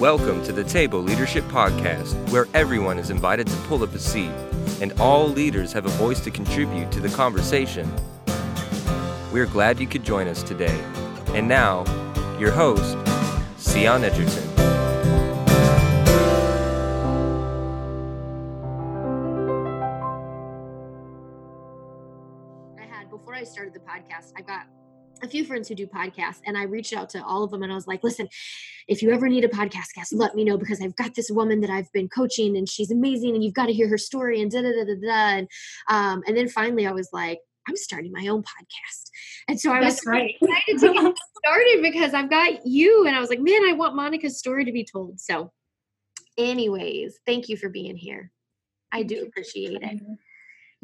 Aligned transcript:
Welcome 0.00 0.44
to 0.44 0.52
the 0.52 0.62
Table 0.62 1.00
Leadership 1.00 1.42
Podcast, 1.44 2.12
where 2.30 2.46
everyone 2.52 2.98
is 2.98 3.08
invited 3.08 3.46
to 3.46 3.56
pull 3.62 3.82
up 3.82 3.94
a 3.94 3.98
seat 3.98 4.30
and 4.82 4.92
all 5.00 5.26
leaders 5.26 5.72
have 5.72 5.86
a 5.86 5.90
voice 5.90 6.20
to 6.20 6.30
contribute 6.30 6.92
to 6.92 7.00
the 7.00 7.08
conversation. 7.08 7.90
We're 9.32 9.46
glad 9.46 9.80
you 9.80 9.86
could 9.86 10.04
join 10.04 10.28
us 10.28 10.42
today. 10.42 10.78
And 11.28 11.48
now, 11.48 11.84
your 12.38 12.50
host, 12.50 12.94
Sion 13.58 14.04
Edgerton. 14.04 14.46
I 22.78 22.84
had 22.84 23.08
before 23.08 23.34
I 23.34 23.44
started 23.44 23.72
the 23.72 23.80
podcast, 23.80 24.32
I 24.36 24.42
got 24.42 24.66
a 25.22 25.28
few 25.28 25.44
friends 25.44 25.68
who 25.68 25.74
do 25.74 25.86
podcasts 25.86 26.40
and 26.44 26.56
I 26.56 26.64
reached 26.64 26.92
out 26.92 27.08
to 27.10 27.24
all 27.24 27.42
of 27.42 27.50
them 27.50 27.62
and 27.62 27.72
I 27.72 27.74
was 27.74 27.86
like, 27.86 28.04
listen, 28.04 28.28
if 28.88 29.02
you 29.02 29.10
ever 29.10 29.28
need 29.28 29.44
a 29.44 29.48
podcast 29.48 29.94
guest, 29.94 30.12
let 30.12 30.34
me 30.34 30.44
know 30.44 30.56
because 30.56 30.80
I've 30.80 30.96
got 30.96 31.14
this 31.14 31.30
woman 31.30 31.60
that 31.60 31.70
I've 31.70 31.90
been 31.92 32.08
coaching 32.08 32.56
and 32.56 32.68
she's 32.68 32.90
amazing 32.90 33.34
and 33.34 33.42
you've 33.42 33.54
got 33.54 33.66
to 33.66 33.72
hear 33.72 33.88
her 33.88 33.98
story 33.98 34.40
and 34.40 34.50
da 34.50 34.62
da 34.62 34.72
da 34.72 34.84
da 34.84 34.94
da. 34.94 35.38
And, 35.38 35.48
um, 35.88 36.22
and 36.26 36.36
then 36.36 36.48
finally 36.48 36.86
I 36.86 36.92
was 36.92 37.08
like, 37.12 37.40
I'm 37.68 37.76
starting 37.76 38.12
my 38.12 38.28
own 38.28 38.42
podcast. 38.42 39.10
And 39.48 39.60
so 39.60 39.72
I 39.72 39.80
was 39.80 40.00
right. 40.06 40.36
excited 40.40 40.78
to 40.80 40.92
get 40.92 41.18
started 41.44 41.82
because 41.82 42.14
I've 42.14 42.30
got 42.30 42.64
you 42.64 43.06
and 43.06 43.16
I 43.16 43.20
was 43.20 43.28
like, 43.28 43.40
man, 43.40 43.62
I 43.68 43.72
want 43.72 43.96
Monica's 43.96 44.38
story 44.38 44.64
to 44.64 44.72
be 44.72 44.84
told. 44.84 45.20
So 45.20 45.50
anyways, 46.38 47.18
thank 47.26 47.48
you 47.48 47.56
for 47.56 47.68
being 47.68 47.96
here. 47.96 48.30
I 48.92 49.02
do 49.02 49.24
appreciate 49.24 49.82
it. 49.82 50.00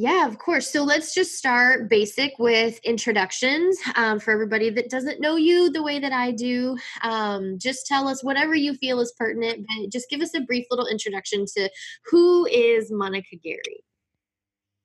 Yeah, 0.03 0.27
of 0.27 0.37
course. 0.39 0.69
So 0.69 0.83
let's 0.83 1.15
just 1.15 1.39
start 1.39 1.89
basic 1.89 2.33
with 2.41 2.81
introductions 2.81 3.79
um, 3.95 4.19
for 4.19 4.33
everybody 4.33 4.69
that 4.69 4.91
doesn't 4.91 5.21
know 5.21 5.37
you 5.37 5.71
the 5.71 5.81
way 5.81 6.01
that 6.01 6.11
I 6.11 6.33
do. 6.33 6.77
Um, 7.03 7.57
just 7.57 7.87
tell 7.87 8.09
us 8.09 8.25
whatever 8.25 8.53
you 8.53 8.75
feel 8.75 8.99
is 8.99 9.15
pertinent, 9.17 9.65
but 9.65 9.93
just 9.93 10.11
give 10.11 10.21
us 10.21 10.35
a 10.35 10.41
brief 10.41 10.67
little 10.73 10.89
introduction 10.89 11.45
to 11.57 11.71
who 12.07 12.47
is 12.47 12.91
Monica 12.91 13.37
Gary. 13.37 13.85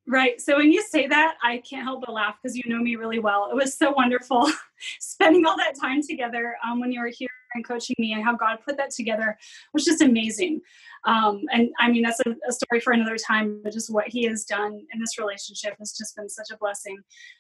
Right. 0.06 0.40
So 0.40 0.58
when 0.58 0.72
you 0.72 0.84
say 0.84 1.08
that, 1.08 1.38
I 1.42 1.64
can't 1.68 1.84
help 1.84 2.04
but 2.06 2.14
laugh 2.14 2.36
because 2.40 2.56
you 2.56 2.66
know 2.68 2.78
me 2.78 2.96
really 2.96 3.18
well. 3.18 3.50
It 3.52 3.56
was 3.56 3.74
so 3.74 3.90
wonderful 3.90 4.48
spending 5.00 5.48
all 5.48 5.58
that 5.58 5.74
time 5.82 6.04
together 6.08 6.58
um, 6.64 6.80
when 6.80 6.92
you 6.92 7.00
were 7.00 7.08
here 7.12 7.30
and 7.58 7.68
coaching 7.68 7.96
me 8.00 8.14
and 8.14 8.24
how 8.24 8.36
God 8.36 8.60
put 8.66 8.78
that 8.78 8.92
together 8.92 9.38
was 9.74 9.84
just 9.84 10.02
amazing. 10.02 10.62
Um, 11.06 11.44
and 11.52 11.70
I 11.80 11.92
mean, 11.92 12.04
that's 12.04 12.20
a, 12.26 12.32
a, 12.48 12.52
story 12.52 12.80
for 12.80 12.94
another 12.94 13.18
time, 13.18 13.62
but 13.64 13.74
just 13.74 13.94
what 13.94 14.08
he 14.08 14.24
has 14.26 14.46
done 14.46 14.74
in 14.94 15.00
this 15.00 15.20
relationship 15.20 15.76
has 15.80 15.94
just 15.98 16.16
been 16.16 16.30
such 16.30 16.48
a 16.52 16.58
blessing. 16.58 16.98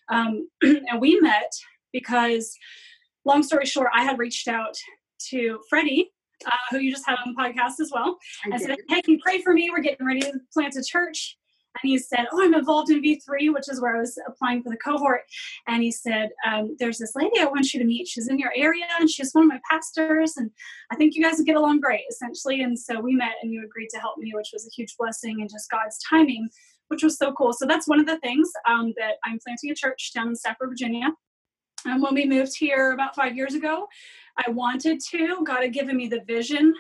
Um, 0.09 0.49
and 0.61 0.99
we 0.99 1.19
met 1.19 1.51
because, 1.91 2.55
long 3.25 3.43
story 3.43 3.65
short, 3.65 3.89
I 3.93 4.03
had 4.03 4.19
reached 4.19 4.47
out 4.47 4.77
to 5.29 5.59
Freddie, 5.69 6.11
uh, 6.45 6.51
who 6.71 6.79
you 6.79 6.91
just 6.91 7.07
had 7.07 7.17
on 7.25 7.33
the 7.33 7.41
podcast 7.41 7.81
as 7.81 7.91
well, 7.93 8.17
I 8.45 8.49
and 8.49 8.59
did. 8.59 8.67
said, 8.67 8.77
Hey, 8.87 9.01
can 9.01 9.15
you 9.15 9.19
pray 9.23 9.41
for 9.41 9.53
me? 9.53 9.69
We're 9.69 9.81
getting 9.81 10.05
ready 10.05 10.21
to 10.21 10.33
plant 10.53 10.75
a 10.75 10.83
church 10.83 11.37
and 11.81 11.89
he 11.89 11.97
said, 11.97 12.27
"Oh, 12.31 12.41
I'm 12.41 12.53
involved 12.53 12.89
in 12.89 13.01
V3, 13.01 13.53
which 13.53 13.69
is 13.69 13.81
where 13.81 13.95
I 13.95 13.99
was 13.99 14.17
applying 14.27 14.63
for 14.63 14.69
the 14.69 14.77
cohort." 14.77 15.21
And 15.67 15.83
he 15.83 15.91
said, 15.91 16.29
um, 16.45 16.75
"There's 16.79 16.97
this 16.97 17.15
lady 17.15 17.39
I 17.39 17.45
want 17.45 17.73
you 17.73 17.79
to 17.79 17.85
meet. 17.85 18.07
She's 18.07 18.27
in 18.27 18.39
your 18.39 18.51
area, 18.55 18.87
and 18.99 19.09
she's 19.09 19.33
one 19.33 19.43
of 19.43 19.49
my 19.49 19.59
pastors, 19.69 20.37
and 20.37 20.51
I 20.91 20.95
think 20.95 21.15
you 21.15 21.23
guys 21.23 21.37
would 21.37 21.47
get 21.47 21.55
along 21.55 21.81
great, 21.81 22.05
essentially." 22.09 22.61
And 22.61 22.77
so 22.77 22.99
we 22.99 23.15
met, 23.15 23.35
and 23.41 23.51
you 23.51 23.63
agreed 23.63 23.89
to 23.91 23.99
help 23.99 24.17
me, 24.17 24.31
which 24.33 24.49
was 24.53 24.65
a 24.65 24.75
huge 24.75 24.95
blessing, 24.97 25.41
and 25.41 25.49
just 25.49 25.69
God's 25.69 25.99
timing, 26.09 26.49
which 26.87 27.03
was 27.03 27.17
so 27.17 27.31
cool. 27.33 27.53
So 27.53 27.65
that's 27.65 27.87
one 27.87 27.99
of 27.99 28.05
the 28.05 28.19
things 28.19 28.49
um, 28.67 28.93
that 28.97 29.15
I'm 29.25 29.39
planting 29.45 29.71
a 29.71 29.75
church 29.75 30.11
down 30.13 30.29
in 30.29 30.35
Stafford, 30.35 30.69
Virginia. 30.69 31.11
And 31.85 32.01
when 32.01 32.15
we 32.15 32.25
moved 32.25 32.57
here 32.57 32.91
about 32.91 33.15
five 33.15 33.35
years 33.35 33.53
ago, 33.53 33.87
I 34.37 34.49
wanted 34.51 34.99
to. 35.11 35.43
God 35.45 35.61
had 35.61 35.73
given 35.73 35.95
me 35.95 36.07
the 36.07 36.21
vision 36.27 36.73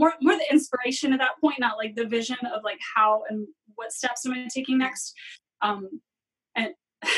more 0.00 0.14
more 0.22 0.34
the 0.34 0.50
inspiration 0.50 1.12
at 1.12 1.20
that 1.20 1.38
point, 1.40 1.60
not 1.60 1.76
like 1.76 1.94
the 1.94 2.06
vision 2.06 2.38
of 2.54 2.64
like 2.64 2.80
how 2.96 3.22
and 3.28 3.46
what 3.74 3.92
steps 3.92 4.26
am 4.26 4.32
I 4.32 4.48
taking 4.52 4.78
next. 4.78 5.14
Um, 5.62 6.00
and 6.56 6.70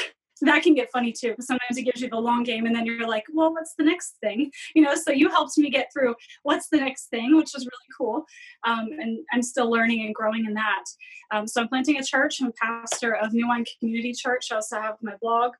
that 0.43 0.65
can 0.65 0.75
get 0.75 0.91
funny 0.93 1.13
too 1.13 1.29
because 1.29 1.47
sometimes 1.47 1.79
it 1.79 1.83
gives 1.85 2.01
you 2.01 2.09
the 2.09 2.17
long 2.17 2.43
game 2.43 2.67
and 2.67 2.75
then 2.75 2.85
you're 2.85 3.07
like 3.07 3.23
well 3.33 3.53
what's 3.53 3.75
the 3.79 3.85
next 3.85 4.17
thing? 4.21 4.51
You 4.75 4.83
know 4.83 4.97
so 4.97 5.13
you 5.13 5.29
helped 5.29 5.57
me 5.57 5.71
get 5.71 5.91
through 5.93 6.17
what's 6.43 6.69
the 6.69 6.79
next 6.79 7.07
thing 7.07 7.37
which 7.37 7.53
was 7.55 7.65
really 7.65 7.91
cool. 7.97 8.25
Um, 8.67 8.89
and 8.99 9.21
i'm 9.33 9.43
still 9.43 9.71
learning 9.71 10.03
and 10.05 10.15
growing 10.15 10.45
in 10.45 10.55
that. 10.55 10.85
Um, 11.31 11.47
so 11.47 11.61
i'm 11.61 11.69
planting 11.69 11.99
a 11.99 12.05
church. 12.05 12.41
I'm 12.41 12.49
a 12.49 12.53
pastor 12.61 13.15
of 13.15 13.33
new 13.33 13.47
wine 13.47 13.65
community 13.79 14.13
church. 14.13 14.49
I 14.51 14.57
also 14.57 14.81
have 14.81 14.97
my 15.01 15.15
blog 15.23 15.53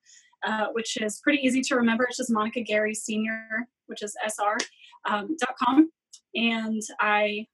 uh, 0.45 0.67
which 0.73 0.97
is 1.01 1.21
pretty 1.23 1.39
easy 1.41 1.61
to 1.61 1.75
remember. 1.77 2.03
It's 2.03 2.17
just 2.17 2.31
monica 2.31 2.61
gary 2.61 2.93
senior 2.93 3.47
which 3.87 4.03
is 4.03 4.15
sr 4.27 4.57
um, 5.05 5.37
.com 5.63 5.89
and 6.35 6.81
I 6.99 7.47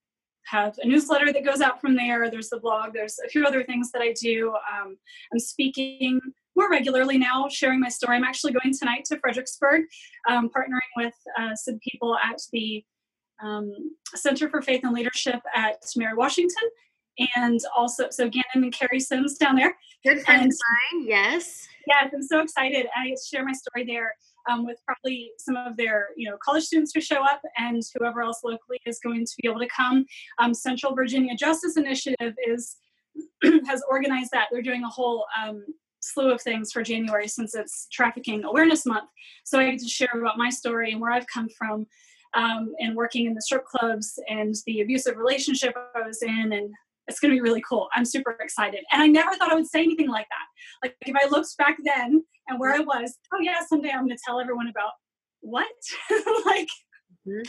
have 0.45 0.77
a 0.81 0.87
newsletter 0.87 1.31
that 1.31 1.45
goes 1.45 1.61
out 1.61 1.79
from 1.79 1.95
there. 1.95 2.29
There's 2.29 2.49
the 2.49 2.59
blog. 2.59 2.93
There's 2.93 3.19
a 3.23 3.29
few 3.29 3.45
other 3.45 3.63
things 3.63 3.91
that 3.91 4.01
I 4.01 4.13
do. 4.19 4.49
Um, 4.49 4.97
I'm 5.31 5.39
speaking 5.39 6.19
more 6.55 6.69
regularly 6.69 7.17
now, 7.17 7.47
sharing 7.49 7.79
my 7.79 7.89
story. 7.89 8.17
I'm 8.17 8.23
actually 8.23 8.53
going 8.53 8.73
tonight 8.77 9.05
to 9.05 9.19
Fredericksburg, 9.19 9.83
um, 10.27 10.49
partnering 10.49 10.79
with 10.97 11.13
uh, 11.37 11.55
some 11.55 11.79
people 11.79 12.17
at 12.17 12.41
the 12.51 12.83
um, 13.41 13.71
Center 14.15 14.49
for 14.49 14.61
Faith 14.61 14.81
and 14.83 14.93
Leadership 14.93 15.39
at 15.55 15.77
Mary 15.95 16.15
Washington, 16.15 16.69
and 17.35 17.59
also 17.75 18.09
so 18.09 18.27
Gannon 18.27 18.63
and 18.65 18.73
Carrie 18.73 18.99
Sims 18.99 19.37
down 19.37 19.55
there. 19.55 19.75
Good 20.03 20.21
friend 20.21 20.43
and, 20.43 20.51
of 20.51 20.57
mine. 20.93 21.07
Yes. 21.07 21.67
Yes, 21.87 22.11
I'm 22.13 22.23
so 22.23 22.41
excited. 22.41 22.87
I 22.95 23.15
share 23.29 23.45
my 23.45 23.53
story 23.53 23.85
there 23.85 24.13
um, 24.49 24.65
with 24.65 24.77
probably 24.85 25.31
some 25.37 25.55
of 25.55 25.77
their 25.77 26.09
you 26.15 26.29
know 26.29 26.37
college 26.43 26.63
students 26.63 26.91
who 26.93 27.01
show 27.01 27.23
up 27.23 27.41
and 27.57 27.81
whoever 27.97 28.21
else 28.21 28.41
locally 28.43 28.79
is 28.85 28.99
going 28.99 29.25
to 29.25 29.33
be 29.41 29.47
able 29.47 29.59
to 29.59 29.67
come. 29.67 30.05
Um, 30.37 30.53
Central 30.53 30.95
Virginia 30.95 31.35
Justice 31.35 31.77
Initiative 31.77 32.33
is 32.47 32.77
has 33.67 33.83
organized 33.89 34.31
that. 34.31 34.47
They're 34.51 34.61
doing 34.61 34.83
a 34.83 34.89
whole 34.89 35.25
um, 35.41 35.65
slew 36.01 36.31
of 36.31 36.41
things 36.41 36.71
for 36.71 36.83
January 36.83 37.27
since 37.27 37.55
it's 37.55 37.87
Trafficking 37.91 38.43
Awareness 38.43 38.85
Month. 38.85 39.09
So 39.43 39.59
I 39.59 39.71
get 39.71 39.79
to 39.79 39.87
share 39.87 40.13
about 40.13 40.37
my 40.37 40.49
story 40.49 40.91
and 40.91 41.01
where 41.01 41.11
I've 41.11 41.27
come 41.27 41.49
from. 41.57 41.87
Um, 42.35 42.75
and 42.77 42.95
working 42.95 43.25
in 43.25 43.33
the 43.33 43.41
strip 43.41 43.65
clubs 43.65 44.19
and 44.29 44.53
the 44.67 44.81
abusive 44.81 45.17
relationship 45.17 45.73
I 45.95 46.05
was 46.05 46.21
in 46.21 46.53
and 46.53 46.71
it's 47.09 47.19
going 47.19 47.31
to 47.31 47.35
be 47.35 47.41
really 47.41 47.63
cool. 47.67 47.89
I'm 47.93 48.05
super 48.05 48.37
excited. 48.39 48.81
And 48.91 49.01
I 49.01 49.07
never 49.07 49.35
thought 49.35 49.51
I 49.51 49.55
would 49.55 49.67
say 49.67 49.81
anything 49.81 50.09
like 50.09 50.27
that. 50.29 50.87
Like 50.87 50.95
if 51.01 51.15
I 51.21 51.27
looked 51.27 51.57
back 51.57 51.77
then 51.83 52.23
and 52.47 52.59
where 52.59 52.73
I 52.73 52.79
was, 52.79 53.17
oh 53.33 53.39
yeah, 53.41 53.59
someday 53.67 53.89
I'm 53.89 54.05
going 54.05 54.15
to 54.15 54.23
tell 54.25 54.39
everyone 54.39 54.67
about 54.67 54.91
what? 55.41 55.67
like 56.45 56.67
mm-hmm. 57.27 57.41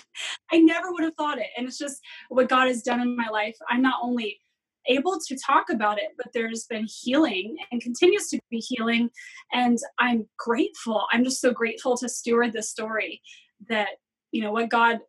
I 0.52 0.58
never 0.58 0.92
would 0.92 1.04
have 1.04 1.14
thought 1.14 1.38
it. 1.38 1.48
And 1.56 1.66
it's 1.66 1.78
just 1.78 2.00
what 2.28 2.48
God 2.48 2.68
has 2.68 2.82
done 2.82 3.00
in 3.00 3.16
my 3.16 3.28
life. 3.28 3.56
I'm 3.68 3.82
not 3.82 4.00
only 4.02 4.38
able 4.86 5.18
to 5.26 5.36
talk 5.36 5.70
about 5.70 5.98
it, 5.98 6.10
but 6.16 6.32
there's 6.32 6.64
been 6.64 6.86
healing 6.88 7.56
and 7.70 7.82
continues 7.82 8.28
to 8.28 8.40
be 8.50 8.58
healing. 8.58 9.10
And 9.52 9.78
I'm 9.98 10.26
grateful. 10.38 11.06
I'm 11.12 11.22
just 11.22 11.40
so 11.40 11.52
grateful 11.52 11.96
to 11.98 12.08
steward 12.08 12.52
the 12.52 12.62
story 12.62 13.20
that, 13.68 13.88
you 14.32 14.42
know, 14.42 14.52
what 14.52 14.70
God 14.70 15.00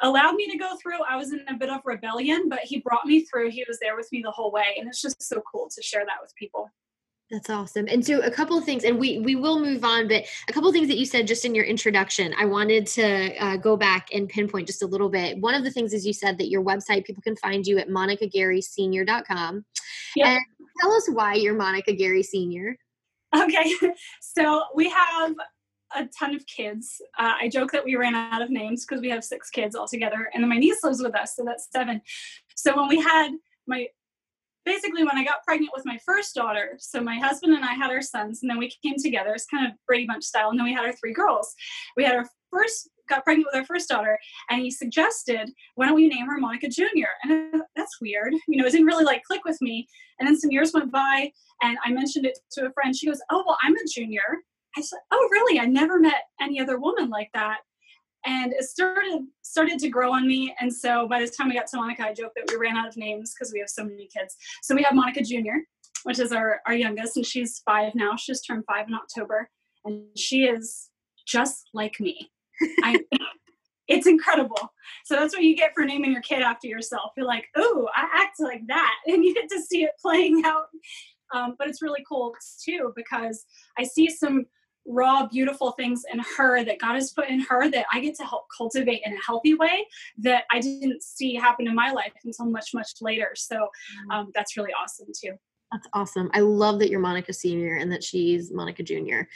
allowed 0.00 0.34
me 0.34 0.50
to 0.50 0.58
go 0.58 0.76
through. 0.82 1.02
I 1.08 1.16
was 1.16 1.32
in 1.32 1.44
a 1.48 1.54
bit 1.54 1.70
of 1.70 1.80
rebellion, 1.84 2.48
but 2.48 2.60
he 2.60 2.80
brought 2.80 3.06
me 3.06 3.24
through. 3.24 3.50
He 3.50 3.64
was 3.68 3.78
there 3.80 3.96
with 3.96 4.10
me 4.12 4.22
the 4.22 4.30
whole 4.30 4.50
way. 4.50 4.76
And 4.78 4.88
it's 4.88 5.00
just 5.00 5.22
so 5.22 5.42
cool 5.50 5.68
to 5.74 5.82
share 5.82 6.04
that 6.04 6.18
with 6.20 6.34
people. 6.36 6.70
That's 7.30 7.48
awesome. 7.48 7.86
And 7.88 8.04
so 8.04 8.20
a 8.20 8.30
couple 8.30 8.58
of 8.58 8.64
things, 8.64 8.84
and 8.84 8.98
we 8.98 9.18
we 9.18 9.34
will 9.34 9.58
move 9.58 9.82
on, 9.82 10.08
but 10.08 10.24
a 10.48 10.52
couple 10.52 10.68
of 10.68 10.74
things 10.74 10.88
that 10.88 10.98
you 10.98 11.06
said 11.06 11.26
just 11.26 11.44
in 11.44 11.54
your 11.54 11.64
introduction, 11.64 12.34
I 12.38 12.44
wanted 12.44 12.86
to 12.88 13.34
uh, 13.38 13.56
go 13.56 13.76
back 13.78 14.08
and 14.12 14.28
pinpoint 14.28 14.66
just 14.66 14.82
a 14.82 14.86
little 14.86 15.08
bit. 15.08 15.38
One 15.38 15.54
of 15.54 15.64
the 15.64 15.70
things 15.70 15.94
is 15.94 16.06
you 16.06 16.12
said 16.12 16.36
that 16.38 16.50
your 16.50 16.62
website, 16.62 17.06
people 17.06 17.22
can 17.22 17.34
find 17.36 17.66
you 17.66 17.78
at 17.78 17.88
monicagarySenior.com. 17.88 19.64
Yep. 20.16 20.26
And 20.26 20.40
tell 20.80 20.92
us 20.92 21.08
why 21.10 21.34
you're 21.34 21.54
Monica 21.54 21.94
Gary 21.94 22.22
Senior. 22.22 22.76
Okay, 23.34 23.74
so 24.20 24.64
we 24.74 24.90
have 24.90 25.34
a 25.94 26.08
ton 26.18 26.34
of 26.34 26.46
kids. 26.46 27.00
Uh, 27.18 27.34
I 27.40 27.48
joke 27.48 27.72
that 27.72 27.84
we 27.84 27.96
ran 27.96 28.14
out 28.14 28.42
of 28.42 28.50
names 28.50 28.84
because 28.84 29.00
we 29.00 29.10
have 29.10 29.24
six 29.24 29.50
kids 29.50 29.74
all 29.74 29.88
together, 29.88 30.30
and 30.32 30.42
then 30.42 30.48
my 30.48 30.58
niece 30.58 30.82
lives 30.82 31.02
with 31.02 31.14
us, 31.14 31.36
so 31.36 31.44
that's 31.44 31.68
seven. 31.70 32.00
So 32.56 32.76
when 32.76 32.88
we 32.88 33.00
had 33.00 33.32
my 33.66 33.88
basically 34.64 35.04
when 35.04 35.18
I 35.18 35.24
got 35.24 35.44
pregnant 35.46 35.72
with 35.76 35.84
my 35.84 35.98
first 36.06 36.34
daughter, 36.34 36.76
so 36.78 37.00
my 37.00 37.18
husband 37.18 37.54
and 37.54 37.64
I 37.64 37.74
had 37.74 37.90
our 37.90 38.02
sons, 38.02 38.40
and 38.42 38.50
then 38.50 38.58
we 38.58 38.72
came 38.82 38.94
together. 38.98 39.34
It's 39.34 39.44
kind 39.46 39.66
of 39.66 39.72
Brady 39.86 40.06
Bunch 40.06 40.24
style, 40.24 40.50
and 40.50 40.58
then 40.58 40.64
we 40.64 40.72
had 40.72 40.84
our 40.84 40.92
three 40.92 41.12
girls. 41.12 41.54
We 41.96 42.04
had 42.04 42.14
our 42.14 42.26
first 42.50 42.88
got 43.06 43.22
pregnant 43.24 43.48
with 43.52 43.60
our 43.60 43.66
first 43.66 43.88
daughter, 43.88 44.18
and 44.48 44.62
he 44.62 44.70
suggested, 44.70 45.50
"Why 45.74 45.86
don't 45.86 45.94
we 45.96 46.08
name 46.08 46.26
her 46.26 46.38
Monica 46.38 46.68
Junior?" 46.68 47.08
And 47.24 47.62
that's 47.76 48.00
weird, 48.00 48.34
you 48.48 48.56
know, 48.56 48.66
it 48.66 48.70
didn't 48.70 48.86
really 48.86 49.04
like 49.04 49.22
click 49.24 49.44
with 49.44 49.60
me. 49.60 49.86
And 50.18 50.26
then 50.26 50.38
some 50.38 50.50
years 50.50 50.72
went 50.72 50.90
by, 50.90 51.30
and 51.62 51.76
I 51.84 51.90
mentioned 51.90 52.24
it 52.24 52.38
to 52.52 52.66
a 52.66 52.72
friend. 52.72 52.96
She 52.96 53.06
goes, 53.06 53.20
"Oh 53.30 53.44
well, 53.46 53.58
I'm 53.62 53.76
a 53.76 53.84
junior." 53.92 54.38
I 54.76 54.80
said, 54.80 54.98
"Oh, 55.10 55.28
really? 55.30 55.58
I 55.60 55.66
never 55.66 55.98
met 55.98 56.24
any 56.40 56.60
other 56.60 56.78
woman 56.78 57.10
like 57.10 57.30
that." 57.34 57.58
And 58.26 58.52
it 58.52 58.64
started 58.64 59.26
started 59.42 59.78
to 59.80 59.88
grow 59.88 60.12
on 60.12 60.26
me. 60.26 60.54
And 60.60 60.72
so 60.72 61.06
by 61.08 61.20
the 61.20 61.28
time 61.28 61.48
we 61.48 61.54
got 61.54 61.66
to 61.68 61.76
Monica, 61.76 62.06
I 62.06 62.14
joked 62.14 62.36
that 62.36 62.50
we 62.50 62.56
ran 62.56 62.76
out 62.76 62.88
of 62.88 62.96
names 62.96 63.34
because 63.34 63.52
we 63.52 63.60
have 63.60 63.68
so 63.68 63.84
many 63.84 64.08
kids. 64.14 64.36
So 64.62 64.74
we 64.74 64.82
have 64.82 64.94
Monica 64.94 65.22
Junior, 65.22 65.60
which 66.04 66.18
is 66.18 66.32
our 66.32 66.60
our 66.66 66.74
youngest, 66.74 67.16
and 67.16 67.26
she's 67.26 67.60
five 67.64 67.94
now. 67.94 68.16
She 68.16 68.32
just 68.32 68.46
turned 68.46 68.64
five 68.66 68.88
in 68.88 68.94
October, 68.94 69.48
and 69.84 70.04
she 70.16 70.44
is 70.44 70.90
just 71.26 71.70
like 71.74 72.00
me. 72.00 72.30
I, 72.82 73.00
it's 73.88 74.06
incredible. 74.06 74.72
So 75.04 75.16
that's 75.16 75.34
what 75.34 75.42
you 75.42 75.56
get 75.56 75.72
for 75.74 75.84
naming 75.84 76.12
your 76.12 76.22
kid 76.22 76.42
after 76.42 76.66
yourself. 76.66 77.12
You're 77.16 77.26
like, 77.26 77.46
oh, 77.56 77.88
I 77.94 78.08
act 78.14 78.40
like 78.40 78.62
that. 78.68 78.94
And 79.06 79.24
you 79.24 79.34
get 79.34 79.48
to 79.50 79.60
see 79.60 79.84
it 79.84 79.92
playing 80.00 80.42
out. 80.44 80.66
Um, 81.34 81.56
but 81.58 81.68
it's 81.68 81.82
really 81.82 82.04
cool 82.08 82.34
too 82.62 82.92
because 82.94 83.44
I 83.78 83.84
see 83.84 84.08
some 84.08 84.46
raw, 84.86 85.26
beautiful 85.26 85.72
things 85.72 86.02
in 86.12 86.20
her 86.36 86.64
that 86.64 86.78
God 86.78 86.94
has 86.94 87.12
put 87.12 87.28
in 87.28 87.40
her 87.40 87.70
that 87.70 87.86
I 87.92 88.00
get 88.00 88.14
to 88.16 88.24
help 88.24 88.46
cultivate 88.56 89.02
in 89.04 89.12
a 89.14 89.20
healthy 89.24 89.54
way 89.54 89.86
that 90.18 90.44
I 90.50 90.60
didn't 90.60 91.02
see 91.02 91.34
happen 91.34 91.66
in 91.66 91.74
my 91.74 91.90
life 91.90 92.12
until 92.24 92.46
much, 92.46 92.70
much 92.74 92.92
later. 93.00 93.32
So 93.34 93.56
mm. 93.56 94.14
um, 94.14 94.30
that's 94.34 94.56
really 94.56 94.72
awesome 94.72 95.08
too. 95.14 95.32
That's 95.72 95.88
awesome. 95.92 96.30
I 96.32 96.40
love 96.40 96.78
that 96.78 96.88
you're 96.88 97.00
Monica 97.00 97.32
Senior 97.32 97.74
and 97.76 97.90
that 97.90 98.04
she's 98.04 98.52
Monica 98.52 98.84
Junior. 98.84 99.28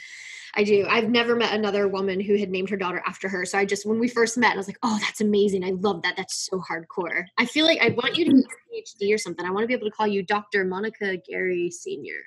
I 0.55 0.63
do. 0.63 0.85
I've 0.89 1.09
never 1.09 1.35
met 1.35 1.53
another 1.53 1.87
woman 1.89 2.21
who 2.21 2.37
had 2.37 2.49
named 2.49 2.69
her 2.69 2.77
daughter 2.77 3.03
after 3.05 3.27
her. 3.27 3.45
So 3.45 3.57
I 3.57 3.65
just, 3.65 3.85
when 3.85 3.99
we 3.99 4.07
first 4.07 4.37
met, 4.37 4.53
I 4.53 4.57
was 4.57 4.67
like, 4.67 4.79
oh, 4.81 4.97
that's 5.01 5.19
amazing. 5.19 5.65
I 5.65 5.71
love 5.71 6.01
that. 6.03 6.15
That's 6.15 6.47
so 6.49 6.61
hardcore. 6.61 7.25
I 7.37 7.45
feel 7.45 7.65
like 7.65 7.81
I 7.81 7.89
want 7.89 8.15
you 8.15 8.25
to 8.25 8.31
get 8.31 8.45
a 8.45 9.05
PhD 9.05 9.13
or 9.13 9.17
something. 9.17 9.45
I 9.45 9.51
want 9.51 9.63
to 9.63 9.67
be 9.67 9.73
able 9.73 9.87
to 9.87 9.95
call 9.95 10.07
you 10.07 10.23
Dr. 10.23 10.63
Monica 10.63 11.17
Gary 11.17 11.69
Senior. 11.71 12.21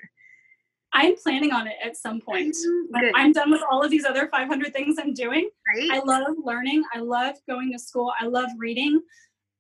I'm 0.94 1.16
planning 1.16 1.52
on 1.52 1.66
it 1.66 1.76
at 1.84 1.96
some 1.96 2.20
point. 2.20 2.54
Mm, 2.94 3.12
I'm 3.14 3.32
done 3.32 3.50
with 3.50 3.62
all 3.70 3.82
of 3.82 3.90
these 3.90 4.04
other 4.04 4.28
500 4.28 4.72
things 4.72 4.96
I'm 4.98 5.14
doing. 5.14 5.48
Right. 5.74 5.90
I 5.90 6.00
love 6.00 6.36
learning. 6.44 6.82
I 6.94 6.98
love 6.98 7.36
going 7.48 7.72
to 7.72 7.78
school. 7.78 8.12
I 8.20 8.26
love 8.26 8.48
reading 8.58 9.00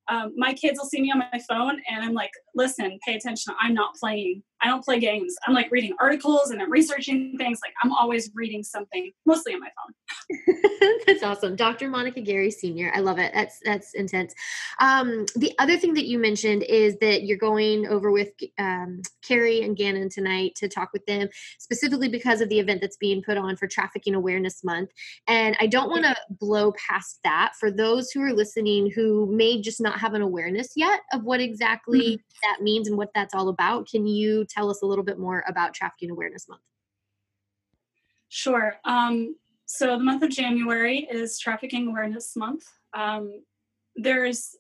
um, 0.08 0.32
my 0.36 0.52
kids 0.52 0.78
will 0.78 0.88
see 0.88 1.00
me 1.00 1.10
on 1.12 1.18
my 1.18 1.40
phone 1.48 1.80
and 1.88 2.04
I'm 2.04 2.12
like, 2.12 2.32
listen, 2.54 2.98
pay 3.06 3.14
attention. 3.14 3.54
I'm 3.60 3.74
not 3.74 3.94
playing. 3.94 4.42
I 4.60 4.68
don't 4.68 4.84
play 4.84 4.98
games. 4.98 5.34
I'm 5.46 5.54
like 5.54 5.70
reading 5.70 5.94
articles 6.00 6.50
and 6.50 6.60
I'm 6.60 6.70
researching 6.70 7.36
things. 7.38 7.60
Like 7.64 7.74
I'm 7.82 7.92
always 7.92 8.30
reading 8.34 8.62
something, 8.62 9.12
mostly 9.26 9.54
on 9.54 9.60
my 9.60 9.68
phone. 9.68 9.94
Awesome. 11.22 11.56
Dr. 11.56 11.88
Monica 11.88 12.20
Gary 12.20 12.50
Sr. 12.50 12.92
I 12.94 13.00
love 13.00 13.18
it. 13.18 13.32
That's 13.34 13.60
that's 13.64 13.94
intense. 13.94 14.34
Um, 14.80 15.26
the 15.36 15.52
other 15.58 15.76
thing 15.76 15.94
that 15.94 16.06
you 16.06 16.18
mentioned 16.18 16.62
is 16.64 16.96
that 16.98 17.22
you're 17.24 17.38
going 17.38 17.86
over 17.86 18.10
with 18.10 18.30
um, 18.58 19.02
Carrie 19.22 19.62
and 19.62 19.76
Gannon 19.76 20.08
tonight 20.08 20.54
to 20.56 20.68
talk 20.68 20.92
with 20.92 21.04
them 21.06 21.28
specifically 21.58 22.08
because 22.08 22.40
of 22.40 22.48
the 22.48 22.58
event 22.58 22.80
that's 22.80 22.96
being 22.96 23.22
put 23.22 23.36
on 23.36 23.56
for 23.56 23.66
Trafficking 23.66 24.14
Awareness 24.14 24.64
Month. 24.64 24.90
And 25.26 25.56
I 25.60 25.66
don't 25.66 25.90
want 25.90 26.04
to 26.04 26.16
blow 26.30 26.72
past 26.72 27.20
that 27.24 27.52
for 27.58 27.70
those 27.70 28.10
who 28.10 28.22
are 28.22 28.32
listening 28.32 28.90
who 28.90 29.26
may 29.34 29.60
just 29.60 29.80
not 29.80 29.98
have 29.98 30.14
an 30.14 30.22
awareness 30.22 30.72
yet 30.76 31.00
of 31.12 31.24
what 31.24 31.40
exactly 31.40 32.00
mm-hmm. 32.00 32.38
that 32.42 32.62
means 32.62 32.88
and 32.88 32.96
what 32.96 33.10
that's 33.14 33.34
all 33.34 33.48
about. 33.48 33.88
Can 33.88 34.06
you 34.06 34.44
tell 34.44 34.70
us 34.70 34.82
a 34.82 34.86
little 34.86 35.04
bit 35.04 35.18
more 35.18 35.44
about 35.48 35.74
Trafficking 35.74 36.10
Awareness 36.10 36.48
Month? 36.48 36.62
Sure. 38.34 38.76
Um, 38.86 39.36
so 39.74 39.96
the 39.96 40.04
month 40.04 40.22
of 40.22 40.28
January 40.28 41.08
is 41.10 41.38
Trafficking 41.38 41.88
Awareness 41.88 42.36
Month. 42.36 42.62
Um, 42.92 43.42
there's 43.96 44.50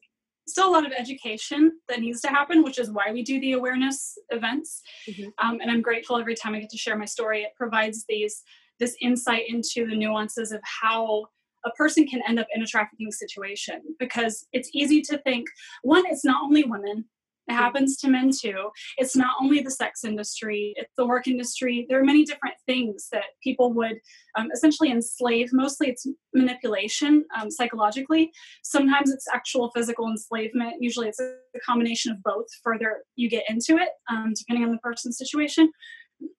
still 0.48 0.70
a 0.70 0.72
lot 0.72 0.86
of 0.86 0.92
education 0.92 1.72
that 1.90 2.00
needs 2.00 2.22
to 2.22 2.28
happen, 2.28 2.64
which 2.64 2.78
is 2.78 2.90
why 2.90 3.12
we 3.12 3.22
do 3.22 3.38
the 3.38 3.52
awareness 3.52 4.16
events. 4.30 4.80
Mm-hmm. 5.06 5.28
Um, 5.46 5.60
and 5.60 5.70
I'm 5.70 5.82
grateful 5.82 6.16
every 6.16 6.34
time 6.34 6.54
I 6.54 6.60
get 6.60 6.70
to 6.70 6.78
share 6.78 6.96
my 6.96 7.04
story. 7.04 7.42
It 7.42 7.52
provides 7.58 8.06
these 8.08 8.42
this 8.80 8.96
insight 9.02 9.42
into 9.48 9.86
the 9.86 9.94
nuances 9.94 10.50
of 10.50 10.62
how 10.64 11.26
a 11.66 11.70
person 11.72 12.06
can 12.06 12.22
end 12.26 12.38
up 12.38 12.46
in 12.54 12.62
a 12.62 12.66
trafficking 12.66 13.12
situation 13.12 13.82
because 13.98 14.46
it's 14.54 14.70
easy 14.72 15.02
to 15.02 15.18
think 15.18 15.46
one 15.82 16.04
it's 16.06 16.24
not 16.24 16.42
only 16.42 16.64
women 16.64 17.04
it 17.48 17.54
happens 17.54 17.96
to 17.98 18.08
men 18.08 18.30
too. 18.30 18.70
It's 18.98 19.16
not 19.16 19.34
only 19.40 19.60
the 19.60 19.70
sex 19.70 20.04
industry, 20.04 20.74
it's 20.76 20.92
the 20.96 21.06
work 21.06 21.26
industry. 21.26 21.86
There 21.88 22.00
are 22.00 22.04
many 22.04 22.24
different 22.24 22.54
things 22.66 23.08
that 23.10 23.24
people 23.42 23.72
would 23.74 23.98
um, 24.36 24.48
essentially 24.54 24.90
enslave. 24.90 25.50
Mostly 25.52 25.88
it's 25.88 26.06
manipulation 26.32 27.24
um, 27.38 27.50
psychologically. 27.50 28.30
Sometimes 28.62 29.10
it's 29.10 29.26
actual 29.32 29.70
physical 29.74 30.08
enslavement. 30.08 30.76
Usually 30.80 31.08
it's 31.08 31.20
a 31.20 31.34
combination 31.66 32.12
of 32.12 32.22
both, 32.22 32.46
further 32.62 33.02
you 33.16 33.28
get 33.28 33.44
into 33.48 33.76
it, 33.76 33.88
um, 34.08 34.32
depending 34.36 34.64
on 34.64 34.70
the 34.70 34.78
person's 34.78 35.18
situation. 35.18 35.70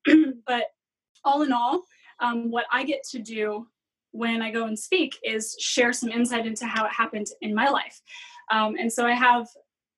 but 0.47 0.65
all 1.25 1.41
in 1.41 1.51
all, 1.51 1.81
um, 2.21 2.49
what 2.49 2.65
I 2.71 2.83
get 2.83 3.03
to 3.11 3.19
do 3.19 3.67
when 4.11 4.41
I 4.41 4.51
go 4.51 4.65
and 4.67 4.77
speak 4.77 5.17
is 5.23 5.55
share 5.59 5.91
some 5.91 6.09
insight 6.09 6.45
into 6.45 6.65
how 6.65 6.85
it 6.85 6.91
happened 6.93 7.27
in 7.41 7.53
my 7.53 7.67
life. 7.67 7.99
Um, 8.51 8.75
and 8.79 8.91
so 8.91 9.05
I 9.05 9.13
have 9.13 9.47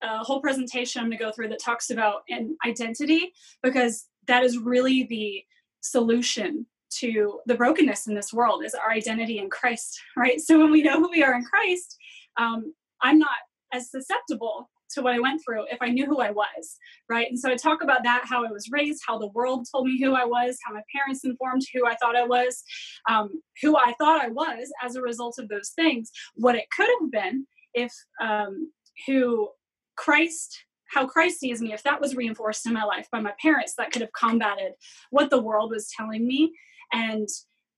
a 0.09 0.23
whole 0.23 0.41
presentation 0.41 1.01
I'm 1.01 1.09
going 1.09 1.17
to 1.17 1.23
go 1.23 1.31
through 1.31 1.49
that 1.49 1.59
talks 1.59 1.89
about 1.89 2.23
an 2.29 2.55
identity 2.65 3.33
because 3.63 4.07
that 4.27 4.43
is 4.43 4.57
really 4.57 5.03
the 5.03 5.43
solution 5.81 6.65
to 6.89 7.39
the 7.45 7.55
brokenness 7.55 8.07
in 8.07 8.15
this 8.15 8.33
world 8.33 8.63
is 8.63 8.73
our 8.73 8.91
identity 8.91 9.39
in 9.39 9.49
Christ, 9.49 9.99
right? 10.17 10.39
So 10.39 10.59
when 10.59 10.71
we 10.71 10.81
know 10.81 10.99
who 10.99 11.09
we 11.11 11.23
are 11.23 11.33
in 11.33 11.43
Christ, 11.43 11.97
um, 12.37 12.73
I'm 13.01 13.19
not 13.19 13.29
as 13.73 13.91
susceptible 13.91 14.69
to 14.91 15.01
what 15.01 15.13
I 15.13 15.19
went 15.19 15.41
through 15.43 15.65
if 15.71 15.77
I 15.81 15.89
knew 15.89 16.05
who 16.05 16.19
I 16.19 16.31
was, 16.31 16.77
right? 17.09 17.27
And 17.27 17.37
so 17.37 17.51
I 17.51 17.55
talk 17.55 17.83
about 17.83 18.03
that, 18.03 18.25
how 18.25 18.45
I 18.45 18.51
was 18.51 18.69
raised, 18.71 19.01
how 19.05 19.17
the 19.17 19.27
world 19.29 19.67
told 19.69 19.87
me 19.87 19.99
who 20.01 20.13
I 20.13 20.25
was, 20.25 20.57
how 20.65 20.73
my 20.73 20.81
parents 20.93 21.25
informed 21.25 21.63
who 21.73 21.85
I 21.85 21.95
thought 21.95 22.15
I 22.15 22.25
was, 22.25 22.63
um, 23.09 23.41
who 23.61 23.75
I 23.77 23.93
thought 23.99 24.23
I 24.23 24.29
was 24.29 24.71
as 24.81 24.95
a 24.95 25.01
result 25.01 25.37
of 25.37 25.49
those 25.49 25.71
things, 25.75 26.11
what 26.35 26.55
it 26.55 26.65
could 26.75 26.87
have 27.01 27.11
been 27.11 27.45
if 27.73 27.91
um, 28.21 28.71
who 29.05 29.49
Christ, 29.95 30.63
how 30.87 31.07
Christ 31.07 31.39
sees 31.39 31.61
me, 31.61 31.73
if 31.73 31.83
that 31.83 32.01
was 32.01 32.15
reinforced 32.15 32.65
in 32.65 32.73
my 32.73 32.83
life 32.83 33.07
by 33.11 33.19
my 33.19 33.33
parents, 33.41 33.73
that 33.77 33.91
could 33.91 34.01
have 34.01 34.13
combated 34.13 34.73
what 35.09 35.29
the 35.29 35.41
world 35.41 35.71
was 35.71 35.89
telling 35.89 36.25
me. 36.25 36.53
And 36.91 37.27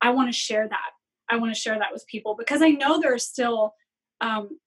I 0.01 0.11
want 0.11 0.29
to 0.29 0.37
share 0.37 0.67
that. 0.67 0.91
I 1.29 1.37
want 1.37 1.53
to 1.53 1.59
share 1.59 1.77
that 1.77 1.91
with 1.91 2.07
people 2.07 2.35
because 2.37 2.61
I 2.61 2.69
know 2.69 2.99
there 2.99 3.13
are 3.13 3.19
still 3.19 3.73
um, 4.21 4.59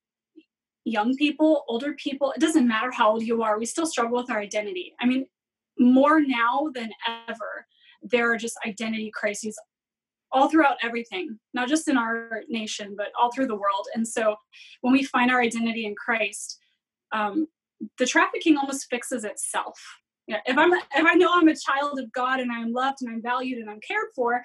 young 0.85 1.15
people, 1.15 1.63
older 1.67 1.93
people. 1.93 2.31
It 2.31 2.41
doesn't 2.41 2.67
matter 2.67 2.91
how 2.91 3.11
old 3.11 3.23
you 3.23 3.43
are, 3.43 3.57
we 3.57 3.65
still 3.65 3.85
struggle 3.85 4.17
with 4.17 4.29
our 4.29 4.39
identity. 4.39 4.93
I 4.99 5.05
mean, 5.05 5.25
more 5.79 6.21
now 6.21 6.69
than 6.73 6.91
ever, 7.27 7.65
there 8.01 8.31
are 8.31 8.37
just 8.37 8.57
identity 8.65 9.11
crises 9.13 9.59
all 10.31 10.49
throughout 10.49 10.77
everything, 10.81 11.37
not 11.53 11.67
just 11.67 11.87
in 11.87 11.97
our 11.97 12.43
nation, 12.47 12.95
but 12.95 13.07
all 13.19 13.31
through 13.31 13.47
the 13.47 13.55
world. 13.55 13.87
And 13.95 14.07
so 14.07 14.35
when 14.81 14.93
we 14.93 15.03
find 15.03 15.29
our 15.29 15.41
identity 15.41 15.85
in 15.85 15.95
Christ, 15.95 16.57
um, 17.11 17.47
the 17.97 18.05
trafficking 18.05 18.57
almost 18.57 18.87
fixes 18.89 19.23
itself. 19.23 19.79
You 20.27 20.35
know, 20.35 20.41
if 20.45 20.57
I'm 20.57 20.71
if 20.73 21.05
I 21.05 21.15
know 21.15 21.31
I'm 21.33 21.47
a 21.47 21.55
child 21.55 21.99
of 21.99 22.11
God 22.11 22.39
and 22.39 22.51
I'm 22.51 22.71
loved 22.71 22.99
and 23.01 23.11
I'm 23.11 23.21
valued 23.21 23.59
and 23.59 23.69
I'm 23.69 23.79
cared 23.85 24.07
for, 24.15 24.41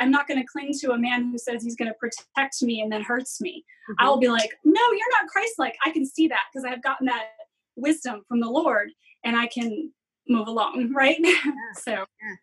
I'm 0.00 0.10
not 0.10 0.26
going 0.26 0.40
to 0.40 0.46
cling 0.46 0.72
to 0.80 0.92
a 0.92 0.98
man 0.98 1.30
who 1.30 1.38
says 1.38 1.62
he's 1.62 1.76
going 1.76 1.90
to 1.90 1.94
protect 1.94 2.62
me 2.62 2.80
and 2.80 2.90
then 2.90 3.02
hurts 3.02 3.40
me. 3.40 3.64
Mm-hmm. 3.90 4.04
I'll 4.04 4.18
be 4.18 4.28
like, 4.28 4.50
no, 4.64 4.80
you're 4.92 5.20
not 5.20 5.30
Christ-like. 5.30 5.76
I 5.84 5.90
can 5.90 6.04
see 6.04 6.28
that 6.28 6.42
because 6.52 6.64
I've 6.64 6.82
gotten 6.82 7.06
that 7.06 7.26
wisdom 7.76 8.22
from 8.26 8.40
the 8.40 8.50
Lord, 8.50 8.90
and 9.24 9.36
I 9.36 9.46
can 9.46 9.92
move 10.30 10.48
along 10.48 10.92
right 10.94 11.16
yeah. 11.18 11.34
so 11.74 11.90
yeah. 11.92 12.34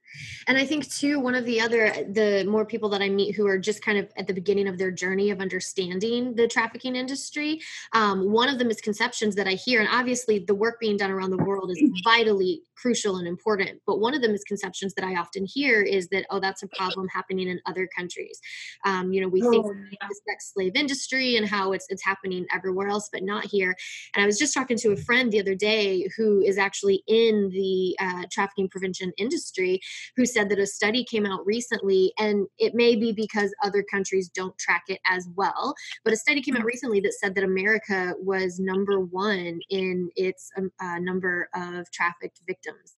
and 0.48 0.58
i 0.58 0.65
think 0.65 0.89
too 0.91 1.20
one 1.20 1.34
of 1.34 1.46
the 1.46 1.60
other 1.60 1.89
the 2.12 2.46
more 2.48 2.65
people 2.65 2.89
that 2.89 3.01
i 3.01 3.10
meet 3.10 3.36
who 3.36 3.48
are 3.48 3.58
just 3.58 3.82
kind 3.82 3.98
of 3.98 4.12
at 4.17 4.27
the 4.27 4.34
beginning 4.34 4.67
of 4.67 4.77
their 4.77 4.91
journey 4.91 5.32
of 5.32 5.39
understanding 5.39 6.36
the 6.36 6.48
trafficking 6.48 6.96
industry 6.96 7.62
um, 7.94 8.32
one 8.32 8.50
of 8.50 8.60
the 8.60 8.65
misconceptions 8.65 9.36
that 9.36 9.48
i 9.48 9.53
hear 9.53 9.79
and 9.79 9.89
obviously 9.91 10.39
the 10.39 10.53
work 10.53 10.79
being 10.79 10.98
done 10.98 11.12
around 11.12 11.32
the 11.32 11.38
world 11.38 11.72
is 11.72 11.82
vitally 12.03 12.62
crucial 12.75 13.17
and 13.17 13.27
important 13.27 13.79
but 13.88 14.00
one 14.00 14.13
of 14.13 14.22
the 14.22 14.29
misconceptions 14.29 14.94
that 14.94 15.06
i 15.06 15.15
often 15.15 15.46
hear 15.46 15.82
is 15.82 16.08
that 16.10 16.25
oh 16.29 16.39
that's 16.39 16.63
a 16.63 16.67
problem 16.67 17.08
happening 17.08 17.48
in 17.48 17.60
other 17.65 17.88
countries 17.96 18.39
um, 18.86 19.12
you 19.13 19.22
know 19.22 19.27
we 19.27 19.41
oh, 19.41 19.50
think 19.50 19.65
yeah. 19.91 20.08
the 20.08 20.15
sex 20.27 20.51
slave 20.53 20.75
industry 20.75 21.38
and 21.38 21.48
how 21.48 21.72
it's 21.72 21.86
it's 21.89 22.03
happening 22.03 22.46
everywhere 22.53 22.89
else 22.89 23.10
but 23.12 23.24
not 23.24 23.46
here 23.46 23.75
and 24.13 24.24
i 24.24 24.25
was 24.25 24.38
just 24.38 24.53
talking 24.53 24.77
to 24.77 24.91
a 24.91 24.98
friend 24.98 25.32
the 25.32 25.39
other 25.39 25.56
day 25.56 26.08
who 26.17 26.41
is 26.41 26.58
actually 26.58 27.03
in 27.08 27.50
the 27.50 27.76
uh, 28.00 28.24
trafficking 28.31 28.69
prevention 28.69 29.12
industry 29.17 29.79
who 30.15 30.25
said 30.25 30.50
that 30.50 30.60
a 30.60 30.67
study 30.67 31.03
came 31.03 31.25
out 31.25 31.46
recently, 31.46 32.13
and 32.17 32.48
it 32.57 32.74
may 32.75 32.96
be 32.96 33.12
because 33.12 33.53
other 33.63 33.84
countries 33.84 34.29
don't 34.29 34.57
track 34.57 34.84
it 34.88 35.00
as 35.10 35.27
well, 35.36 35.74
but 36.03 36.13
a 36.13 36.17
study 36.17 36.41
came 36.41 36.55
out 36.55 36.60
mm-hmm. 36.60 36.67
recently 36.67 37.00
that 37.01 37.13
said 37.13 37.36
that 37.36 37.43
America 37.43 38.13
was 38.19 38.60
number 38.60 39.00
one 39.00 39.60
in 39.69 40.10
its 40.15 40.50
um, 40.57 40.72
uh, 40.81 41.00
number 41.00 41.50
of 41.55 41.89
trafficked 41.91 42.41
victims. 42.48 42.96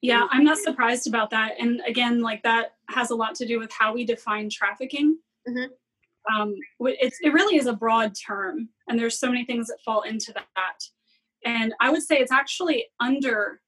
Yeah, 0.00 0.26
I'm 0.30 0.44
not 0.44 0.58
surprised 0.58 1.08
about 1.08 1.30
that. 1.30 1.54
And 1.58 1.80
again, 1.86 2.20
like 2.20 2.42
that 2.44 2.74
has 2.88 3.10
a 3.10 3.16
lot 3.16 3.34
to 3.36 3.46
do 3.46 3.58
with 3.58 3.72
how 3.72 3.92
we 3.92 4.04
define 4.04 4.48
trafficking. 4.48 5.18
Mm-hmm. 5.48 5.72
Um, 6.32 6.54
it 6.80 7.32
really 7.32 7.56
is 7.56 7.66
a 7.66 7.72
broad 7.72 8.12
term, 8.14 8.68
and 8.86 8.98
there's 8.98 9.18
so 9.18 9.28
many 9.28 9.44
things 9.44 9.68
that 9.68 9.80
fall 9.84 10.02
into 10.02 10.32
that 10.34 10.46
and 11.44 11.74
I 11.80 11.90
would 11.90 12.02
say 12.02 12.16
it's 12.18 12.32
actually 12.32 12.86
under 13.00 13.60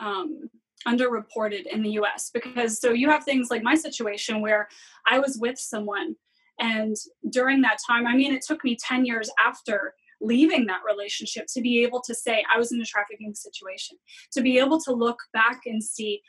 um, 0.00 0.48
underreported 0.86 1.66
in 1.66 1.82
the 1.82 1.90
U.S. 1.92 2.30
because 2.32 2.80
so 2.80 2.92
you 2.92 3.10
have 3.10 3.24
things 3.24 3.50
like 3.50 3.62
my 3.62 3.74
situation 3.74 4.40
where 4.40 4.68
I 5.10 5.18
was 5.18 5.38
with 5.40 5.58
someone, 5.58 6.16
and 6.60 6.96
during 7.30 7.62
that 7.62 7.78
time, 7.88 8.06
I 8.06 8.14
mean, 8.16 8.32
it 8.32 8.42
took 8.42 8.64
me 8.64 8.76
ten 8.76 9.04
years 9.04 9.30
after 9.44 9.94
leaving 10.20 10.66
that 10.66 10.80
relationship 10.88 11.46
to 11.46 11.60
be 11.60 11.82
able 11.82 12.00
to 12.02 12.14
say 12.14 12.44
I 12.52 12.58
was 12.58 12.72
in 12.72 12.80
a 12.80 12.84
trafficking 12.84 13.34
situation, 13.34 13.96
to 14.32 14.40
be 14.40 14.58
able 14.58 14.80
to 14.80 14.92
look 14.92 15.18
back 15.32 15.60
and 15.66 15.82
see 15.82 16.22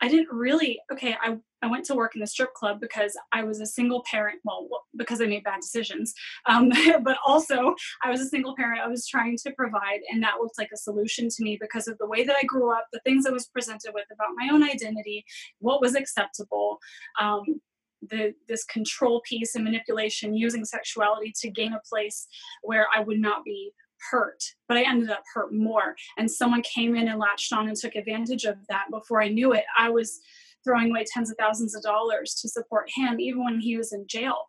I 0.00 0.08
didn't 0.08 0.28
really 0.30 0.78
okay. 0.92 1.16
I 1.20 1.36
I 1.60 1.66
went 1.66 1.84
to 1.86 1.94
work 1.94 2.14
in 2.14 2.20
the 2.20 2.26
strip 2.26 2.54
club 2.54 2.80
because 2.80 3.16
I 3.32 3.42
was 3.42 3.60
a 3.60 3.66
single 3.66 4.04
parent. 4.08 4.40
Well, 4.44 4.68
because 4.96 5.20
I 5.20 5.26
made 5.26 5.44
bad 5.44 5.60
decisions. 5.60 6.14
Um, 6.46 6.70
but 7.02 7.18
also, 7.26 7.74
I 8.04 8.10
was 8.10 8.20
a 8.20 8.28
single 8.28 8.54
parent. 8.54 8.80
I 8.80 8.88
was 8.88 9.06
trying 9.06 9.36
to 9.44 9.52
provide, 9.52 10.00
and 10.10 10.22
that 10.22 10.36
looked 10.40 10.58
like 10.58 10.70
a 10.72 10.76
solution 10.76 11.28
to 11.28 11.42
me 11.42 11.58
because 11.60 11.88
of 11.88 11.98
the 11.98 12.06
way 12.06 12.24
that 12.24 12.36
I 12.36 12.44
grew 12.44 12.72
up, 12.72 12.86
the 12.92 13.00
things 13.00 13.26
I 13.26 13.30
was 13.30 13.46
presented 13.48 13.92
with 13.92 14.06
about 14.12 14.34
my 14.36 14.48
own 14.52 14.62
identity, 14.62 15.24
what 15.58 15.80
was 15.80 15.94
acceptable. 15.94 16.78
Um, 17.20 17.60
the 18.08 18.32
this 18.46 18.62
control 18.64 19.20
piece 19.28 19.56
and 19.56 19.64
manipulation 19.64 20.32
using 20.32 20.64
sexuality 20.64 21.32
to 21.40 21.50
gain 21.50 21.72
a 21.72 21.80
place 21.88 22.28
where 22.62 22.86
I 22.94 23.00
would 23.00 23.18
not 23.18 23.44
be 23.44 23.72
hurt, 24.10 24.42
but 24.68 24.76
I 24.76 24.82
ended 24.88 25.10
up 25.10 25.22
hurt 25.34 25.52
more. 25.52 25.96
And 26.16 26.30
someone 26.30 26.62
came 26.62 26.96
in 26.96 27.08
and 27.08 27.18
latched 27.18 27.52
on 27.52 27.68
and 27.68 27.76
took 27.76 27.94
advantage 27.94 28.44
of 28.44 28.56
that 28.68 28.86
before 28.90 29.22
I 29.22 29.28
knew 29.28 29.52
it. 29.52 29.64
I 29.76 29.90
was 29.90 30.20
throwing 30.64 30.90
away 30.90 31.04
tens 31.06 31.30
of 31.30 31.36
thousands 31.38 31.74
of 31.74 31.82
dollars 31.82 32.34
to 32.42 32.48
support 32.48 32.90
him, 32.94 33.20
even 33.20 33.44
when 33.44 33.60
he 33.60 33.76
was 33.76 33.92
in 33.92 34.06
jail. 34.06 34.48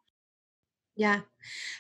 Yeah. 0.96 1.22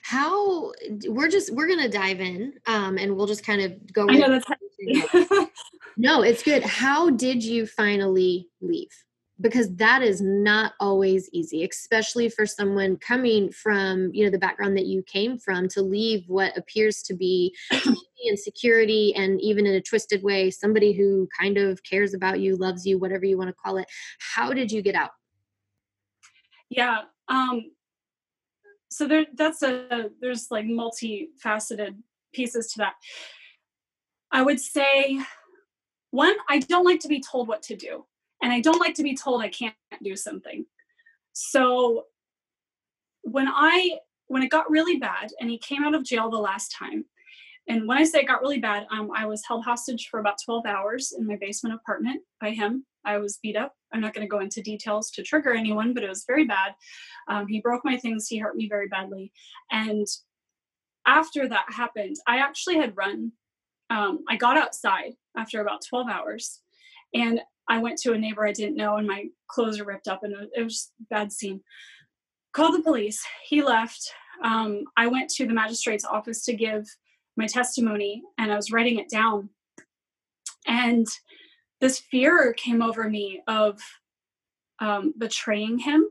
How 0.03 0.71
we're 1.07 1.27
just 1.27 1.53
we're 1.53 1.67
gonna 1.67 1.89
dive 1.89 2.21
in 2.21 2.53
um 2.67 2.97
and 2.97 3.17
we'll 3.17 3.27
just 3.27 3.45
kind 3.45 3.61
of 3.61 3.91
go 3.91 4.07
I 4.09 4.13
know 4.13 4.29
that's 4.29 4.45
no, 5.97 6.21
it's 6.21 6.41
good. 6.41 6.63
How 6.63 7.09
did 7.09 7.43
you 7.43 7.67
finally 7.67 8.47
leave? 8.61 8.87
Because 9.41 9.73
that 9.75 10.01
is 10.01 10.19
not 10.21 10.73
always 10.79 11.29
easy, 11.31 11.63
especially 11.63 12.27
for 12.27 12.45
someone 12.45 12.97
coming 12.97 13.51
from, 13.51 14.11
you 14.13 14.25
know, 14.25 14.31
the 14.31 14.37
background 14.37 14.75
that 14.77 14.85
you 14.85 15.01
came 15.03 15.37
from 15.37 15.69
to 15.69 15.81
leave 15.81 16.23
what 16.27 16.57
appears 16.57 17.01
to 17.03 17.13
be 17.13 17.55
insecurity 18.27 19.15
and 19.15 19.39
even 19.39 19.65
in 19.65 19.73
a 19.75 19.81
twisted 19.81 20.21
way, 20.23 20.51
somebody 20.51 20.91
who 20.91 21.27
kind 21.39 21.57
of 21.57 21.81
cares 21.83 22.13
about 22.13 22.41
you, 22.41 22.57
loves 22.57 22.85
you, 22.85 22.99
whatever 22.99 23.25
you 23.25 23.37
want 23.37 23.49
to 23.49 23.55
call 23.63 23.77
it. 23.77 23.87
How 24.35 24.51
did 24.51 24.71
you 24.71 24.81
get 24.81 24.95
out? 24.95 25.11
Yeah. 26.69 27.03
Um 27.29 27.71
so 28.89 29.07
there 29.07 29.25
that's 29.35 29.61
a 29.61 30.09
there's 30.19 30.47
like 30.51 30.65
multifaceted 30.65 31.95
pieces 32.33 32.71
to 32.71 32.79
that 32.79 32.93
i 34.31 34.41
would 34.41 34.59
say 34.59 35.19
one 36.11 36.35
i 36.49 36.59
don't 36.59 36.85
like 36.85 36.99
to 36.99 37.07
be 37.07 37.21
told 37.21 37.47
what 37.47 37.61
to 37.61 37.75
do 37.75 38.05
and 38.41 38.51
i 38.51 38.59
don't 38.59 38.79
like 38.79 38.95
to 38.95 39.03
be 39.03 39.15
told 39.15 39.41
i 39.41 39.49
can't 39.49 39.75
do 40.03 40.15
something 40.15 40.65
so 41.33 42.05
when 43.23 43.47
i 43.47 43.97
when 44.27 44.43
it 44.43 44.49
got 44.49 44.69
really 44.69 44.97
bad 44.97 45.29
and 45.39 45.49
he 45.49 45.57
came 45.57 45.83
out 45.83 45.95
of 45.95 46.03
jail 46.03 46.29
the 46.29 46.37
last 46.37 46.73
time 46.77 47.05
and 47.67 47.87
when 47.87 47.97
i 47.97 48.03
say 48.03 48.19
it 48.19 48.27
got 48.27 48.41
really 48.41 48.59
bad 48.59 48.85
um, 48.91 49.09
i 49.15 49.25
was 49.25 49.43
held 49.47 49.63
hostage 49.63 50.07
for 50.09 50.19
about 50.19 50.37
12 50.43 50.65
hours 50.65 51.13
in 51.17 51.25
my 51.25 51.35
basement 51.35 51.75
apartment 51.75 52.21
by 52.39 52.51
him 52.51 52.85
I 53.05 53.17
was 53.17 53.39
beat 53.41 53.55
up. 53.55 53.73
I'm 53.93 54.01
not 54.01 54.13
going 54.13 54.25
to 54.25 54.31
go 54.31 54.39
into 54.39 54.61
details 54.61 55.09
to 55.11 55.23
trigger 55.23 55.53
anyone, 55.53 55.93
but 55.93 56.03
it 56.03 56.09
was 56.09 56.25
very 56.25 56.45
bad. 56.45 56.75
Um, 57.27 57.47
he 57.47 57.61
broke 57.61 57.83
my 57.83 57.97
things. 57.97 58.27
He 58.27 58.37
hurt 58.37 58.55
me 58.55 58.67
very 58.67 58.87
badly. 58.87 59.31
And 59.71 60.07
after 61.05 61.47
that 61.47 61.65
happened, 61.69 62.17
I 62.27 62.37
actually 62.37 62.77
had 62.77 62.95
run. 62.95 63.31
Um, 63.89 64.23
I 64.29 64.35
got 64.35 64.57
outside 64.57 65.13
after 65.35 65.61
about 65.61 65.83
12 65.87 66.07
hours 66.07 66.61
and 67.13 67.41
I 67.69 67.77
went 67.77 67.99
to 67.99 68.13
a 68.13 68.17
neighbor 68.17 68.45
I 68.45 68.51
didn't 68.51 68.75
know 68.75 68.97
and 68.97 69.07
my 69.07 69.25
clothes 69.47 69.79
were 69.79 69.85
ripped 69.85 70.07
up 70.07 70.23
and 70.23 70.33
it 70.55 70.63
was 70.63 70.91
a 70.99 71.03
bad 71.09 71.31
scene. 71.31 71.61
Called 72.51 72.75
the 72.75 72.83
police. 72.83 73.23
He 73.45 73.61
left. 73.61 74.11
Um, 74.43 74.85
I 74.97 75.07
went 75.07 75.29
to 75.31 75.45
the 75.45 75.53
magistrate's 75.53 76.05
office 76.05 76.43
to 76.45 76.53
give 76.53 76.85
my 77.37 77.45
testimony 77.45 78.23
and 78.37 78.51
I 78.51 78.55
was 78.55 78.71
writing 78.71 78.99
it 78.99 79.09
down. 79.09 79.49
And 80.65 81.07
this 81.79 81.99
fear 81.99 82.53
came 82.53 82.81
over 82.81 83.07
me 83.07 83.41
of 83.47 83.79
um, 84.79 85.13
betraying 85.17 85.77
him. 85.77 86.09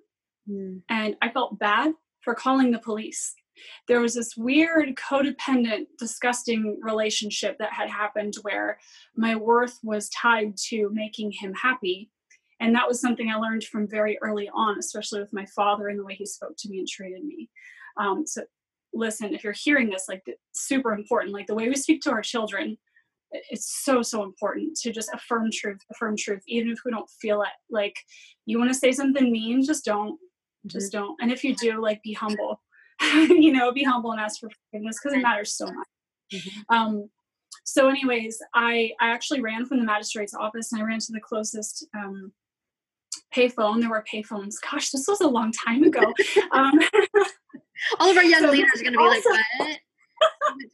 Mm. 0.48 0.82
And 0.88 1.16
I 1.20 1.30
felt 1.30 1.58
bad 1.58 1.92
for 2.20 2.34
calling 2.34 2.70
the 2.70 2.78
police. 2.78 3.34
There 3.86 4.00
was 4.00 4.14
this 4.14 4.36
weird, 4.36 4.96
codependent, 4.96 5.86
disgusting 5.98 6.78
relationship 6.82 7.56
that 7.58 7.72
had 7.72 7.88
happened 7.88 8.34
where 8.42 8.78
my 9.16 9.36
worth 9.36 9.78
was 9.82 10.08
tied 10.10 10.56
to 10.68 10.90
making 10.92 11.32
him 11.32 11.54
happy. 11.54 12.10
And 12.60 12.74
that 12.74 12.88
was 12.88 13.00
something 13.00 13.30
I 13.30 13.36
learned 13.36 13.64
from 13.64 13.88
very 13.88 14.18
early 14.22 14.48
on, 14.52 14.78
especially 14.78 15.20
with 15.20 15.32
my 15.32 15.46
father 15.46 15.88
and 15.88 15.98
the 15.98 16.04
way 16.04 16.14
he 16.14 16.26
spoke 16.26 16.54
to 16.58 16.68
me 16.68 16.78
and 16.78 16.88
treated 16.88 17.24
me. 17.24 17.48
Um, 17.96 18.26
so, 18.26 18.42
listen, 18.92 19.34
if 19.34 19.44
you're 19.44 19.52
hearing 19.52 19.90
this, 19.90 20.06
like, 20.08 20.24
super 20.52 20.92
important, 20.92 21.32
like 21.32 21.46
the 21.46 21.54
way 21.54 21.68
we 21.68 21.76
speak 21.76 22.00
to 22.02 22.10
our 22.10 22.22
children 22.22 22.78
it's 23.30 23.82
so 23.84 24.02
so 24.02 24.22
important 24.22 24.76
to 24.76 24.92
just 24.92 25.10
affirm 25.12 25.50
truth 25.52 25.80
affirm 25.90 26.16
truth 26.16 26.42
even 26.46 26.70
if 26.70 26.78
we 26.84 26.90
don't 26.90 27.10
feel 27.20 27.42
it 27.42 27.48
like 27.70 27.96
you 28.46 28.58
want 28.58 28.70
to 28.70 28.78
say 28.78 28.92
something 28.92 29.30
mean 29.30 29.64
just 29.64 29.84
don't 29.84 30.14
mm-hmm. 30.14 30.68
just 30.68 30.92
don't 30.92 31.16
and 31.20 31.30
if 31.30 31.44
you 31.44 31.54
do 31.56 31.80
like 31.80 32.02
be 32.02 32.12
humble 32.12 32.60
you 33.12 33.52
know 33.52 33.72
be 33.72 33.84
humble 33.84 34.12
and 34.12 34.20
ask 34.20 34.40
for 34.40 34.50
forgiveness 34.70 34.98
because 35.02 35.16
it 35.16 35.22
matters 35.22 35.52
so 35.52 35.66
much 35.66 35.88
mm-hmm. 36.32 36.74
um 36.74 37.08
so 37.64 37.88
anyways 37.88 38.38
i 38.54 38.90
i 39.00 39.10
actually 39.10 39.40
ran 39.40 39.64
from 39.64 39.78
the 39.78 39.84
magistrate's 39.84 40.34
office 40.34 40.72
and 40.72 40.80
i 40.80 40.84
ran 40.84 40.98
to 40.98 41.12
the 41.12 41.20
closest 41.20 41.86
um 41.94 42.32
payphone 43.34 43.80
there 43.80 43.90
were 43.90 44.04
payphones 44.12 44.54
gosh 44.70 44.90
this 44.90 45.06
was 45.06 45.20
a 45.20 45.28
long 45.28 45.52
time 45.52 45.82
ago 45.82 46.12
um 46.52 46.78
all 48.00 48.10
of 48.10 48.16
our 48.16 48.24
young 48.24 48.42
so 48.42 48.50
leaders 48.50 48.80
are 48.80 48.84
going 48.84 48.92
to 48.92 48.98
be 48.98 49.04
also, 49.04 49.30
like 49.30 49.80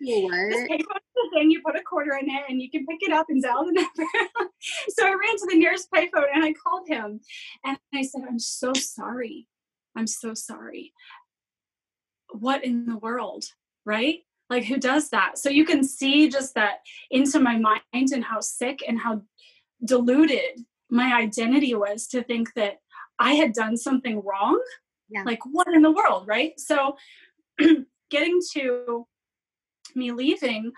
what 0.06 0.50
this 0.50 0.68
payphone 0.70 1.30
thing, 1.34 1.50
you 1.50 1.60
put 1.64 1.76
a 1.76 1.82
quarter 1.82 2.16
in 2.16 2.28
it 2.28 2.44
and 2.48 2.60
you 2.60 2.70
can 2.70 2.86
pick 2.86 2.98
it 3.02 3.12
up 3.12 3.26
and 3.28 3.42
dial 3.42 3.64
the 3.64 3.72
number. 3.72 4.50
so 4.88 5.06
I 5.06 5.10
ran 5.10 5.36
to 5.38 5.46
the 5.50 5.56
nearest 5.56 5.90
payphone 5.90 6.26
and 6.32 6.44
I 6.44 6.52
called 6.52 6.88
him 6.88 7.20
and 7.64 7.78
I 7.94 8.02
said, 8.02 8.22
I'm 8.28 8.38
so 8.38 8.72
sorry. 8.74 9.46
I'm 9.96 10.06
so 10.06 10.34
sorry. 10.34 10.92
What 12.38 12.64
in 12.64 12.86
the 12.86 12.96
world? 12.96 13.44
Right? 13.84 14.20
Like, 14.50 14.64
who 14.64 14.78
does 14.78 15.08
that? 15.10 15.38
So 15.38 15.48
you 15.48 15.64
can 15.64 15.82
see 15.82 16.28
just 16.28 16.54
that 16.54 16.80
into 17.10 17.40
my 17.40 17.58
mind 17.58 17.82
and 18.12 18.24
how 18.24 18.40
sick 18.40 18.80
and 18.86 18.98
how 18.98 19.22
diluted 19.84 20.64
my 20.90 21.14
identity 21.14 21.74
was 21.74 22.06
to 22.08 22.22
think 22.22 22.52
that 22.54 22.78
I 23.18 23.32
had 23.34 23.52
done 23.52 23.76
something 23.76 24.22
wrong. 24.22 24.60
Yeah. 25.08 25.22
Like, 25.24 25.40
what 25.44 25.68
in 25.72 25.82
the 25.82 25.90
world? 25.90 26.26
Right? 26.26 26.58
So, 26.58 26.96
getting 28.10 28.40
to 28.52 29.06
me 29.96 30.12
leaving, 30.12 30.72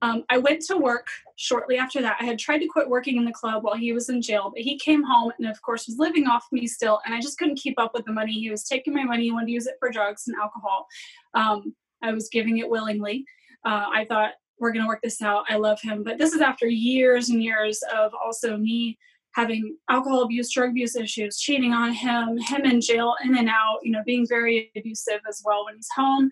um, 0.00 0.24
I 0.28 0.38
went 0.38 0.62
to 0.66 0.76
work 0.76 1.08
shortly 1.36 1.76
after 1.76 2.00
that. 2.02 2.18
I 2.20 2.24
had 2.24 2.38
tried 2.38 2.58
to 2.58 2.68
quit 2.68 2.88
working 2.88 3.16
in 3.16 3.24
the 3.24 3.32
club 3.32 3.64
while 3.64 3.76
he 3.76 3.92
was 3.92 4.08
in 4.08 4.22
jail, 4.22 4.52
but 4.54 4.62
he 4.62 4.78
came 4.78 5.02
home 5.02 5.32
and, 5.38 5.48
of 5.48 5.60
course, 5.62 5.86
was 5.86 5.98
living 5.98 6.26
off 6.26 6.46
me 6.52 6.66
still. 6.66 7.00
And 7.04 7.14
I 7.14 7.20
just 7.20 7.38
couldn't 7.38 7.56
keep 7.56 7.78
up 7.78 7.92
with 7.94 8.04
the 8.04 8.12
money. 8.12 8.32
He 8.32 8.50
was 8.50 8.64
taking 8.64 8.94
my 8.94 9.04
money, 9.04 9.24
he 9.24 9.32
wanted 9.32 9.46
to 9.46 9.52
use 9.52 9.66
it 9.66 9.76
for 9.80 9.90
drugs 9.90 10.28
and 10.28 10.36
alcohol. 10.36 10.86
Um, 11.34 11.74
I 12.02 12.12
was 12.12 12.28
giving 12.28 12.58
it 12.58 12.70
willingly. 12.70 13.24
Uh, 13.64 13.86
I 13.92 14.04
thought, 14.04 14.32
we're 14.60 14.72
going 14.72 14.82
to 14.82 14.88
work 14.88 15.02
this 15.02 15.22
out. 15.22 15.44
I 15.48 15.56
love 15.56 15.80
him. 15.80 16.02
But 16.02 16.18
this 16.18 16.32
is 16.32 16.40
after 16.40 16.66
years 16.66 17.28
and 17.28 17.42
years 17.42 17.80
of 17.94 18.12
also 18.14 18.56
me 18.56 18.98
having 19.34 19.76
alcohol 19.88 20.22
abuse, 20.22 20.50
drug 20.50 20.70
abuse 20.70 20.96
issues, 20.96 21.38
cheating 21.38 21.72
on 21.72 21.92
him, 21.92 22.38
him 22.38 22.64
in 22.64 22.80
jail, 22.80 23.14
in 23.24 23.36
and 23.36 23.48
out, 23.48 23.78
you 23.82 23.92
know, 23.92 24.02
being 24.04 24.26
very 24.28 24.70
abusive 24.76 25.20
as 25.28 25.42
well 25.44 25.64
when 25.64 25.76
he's 25.76 25.88
home. 25.94 26.30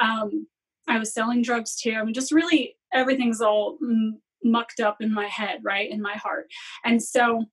Um, 0.00 0.46
I 0.88 0.98
was 0.98 1.12
selling 1.12 1.42
drugs 1.42 1.76
too. 1.76 1.92
I 1.92 2.02
mean, 2.02 2.14
just 2.14 2.32
really 2.32 2.76
everything's 2.92 3.40
all 3.40 3.78
mucked 4.42 4.80
up 4.80 4.98
in 5.00 5.12
my 5.12 5.26
head, 5.26 5.60
right? 5.62 5.90
In 5.90 6.00
my 6.00 6.14
heart. 6.14 6.46
And 6.84 7.02
so 7.02 7.44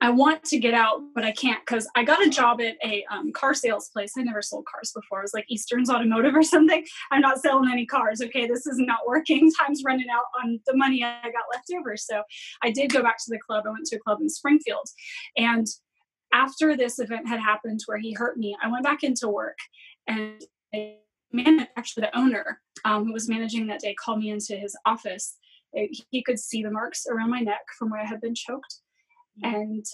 I 0.00 0.10
want 0.10 0.44
to 0.44 0.58
get 0.58 0.74
out, 0.74 1.00
but 1.14 1.24
I 1.24 1.32
can't 1.32 1.64
because 1.66 1.88
I 1.96 2.04
got 2.04 2.24
a 2.24 2.30
job 2.30 2.60
at 2.60 2.76
a 2.84 3.04
um, 3.10 3.32
car 3.32 3.54
sales 3.54 3.88
place. 3.88 4.12
I 4.16 4.22
never 4.22 4.42
sold 4.42 4.66
cars 4.70 4.92
before. 4.94 5.20
It 5.20 5.24
was 5.24 5.34
like 5.34 5.46
Eastern's 5.48 5.90
Automotive 5.90 6.34
or 6.34 6.42
something. 6.44 6.84
I'm 7.10 7.22
not 7.22 7.40
selling 7.40 7.70
any 7.70 7.86
cars. 7.86 8.20
Okay, 8.20 8.46
this 8.46 8.66
is 8.66 8.78
not 8.78 9.06
working. 9.06 9.50
Time's 9.58 9.82
running 9.84 10.08
out 10.12 10.24
on 10.42 10.60
the 10.66 10.76
money 10.76 11.02
I 11.02 11.22
got 11.22 11.44
left 11.52 11.70
over. 11.76 11.96
So 11.96 12.22
I 12.62 12.70
did 12.70 12.92
go 12.92 13.02
back 13.02 13.18
to 13.18 13.30
the 13.30 13.38
club. 13.38 13.64
I 13.66 13.70
went 13.70 13.86
to 13.86 13.96
a 13.96 14.00
club 14.00 14.18
in 14.20 14.28
Springfield. 14.28 14.86
And 15.36 15.66
after 16.32 16.76
this 16.76 16.98
event 16.98 17.26
had 17.26 17.40
happened 17.40 17.80
where 17.86 17.98
he 17.98 18.12
hurt 18.12 18.36
me, 18.36 18.56
I 18.62 18.70
went 18.70 18.84
back 18.84 19.02
into 19.02 19.28
work 19.28 19.58
and 20.06 20.42
man, 21.32 21.66
actually 21.76 22.02
the 22.02 22.18
owner 22.18 22.60
um, 22.84 23.04
who 23.04 23.12
was 23.12 23.28
managing 23.28 23.66
that 23.66 23.80
day 23.80 23.94
called 23.94 24.20
me 24.20 24.30
into 24.30 24.56
his 24.56 24.76
office. 24.84 25.36
It, 25.72 25.96
he 26.10 26.22
could 26.22 26.38
see 26.38 26.62
the 26.62 26.70
marks 26.70 27.06
around 27.10 27.30
my 27.30 27.40
neck 27.40 27.62
from 27.78 27.90
where 27.90 28.00
I 28.00 28.06
had 28.06 28.20
been 28.20 28.34
choked, 28.34 28.76
mm-hmm. 29.42 29.54
and 29.54 29.84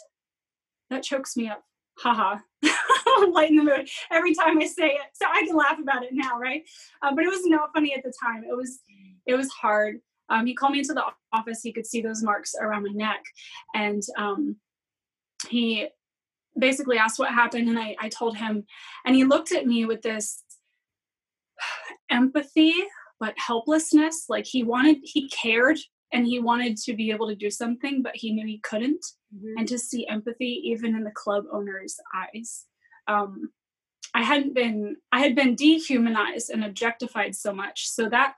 that 0.91 1.03
chokes 1.03 1.37
me 1.37 1.49
up. 1.49 1.63
Haha, 1.99 2.39
light 3.33 3.51
in 3.51 3.57
the 3.57 3.65
mood 3.65 3.89
every 4.11 4.35
time 4.35 4.59
I 4.59 4.67
say 4.67 4.89
it, 4.89 5.01
so 5.15 5.27
I 5.31 5.45
can 5.47 5.57
laugh 5.57 5.79
about 5.79 6.05
it 6.05 6.11
now, 6.13 6.39
right? 6.39 6.63
Uh, 7.03 7.15
but 7.15 7.25
it 7.25 7.29
was 7.29 7.45
not 7.45 7.71
funny 7.75 7.95
at 7.95 8.03
the 8.03 8.13
time. 8.23 8.45
It 8.49 8.57
was, 8.57 8.81
it 9.27 9.35
was 9.35 9.51
hard. 9.51 9.97
Um, 10.29 10.47
he 10.47 10.55
called 10.55 10.73
me 10.73 10.79
into 10.79 10.95
the 10.95 11.05
office. 11.33 11.61
He 11.63 11.73
could 11.73 11.87
see 11.87 12.01
those 12.01 12.23
marks 12.23 12.55
around 12.59 12.85
my 12.85 12.93
neck, 12.93 13.23
and 13.75 14.03
um, 14.17 14.57
he 15.49 15.89
basically 16.59 16.99
asked 16.99 17.19
what 17.19 17.31
happened, 17.31 17.69
and 17.69 17.79
I, 17.79 17.97
I 18.01 18.09
told 18.09 18.37
him, 18.37 18.65
and 19.05 19.15
he 19.15 19.25
looked 19.25 19.53
at 19.53 19.67
me 19.67 19.85
with 19.85 20.03
this 20.03 20.43
empathy 22.13 22.75
but 23.19 23.35
helplessness 23.39 24.27
like 24.29 24.47
he 24.47 24.63
wanted 24.63 24.99
he 25.03 25.29
cared 25.31 25.79
and 26.13 26.27
he 26.27 26.39
wanted 26.39 26.77
to 26.77 26.95
be 26.95 27.11
able 27.11 27.27
to 27.27 27.35
do 27.35 27.51
something 27.51 28.03
but 28.03 28.15
he 28.15 28.33
knew 28.33 28.47
he 28.47 28.61
couldn't 28.61 29.05
mm-hmm. 29.35 29.55
and 29.57 29.67
to 29.67 29.79
see 29.79 30.07
empathy 30.09 30.61
even 30.65 30.95
in 30.95 31.05
the 31.05 31.11
club 31.13 31.45
owner's 31.53 31.97
eyes 32.15 32.67
um, 33.09 33.51
I 34.15 34.23
hadn't 34.23 34.55
been 34.55 34.97
I 35.11 35.21
had 35.21 35.35
been 35.35 35.55
dehumanized 35.55 36.51
and 36.51 36.65
objectified 36.65 37.35
so 37.35 37.53
much. 37.53 37.89
So 37.89 38.09
that 38.11 38.35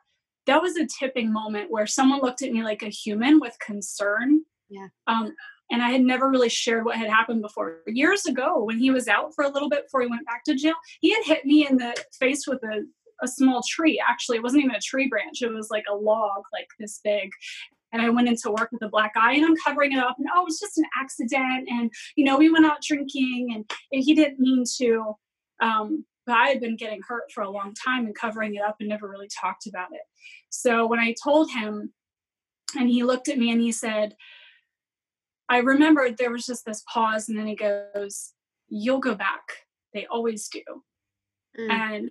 that 0.46 0.62
was 0.62 0.76
a 0.76 0.86
tipping 0.86 1.32
moment 1.32 1.70
where 1.70 1.86
someone 1.86 2.20
looked 2.20 2.42
at 2.42 2.52
me 2.52 2.62
like 2.62 2.82
a 2.82 2.88
human 2.88 3.40
with 3.40 3.56
concern. 3.64 4.42
Yeah. 4.68 4.88
Um, 5.06 5.34
and 5.70 5.82
I 5.82 5.90
had 5.90 6.02
never 6.02 6.30
really 6.30 6.50
shared 6.50 6.84
what 6.84 6.96
had 6.96 7.08
happened 7.08 7.40
before. 7.40 7.78
Years 7.86 8.26
ago, 8.26 8.62
when 8.62 8.78
he 8.78 8.90
was 8.90 9.08
out 9.08 9.34
for 9.34 9.44
a 9.44 9.48
little 9.48 9.70
bit 9.70 9.84
before 9.84 10.02
he 10.02 10.08
went 10.08 10.26
back 10.26 10.44
to 10.44 10.54
jail, 10.54 10.74
he 11.00 11.12
had 11.14 11.24
hit 11.24 11.46
me 11.46 11.66
in 11.66 11.78
the 11.78 11.96
face 12.20 12.46
with 12.46 12.62
a, 12.64 12.82
a 13.22 13.28
small 13.28 13.62
tree. 13.68 14.02
Actually, 14.06 14.38
it 14.38 14.42
wasn't 14.42 14.64
even 14.64 14.76
a 14.76 14.80
tree 14.80 15.08
branch, 15.08 15.42
it 15.42 15.52
was 15.52 15.70
like 15.70 15.84
a 15.90 15.94
log, 15.94 16.42
like 16.52 16.68
this 16.78 17.00
big. 17.02 17.30
And 17.92 18.02
I 18.02 18.10
went 18.10 18.28
into 18.28 18.50
work 18.50 18.70
with 18.72 18.82
a 18.82 18.88
black 18.88 19.12
eye 19.16 19.34
and 19.34 19.44
I'm 19.44 19.54
covering 19.64 19.92
it 19.92 20.00
up. 20.00 20.16
And 20.18 20.26
oh, 20.34 20.40
it 20.40 20.46
was 20.46 20.58
just 20.58 20.78
an 20.78 20.84
accident. 21.00 21.68
And, 21.70 21.92
you 22.16 22.24
know, 22.24 22.36
we 22.36 22.50
went 22.50 22.66
out 22.66 22.82
drinking 22.82 23.52
and, 23.54 23.64
and 23.92 24.02
he 24.02 24.14
didn't 24.14 24.40
mean 24.40 24.64
to. 24.78 25.14
Um, 25.62 26.04
but 26.26 26.34
I 26.34 26.48
had 26.48 26.60
been 26.60 26.76
getting 26.76 27.00
hurt 27.06 27.30
for 27.32 27.42
a 27.42 27.50
long 27.50 27.72
time 27.72 28.06
and 28.06 28.14
covering 28.14 28.56
it 28.56 28.62
up 28.62 28.76
and 28.80 28.88
never 28.88 29.08
really 29.08 29.28
talked 29.28 29.68
about 29.68 29.92
it. 29.92 30.00
So 30.50 30.86
when 30.86 30.98
I 30.98 31.14
told 31.22 31.50
him, 31.52 31.92
and 32.76 32.88
he 32.88 33.04
looked 33.04 33.28
at 33.28 33.38
me 33.38 33.52
and 33.52 33.60
he 33.60 33.70
said, 33.70 34.16
I 35.48 35.58
remembered 35.58 36.16
there 36.16 36.32
was 36.32 36.46
just 36.46 36.64
this 36.64 36.82
pause, 36.92 37.28
and 37.28 37.38
then 37.38 37.46
he 37.46 37.54
goes, 37.54 38.32
You'll 38.68 38.98
go 38.98 39.14
back. 39.14 39.42
They 39.92 40.06
always 40.06 40.48
do. 40.48 40.62
Mm. 41.58 41.70
And 41.70 42.10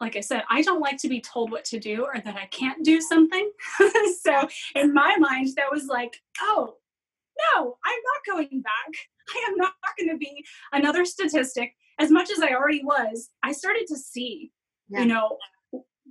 like 0.00 0.16
I 0.16 0.20
said, 0.20 0.42
I 0.50 0.62
don't 0.62 0.80
like 0.80 0.98
to 0.98 1.08
be 1.08 1.20
told 1.20 1.50
what 1.50 1.64
to 1.66 1.78
do 1.78 2.04
or 2.04 2.20
that 2.20 2.36
I 2.36 2.46
can't 2.46 2.84
do 2.84 3.00
something. 3.00 3.50
so 4.22 4.48
in 4.74 4.92
my 4.92 5.16
mind, 5.18 5.50
that 5.56 5.70
was 5.70 5.86
like, 5.86 6.16
oh, 6.42 6.74
no, 7.54 7.76
I'm 7.84 8.00
not 8.04 8.36
going 8.36 8.62
back. 8.62 8.94
I 9.28 9.50
am 9.50 9.56
not 9.56 9.72
going 9.98 10.10
to 10.10 10.16
be 10.16 10.44
another 10.72 11.04
statistic. 11.04 11.72
As 11.98 12.10
much 12.10 12.30
as 12.30 12.40
I 12.40 12.50
already 12.50 12.82
was, 12.84 13.30
I 13.42 13.52
started 13.52 13.86
to 13.88 13.96
see, 13.96 14.52
yeah. 14.88 15.00
you 15.00 15.06
know, 15.06 15.38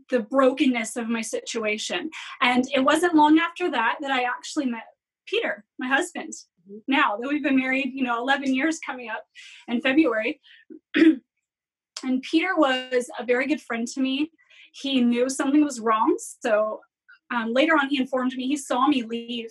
the 0.10 0.20
brokenness 0.20 0.96
of 0.98 1.08
my 1.08 1.22
situation. 1.22 2.10
And 2.42 2.66
it 2.74 2.82
wasn't 2.82 3.16
long 3.16 3.40
after 3.40 3.70
that 3.72 3.98
that 4.02 4.12
I 4.12 4.24
actually 4.24 4.66
met 4.66 4.86
Peter, 5.28 5.64
my 5.80 5.88
husband. 5.88 6.34
Mm-hmm. 6.70 6.78
Now 6.88 7.18
that 7.18 7.28
we've 7.28 7.44
been 7.44 7.58
married, 7.58 7.92
you 7.94 8.04
know, 8.04 8.20
11 8.20 8.54
years 8.54 8.80
coming 8.86 9.10
up 9.10 9.24
in 9.68 9.82
February. 9.82 10.42
and 12.04 12.22
Peter 12.22 12.56
was 12.56 13.10
a 13.18 13.24
very 13.24 13.48
good 13.48 13.62
friend 13.62 13.88
to 13.88 14.02
me. 14.02 14.32
He 14.74 15.02
knew 15.02 15.30
something 15.30 15.64
was 15.64 15.80
wrong. 15.80 16.18
So 16.42 16.82
um, 17.34 17.54
later 17.54 17.74
on, 17.74 17.90
he 17.90 18.00
informed 18.00 18.34
me, 18.36 18.48
he 18.48 18.58
saw 18.58 18.88
me 18.88 19.04
leave 19.04 19.50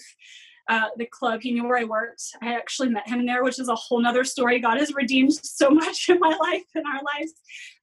uh, 0.69 0.89
the 0.97 1.07
club. 1.07 1.41
He 1.43 1.53
knew 1.53 1.65
where 1.65 1.79
I 1.79 1.85
worked. 1.85 2.23
I 2.43 2.55
actually 2.55 2.89
met 2.89 3.09
him 3.09 3.27
there, 3.27 3.45
which 3.45 3.59
is 3.59 3.69
a 3.69 3.75
whole 3.75 4.01
nother 4.01 4.25
story. 4.25 4.61
God 4.61 4.79
has 4.79 4.95
redeemed 4.95 5.33
so 5.43 5.71
much 5.71 6.09
in 6.09 6.19
my 6.19 6.37
life 6.41 6.65
and 6.75 6.85
our 6.87 7.03
lives. 7.03 7.33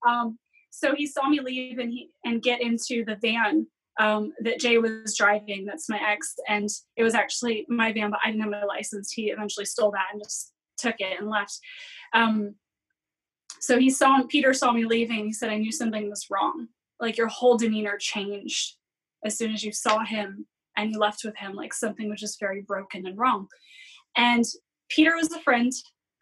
Um, 0.08 0.40
so 0.70 0.96
he 0.96 1.06
saw 1.06 1.28
me 1.28 1.42
leave 1.42 1.78
and 1.80 1.92
he 1.92 2.10
and 2.26 2.42
get 2.42 2.62
into 2.62 3.04
the 3.06 3.18
van 3.22 3.68
um, 4.00 4.34
that 4.40 4.60
Jay 4.60 4.78
was 4.78 5.16
driving. 5.16 5.66
That's 5.66 5.90
my 5.90 6.00
ex, 6.02 6.34
and 6.48 6.70
it 6.96 7.04
was 7.04 7.14
actually 7.14 7.66
my 7.70 7.92
van, 7.92 8.10
but 8.10 8.20
I 8.24 8.32
didn't 8.32 8.42
have 8.42 8.52
my 8.52 8.64
license. 8.64 9.12
He 9.12 9.30
eventually 9.30 9.66
stole 9.66 9.92
that 9.92 10.08
and 10.12 10.24
just 10.24 10.54
took 10.78 10.96
it 11.00 11.20
and 11.20 11.30
left. 11.30 11.60
Um, 12.14 12.56
so 13.62 13.80
he 13.80 13.90
saw 13.90 14.24
Peter 14.28 14.54
saw 14.54 14.72
me 14.72 14.86
leaving. 14.86 15.26
He 15.26 15.34
said, 15.34 15.50
"I 15.50 15.58
knew 15.58 15.72
something 15.72 16.10
was 16.10 16.28
wrong. 16.30 16.68
Like 17.00 17.18
your 17.18 17.28
whole 17.28 17.58
demeanor 17.58 17.98
changed 17.98 18.76
as 19.24 19.38
soon 19.38 19.54
as 19.54 19.64
you 19.64 19.72
saw 19.72 20.00
him 20.00 20.46
and 20.76 20.92
you 20.92 21.00
left 21.00 21.24
with 21.24 21.38
him. 21.38 21.54
Like 21.54 21.74
something 21.74 22.10
was 22.10 22.20
just 22.20 22.40
very 22.40 22.62
broken 22.62 23.06
and 23.06 23.18
wrong." 23.18 23.48
And 24.18 24.44
Peter 24.90 25.16
was 25.16 25.32
a 25.32 25.40
friend 25.40 25.72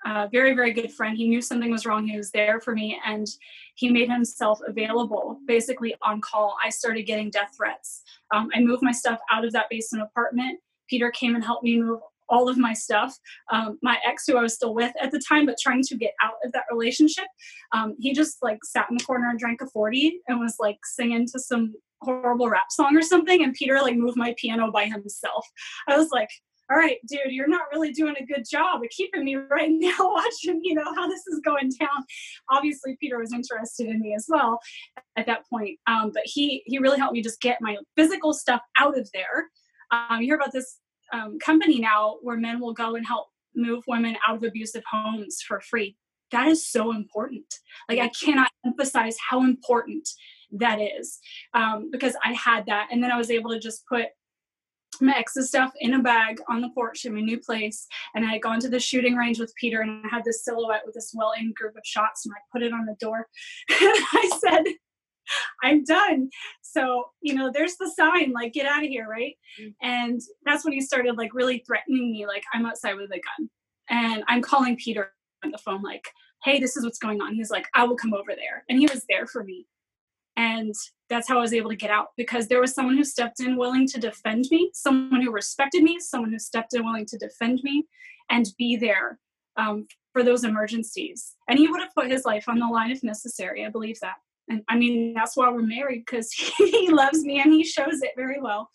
a 0.06 0.30
very 0.32 0.54
very 0.54 0.72
good 0.72 0.92
friend 0.92 1.18
he 1.18 1.28
knew 1.28 1.42
something 1.42 1.72
was 1.72 1.86
wrong 1.86 2.08
he 2.08 2.16
was 2.16 2.32
there 2.32 2.62
for 2.62 2.74
me 2.74 3.00
and 3.06 3.28
he 3.76 3.90
made 3.90 4.10
himself 4.10 4.60
available 4.68 5.40
basically 5.46 5.94
on 6.02 6.22
call 6.22 6.56
i 6.64 6.70
started 6.70 7.04
getting 7.04 7.30
death 7.30 7.52
threats 7.56 8.04
um, 8.34 8.50
i 8.56 8.60
moved 8.60 8.82
my 8.82 8.92
stuff 8.92 9.20
out 9.32 9.44
of 9.44 9.52
that 9.52 9.70
basement 9.70 10.04
apartment 10.04 10.58
peter 10.90 11.12
came 11.12 11.36
and 11.36 11.44
helped 11.44 11.64
me 11.64 11.82
move 11.82 12.00
all 12.30 12.50
of 12.50 12.58
my 12.58 12.74
stuff 12.74 13.16
um, 13.52 13.78
my 13.82 13.98
ex 14.06 14.26
who 14.28 14.38
i 14.38 14.42
was 14.42 14.54
still 14.54 14.74
with 14.74 14.94
at 15.02 15.12
the 15.12 15.22
time 15.28 15.46
but 15.46 15.56
trying 15.62 15.82
to 15.84 15.98
get 15.98 16.14
out 16.24 16.36
of 16.44 16.52
that 16.52 16.66
relationship 16.72 17.26
um, 17.74 17.96
he 18.00 18.14
just 18.14 18.38
like 18.42 18.64
sat 18.64 18.88
in 18.90 18.98
the 18.98 19.04
corner 19.04 19.30
and 19.30 19.40
drank 19.40 19.62
a 19.62 19.68
40 19.68 20.20
and 20.28 20.40
was 20.40 20.56
like 20.60 20.78
singing 20.84 21.26
to 21.28 21.40
some 21.40 21.74
horrible 22.02 22.50
rap 22.50 22.72
song 22.72 22.96
or 22.96 23.02
something 23.02 23.44
and 23.44 23.54
peter 23.54 23.80
like 23.82 23.96
moved 23.96 24.18
my 24.18 24.34
piano 24.38 24.72
by 24.72 24.86
himself 24.86 25.46
i 25.88 25.98
was 25.98 26.10
like 26.12 26.30
all 26.72 26.78
right, 26.78 26.98
dude, 27.08 27.32
you're 27.32 27.48
not 27.48 27.64
really 27.74 27.92
doing 27.92 28.16
a 28.20 28.26
good 28.26 28.44
job 28.50 28.84
of 28.84 28.90
keeping 28.90 29.26
me 29.26 29.36
right 29.36 29.72
now 29.72 29.98
watching, 30.00 30.62
you 30.64 30.76
know, 30.76 30.94
how 30.96 31.08
this 31.08 31.26
is 31.28 31.42
going 31.44 31.72
down. 31.80 32.06
Obviously, 32.50 32.96
Peter 33.00 33.18
was 33.18 33.34
interested 33.34 33.88
in 33.88 34.00
me 34.00 34.14
as 34.14 34.28
well 34.30 34.60
at 35.18 35.26
that 35.26 35.50
point. 35.50 35.80
Um, 35.88 36.12
but 36.14 36.24
he 36.26 36.62
he 36.66 36.78
really 36.78 37.00
helped 37.00 37.14
me 37.14 37.24
just 37.24 37.42
get 37.42 37.58
my 37.60 37.78
physical 37.96 38.34
stuff 38.34 38.62
out 38.80 38.98
of 38.98 39.10
there. 39.14 39.48
Um, 39.92 40.22
you 40.22 40.28
hear 40.28 40.36
about 40.36 40.54
this 40.54 40.78
um, 41.14 41.40
company 41.40 41.80
now 41.80 42.18
where 42.22 42.38
men 42.38 42.60
will 42.60 42.74
go 42.74 42.96
and 42.96 43.06
help 43.06 43.28
move 43.56 43.84
women 43.88 44.16
out 44.28 44.38
of 44.38 44.44
abusive 44.44 44.84
homes 44.90 45.42
for 45.42 45.60
free. 45.62 45.98
That 46.32 46.48
is 46.48 46.68
so 46.68 46.92
important. 46.92 47.46
Like 47.88 48.00
I 48.00 48.10
cannot 48.10 48.52
emphasize 48.66 49.16
how 49.30 49.44
important 49.44 50.08
that 50.52 50.80
is 50.80 51.20
um, 51.54 51.90
because 51.92 52.16
I 52.24 52.34
had 52.34 52.66
that, 52.68 52.90
and 52.92 53.04
then 53.04 53.12
I 53.12 53.18
was 53.18 53.32
able 53.32 53.52
to 53.52 53.60
just 53.60 53.86
put 53.88 54.08
my 55.02 55.16
ex's 55.18 55.50
stuff 55.50 55.72
in 55.80 55.94
a 55.94 56.02
bag 56.02 56.40
on 56.50 56.62
the 56.62 56.70
porch 56.70 57.06
in 57.06 57.14
my 57.14 57.22
new 57.22 57.40
place. 57.40 57.88
And 58.16 58.26
I 58.26 58.34
had 58.34 58.42
gone 58.42 58.60
to 58.62 58.70
the 58.70 58.80
shooting 58.80 59.16
range 59.16 59.40
with 59.40 59.54
Peter 59.56 59.82
and 59.82 60.06
I 60.06 60.10
had 60.10 60.24
this 60.26 60.44
silhouette 60.44 60.82
with 60.86 60.96
this 60.96 61.14
well 61.16 61.34
aimed 61.40 61.56
group 61.56 61.76
of 61.76 61.84
shots 61.86 62.26
and 62.26 62.34
I 62.34 62.40
put 62.52 62.64
it 62.64 62.74
on 62.74 62.86
the 62.86 62.96
door. 63.00 63.28
and 63.70 63.80
I 63.80 64.40
said, 64.40 64.64
I'm 65.64 65.84
done. 65.84 66.30
So, 66.72 67.06
you 67.22 67.34
know, 67.34 67.50
there's 67.52 67.78
the 67.78 67.92
sign, 67.96 68.32
like, 68.32 68.54
get 68.54 68.68
out 68.68 68.84
of 68.84 68.90
here, 68.90 69.08
right? 69.10 69.36
Mm-hmm. 69.60 69.70
And 69.82 70.22
that's 70.46 70.64
when 70.64 70.74
he 70.74 70.82
started 70.82 71.18
like 71.18 71.34
really 71.34 71.64
threatening 71.66 72.12
me, 72.12 72.28
like, 72.28 72.44
I'm 72.54 72.66
outside 72.66 72.96
with 72.96 73.12
a 73.12 73.20
gun. 73.20 73.50
And 73.90 74.24
I'm 74.28 74.42
calling 74.42 74.78
Peter 74.78 75.12
on 75.44 75.50
the 75.50 75.58
phone, 75.58 75.82
like, 75.82 76.08
hey, 76.44 76.60
this 76.60 76.78
is 76.78 76.84
what's 76.84 77.00
going 77.00 77.22
on. 77.22 77.34
He's 77.34 77.50
like, 77.50 77.66
I 77.74 77.86
will 77.86 77.96
come 77.96 78.14
over 78.14 78.36
there. 78.36 78.66
And 78.70 78.78
he 78.78 78.86
was 78.86 79.04
there 79.10 79.26
for 79.26 79.44
me. 79.44 79.66
And 80.38 80.76
that's 81.10 81.28
how 81.28 81.40
I 81.40 81.42
was 81.42 81.54
able 81.54 81.72
to 81.72 81.76
get 81.76 81.90
out 81.90 82.10
because 82.16 82.48
there 82.48 82.62
was 82.62 82.74
someone 82.74 82.96
who 82.96 83.04
stepped 83.04 83.40
in 83.40 83.58
willing 83.58 83.88
to 83.88 84.00
defend 84.00 84.46
me, 84.52 84.70
someone 84.74 85.22
who 85.22 85.32
respected 85.32 85.84
me, 85.84 86.00
someone 86.00 86.32
who 86.32 86.40
stepped 86.40 86.74
in 86.76 86.86
willing 86.86 87.08
to 87.08 87.18
defend 87.18 87.62
me 87.64 87.88
and 88.30 88.48
be 88.58 88.78
there 88.78 89.20
um, 89.58 89.88
for 90.14 90.24
those 90.24 90.44
emergencies. 90.44 91.36
And 91.50 91.58
he 91.58 91.68
would 91.68 91.82
have 91.82 91.94
put 91.96 92.12
his 92.12 92.26
life 92.26 92.48
on 92.48 92.60
the 92.60 92.68
line 92.68 92.92
if 92.92 93.04
necessary. 93.04 93.66
I 93.66 93.70
believe 93.70 94.00
that. 94.02 94.18
And 94.50 94.64
I 94.68 94.78
mean, 94.78 95.14
that's 95.14 95.38
why 95.38 95.50
we're 95.50 95.62
married 95.62 96.04
because 96.06 96.32
he 96.58 96.90
loves 96.90 97.24
me 97.24 97.40
and 97.40 97.54
he 97.54 97.64
shows 97.64 98.02
it 98.02 98.12
very 98.16 98.42
well. 98.42 98.70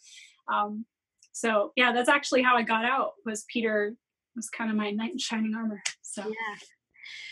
Um, 0.53 0.87
so 1.33 1.73
yeah, 1.77 1.93
that's 1.93 2.09
actually 2.09 2.43
how 2.43 2.57
I 2.57 2.63
got 2.63 2.85
out 2.85 3.13
was 3.27 3.45
Peter 3.53 3.95
was 4.37 4.49
kind 4.51 4.71
of 4.71 4.77
my 4.77 4.91
knight 4.91 5.13
in 5.13 5.19
shining 5.19 5.55
armor. 5.55 5.83
So 6.03 6.23
yeah. 6.23 6.57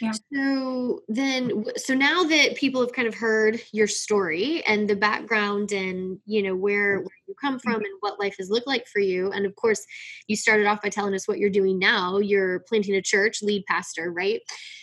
Yeah. 0.00 0.12
So 0.32 1.02
then, 1.08 1.64
so 1.76 1.94
now 1.94 2.24
that 2.24 2.56
people 2.56 2.80
have 2.80 2.92
kind 2.92 3.08
of 3.08 3.14
heard 3.14 3.60
your 3.72 3.86
story 3.86 4.62
and 4.66 4.88
the 4.88 4.96
background 4.96 5.72
and, 5.72 6.18
you 6.26 6.42
know, 6.42 6.54
where, 6.54 6.98
where 6.98 7.16
you 7.26 7.34
come 7.40 7.58
from 7.58 7.74
mm-hmm. 7.74 7.84
and 7.84 7.94
what 8.00 8.20
life 8.20 8.36
has 8.38 8.50
looked 8.50 8.66
like 8.66 8.86
for 8.86 9.00
you. 9.00 9.30
And 9.30 9.46
of 9.46 9.54
course, 9.56 9.84
you 10.26 10.36
started 10.36 10.66
off 10.66 10.82
by 10.82 10.88
telling 10.88 11.14
us 11.14 11.26
what 11.26 11.38
you're 11.38 11.50
doing 11.50 11.78
now. 11.78 12.18
You're 12.18 12.60
planting 12.68 12.94
a 12.94 13.02
church, 13.02 13.42
lead 13.42 13.64
pastor, 13.66 14.12
right? 14.12 14.40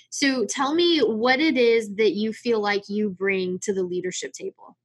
So 0.10 0.45
tell 0.45 0.73
me 0.73 0.99
what 0.99 1.39
it 1.39 1.58
is 1.58 1.95
that 1.95 2.13
you 2.13 2.34
feel 2.34 2.60
like 2.60 2.84
you 2.89 3.10
bring 3.10 3.60
to 3.60 3.73
the 3.73 3.84
leadership 3.84 4.34
table. 4.34 4.75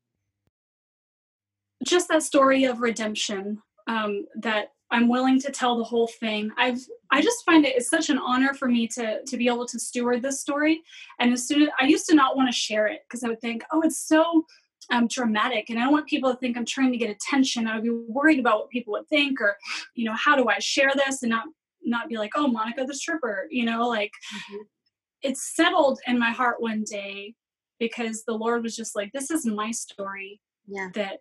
Just 1.82 2.08
that 2.08 2.22
story 2.22 2.64
of 2.64 2.80
redemption 2.80 3.62
um, 3.86 4.26
that 4.36 4.68
I'm 4.90 5.08
willing 5.08 5.40
to 5.40 5.50
tell 5.50 5.76
the 5.76 5.84
whole 5.84 6.06
thing. 6.06 6.50
I've 6.56 6.78
I 7.10 7.20
just 7.20 7.44
find 7.44 7.64
it 7.64 7.76
it's 7.76 7.88
such 7.88 8.10
an 8.10 8.18
honor 8.18 8.54
for 8.54 8.68
me 8.68 8.86
to 8.88 9.24
to 9.24 9.36
be 9.36 9.48
able 9.48 9.66
to 9.66 9.78
steward 9.78 10.22
this 10.22 10.40
story. 10.40 10.82
And 11.18 11.32
as 11.32 11.46
soon 11.46 11.62
as 11.62 11.68
I 11.80 11.86
used 11.86 12.06
to 12.06 12.14
not 12.14 12.36
want 12.36 12.48
to 12.48 12.56
share 12.56 12.86
it 12.86 13.00
because 13.08 13.24
I 13.24 13.28
would 13.28 13.40
think, 13.40 13.64
oh, 13.72 13.82
it's 13.82 14.06
so 14.06 14.44
um, 14.90 15.08
dramatic, 15.08 15.70
and 15.70 15.78
I 15.78 15.84
don't 15.84 15.92
want 15.92 16.06
people 16.06 16.30
to 16.30 16.38
think 16.38 16.56
I'm 16.56 16.66
trying 16.66 16.92
to 16.92 16.98
get 16.98 17.10
attention. 17.10 17.66
I 17.66 17.74
would 17.76 17.84
be 17.84 17.90
worried 17.90 18.38
about 18.38 18.60
what 18.60 18.70
people 18.70 18.92
would 18.92 19.08
think, 19.08 19.40
or 19.40 19.56
you 19.94 20.04
know, 20.04 20.14
how 20.14 20.36
do 20.36 20.48
I 20.48 20.58
share 20.58 20.92
this 20.94 21.22
and 21.22 21.30
not 21.30 21.46
not 21.82 22.08
be 22.08 22.16
like, 22.16 22.32
oh, 22.36 22.48
Monica 22.48 22.84
the 22.84 22.94
stripper, 22.94 23.46
you 23.50 23.64
know, 23.64 23.88
like. 23.88 24.12
Mm-hmm. 24.34 24.62
It's 25.22 25.56
settled 25.56 26.00
in 26.06 26.18
my 26.18 26.32
heart 26.32 26.60
one 26.60 26.84
day 26.84 27.34
because 27.78 28.24
the 28.24 28.34
Lord 28.34 28.62
was 28.62 28.76
just 28.76 28.94
like, 28.94 29.10
this 29.12 29.30
is 29.30 29.46
my 29.46 29.70
story 29.70 30.38
yeah. 30.66 30.88
that 30.94 31.20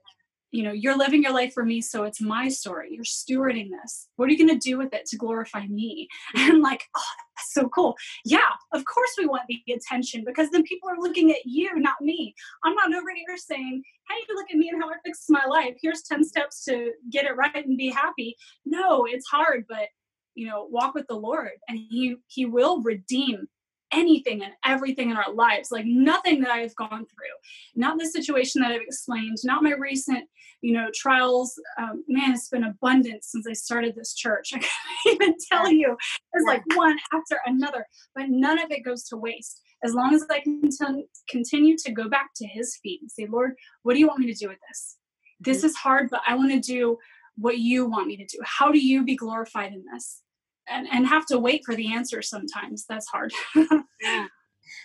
you 0.53 0.63
know 0.63 0.71
you're 0.71 0.97
living 0.97 1.23
your 1.23 1.33
life 1.33 1.51
for 1.51 1.65
me 1.65 1.81
so 1.81 2.03
it's 2.03 2.21
my 2.21 2.47
story. 2.47 2.89
You're 2.91 3.03
stewarding 3.03 3.69
this. 3.71 4.07
What 4.15 4.29
are 4.29 4.31
you 4.31 4.37
going 4.37 4.57
to 4.57 4.69
do 4.69 4.77
with 4.77 4.93
it 4.93 5.05
to 5.07 5.17
glorify 5.17 5.65
me? 5.67 6.07
And 6.35 6.61
like 6.61 6.83
oh 6.95 7.11
that's 7.35 7.53
so 7.53 7.67
cool. 7.69 7.95
Yeah 8.23 8.51
of 8.71 8.85
course 8.85 9.11
we 9.17 9.25
want 9.25 9.43
the 9.49 9.73
attention 9.73 10.23
because 10.25 10.51
then 10.51 10.63
people 10.63 10.89
are 10.89 10.99
looking 10.99 11.31
at 11.31 11.45
you 11.45 11.69
not 11.79 12.01
me. 12.01 12.35
I'm 12.63 12.75
not 12.75 12.93
over 12.93 13.09
here 13.15 13.35
saying 13.35 13.83
hey 14.09 14.33
look 14.35 14.45
at 14.51 14.57
me 14.57 14.69
and 14.69 14.81
how 14.81 14.89
i 14.89 14.93
fixed 15.03 15.25
my 15.29 15.45
life. 15.45 15.75
Here's 15.81 16.03
10 16.03 16.23
steps 16.23 16.63
to 16.65 16.91
get 17.09 17.25
it 17.25 17.35
right 17.35 17.65
and 17.65 17.77
be 17.77 17.89
happy. 17.89 18.37
No 18.65 19.05
it's 19.05 19.25
hard 19.27 19.65
but 19.67 19.87
you 20.35 20.47
know 20.47 20.67
walk 20.69 20.93
with 20.93 21.07
the 21.07 21.15
lord 21.15 21.51
and 21.67 21.77
he 21.77 22.15
he 22.27 22.45
will 22.45 22.81
redeem 22.81 23.47
anything 23.93 24.43
and 24.43 24.53
everything 24.65 25.09
in 25.09 25.17
our 25.17 25.33
lives, 25.33 25.71
like 25.71 25.85
nothing 25.85 26.41
that 26.41 26.51
I've 26.51 26.75
gone 26.75 27.05
through, 27.05 27.35
not 27.75 27.97
the 27.97 28.07
situation 28.07 28.61
that 28.61 28.71
I've 28.71 28.81
explained, 28.81 29.37
not 29.43 29.63
my 29.63 29.73
recent, 29.73 30.27
you 30.61 30.73
know, 30.73 30.87
trials. 30.93 31.53
Um, 31.77 32.03
man, 32.07 32.33
it's 32.33 32.49
been 32.49 32.63
abundant 32.63 33.23
since 33.23 33.45
I 33.47 33.53
started 33.53 33.95
this 33.95 34.13
church. 34.13 34.51
I 34.55 34.59
can't 34.59 35.21
even 35.21 35.35
tell 35.51 35.71
you. 35.71 35.95
It's 36.33 36.47
like 36.47 36.63
one 36.75 36.97
after 37.13 37.39
another, 37.45 37.85
but 38.15 38.25
none 38.29 38.59
of 38.59 38.71
it 38.71 38.85
goes 38.85 39.03
to 39.05 39.17
waste. 39.17 39.61
As 39.83 39.93
long 39.93 40.13
as 40.13 40.25
I 40.31 40.39
can 40.39 40.61
t- 40.69 41.05
continue 41.29 41.75
to 41.85 41.91
go 41.91 42.07
back 42.07 42.29
to 42.37 42.47
His 42.47 42.77
feet 42.81 43.01
and 43.01 43.11
say, 43.11 43.27
Lord, 43.29 43.53
what 43.83 43.93
do 43.93 43.99
you 43.99 44.07
want 44.07 44.19
me 44.19 44.33
to 44.33 44.39
do 44.39 44.47
with 44.47 44.59
this? 44.69 44.97
This 45.39 45.57
mm-hmm. 45.57 45.67
is 45.67 45.75
hard, 45.75 46.09
but 46.09 46.21
I 46.25 46.35
want 46.35 46.51
to 46.51 46.59
do 46.59 46.97
what 47.35 47.57
you 47.57 47.85
want 47.85 48.07
me 48.07 48.17
to 48.17 48.25
do. 48.25 48.39
How 48.43 48.71
do 48.71 48.79
you 48.79 49.03
be 49.03 49.15
glorified 49.15 49.73
in 49.73 49.83
this? 49.93 50.22
And, 50.69 50.87
and 50.91 51.07
have 51.07 51.25
to 51.27 51.39
wait 51.39 51.63
for 51.65 51.75
the 51.75 51.93
answer 51.93 52.21
sometimes. 52.21 52.85
That's 52.87 53.07
hard. 53.07 53.33
yeah. 54.01 54.27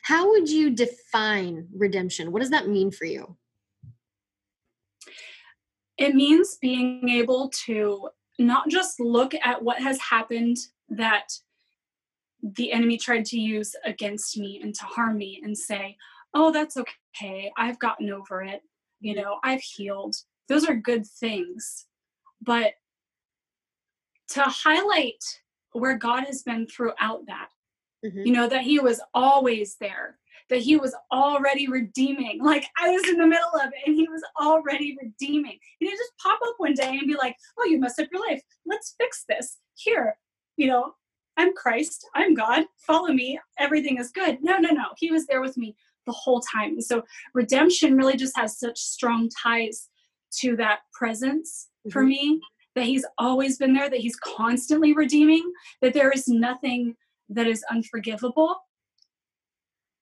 How 0.03 0.29
would 0.31 0.49
you 0.49 0.71
define 0.71 1.69
redemption? 1.75 2.33
What 2.33 2.41
does 2.41 2.51
that 2.51 2.69
mean 2.69 2.91
for 2.91 3.05
you? 3.05 3.37
It 5.97 6.15
means 6.15 6.59
being 6.61 7.09
able 7.09 7.51
to 7.67 8.09
not 8.39 8.69
just 8.69 9.01
look 9.01 9.35
at 9.35 9.63
what 9.63 9.83
has 9.83 9.99
happened 10.01 10.57
that 10.91 11.29
the 12.43 12.73
enemy 12.73 12.97
tried 12.97 13.25
to 13.27 13.39
use 13.39 13.75
against 13.85 14.39
me 14.39 14.61
and 14.63 14.75
to 14.75 14.85
harm 14.85 15.19
me 15.19 15.41
and 15.43 15.59
say, 15.59 15.97
oh, 16.35 16.53
that's 16.53 16.77
okay. 16.77 17.51
I've 17.57 17.81
gotten 17.81 18.11
over 18.11 18.43
it. 18.43 18.63
You 19.01 19.17
know, 19.17 19.39
I've 19.43 19.61
healed. 19.61 20.15
Those 20.49 20.69
are 20.69 20.77
good 20.77 21.07
things. 21.07 21.87
But 22.41 22.75
to 24.31 24.43
highlight 24.43 25.25
where 25.79 25.97
God 25.97 26.25
has 26.25 26.43
been 26.43 26.67
throughout 26.67 27.27
that. 27.27 27.49
Mm-hmm. 28.05 28.27
You 28.27 28.33
know, 28.33 28.49
that 28.49 28.63
He 28.63 28.79
was 28.79 29.01
always 29.15 29.77
there, 29.81 30.19
that 30.51 30.61
He 30.61 30.77
was 30.77 30.95
already 31.13 31.69
redeeming. 31.69 32.43
Like 32.43 32.67
I 32.79 32.91
was 32.91 33.09
in 33.09 33.19
the 33.19 33.27
middle 33.27 33.55
of 33.55 33.69
it 33.69 33.87
and 33.87 33.97
He 33.97 34.09
was 34.09 34.23
already 34.41 34.97
redeeming. 35.01 35.59
He 35.79 35.87
didn't 35.87 35.99
just 35.99 36.13
pop 36.23 36.39
up 36.47 36.55
one 36.59 36.75
day 36.75 36.91
and 36.91 37.09
be 37.09 37.17
like, 37.17 37.37
oh, 37.59 37.65
you 37.65 37.81
messed 37.81 38.01
up 38.01 38.09
your 38.13 38.27
life. 38.29 38.43
Let's 38.67 38.95
fix 38.99 39.25
this. 39.29 39.59
Here, 39.75 40.17
you 40.57 40.67
know, 40.67 40.95
I'm 41.39 41.55
Christ, 41.55 42.05
I'm 42.17 42.35
God, 42.35 42.65
follow 42.79 43.13
me, 43.13 43.39
everything 43.59 43.99
is 43.99 44.11
good. 44.11 44.39
No, 44.43 44.59
no, 44.59 44.71
no. 44.71 44.87
He 44.97 45.13
was 45.13 45.27
there 45.27 45.41
with 45.41 45.57
me 45.57 45.77
the 46.05 46.13
whole 46.13 46.41
time. 46.41 46.71
And 46.71 46.85
so 46.85 47.03
redemption 47.33 47.97
really 47.97 48.17
just 48.17 48.37
has 48.37 48.59
such 48.59 48.79
strong 48.79 49.29
ties 49.29 49.89
to 50.41 50.57
that 50.57 50.81
presence 50.93 51.69
mm-hmm. 51.87 51.93
for 51.93 52.03
me 52.03 52.41
that 52.79 52.87
he's 52.87 53.05
always 53.19 53.59
been 53.59 53.75
there, 53.75 53.91
that 53.91 54.01
he's 54.01 54.17
constantly 54.17 54.95
redeeming, 54.95 55.53
that 55.83 55.95
there 55.95 56.11
is 56.11 56.29
nothing 56.29 56.95
that 57.29 57.47
is 57.47 57.65
unforgivable. 57.71 58.57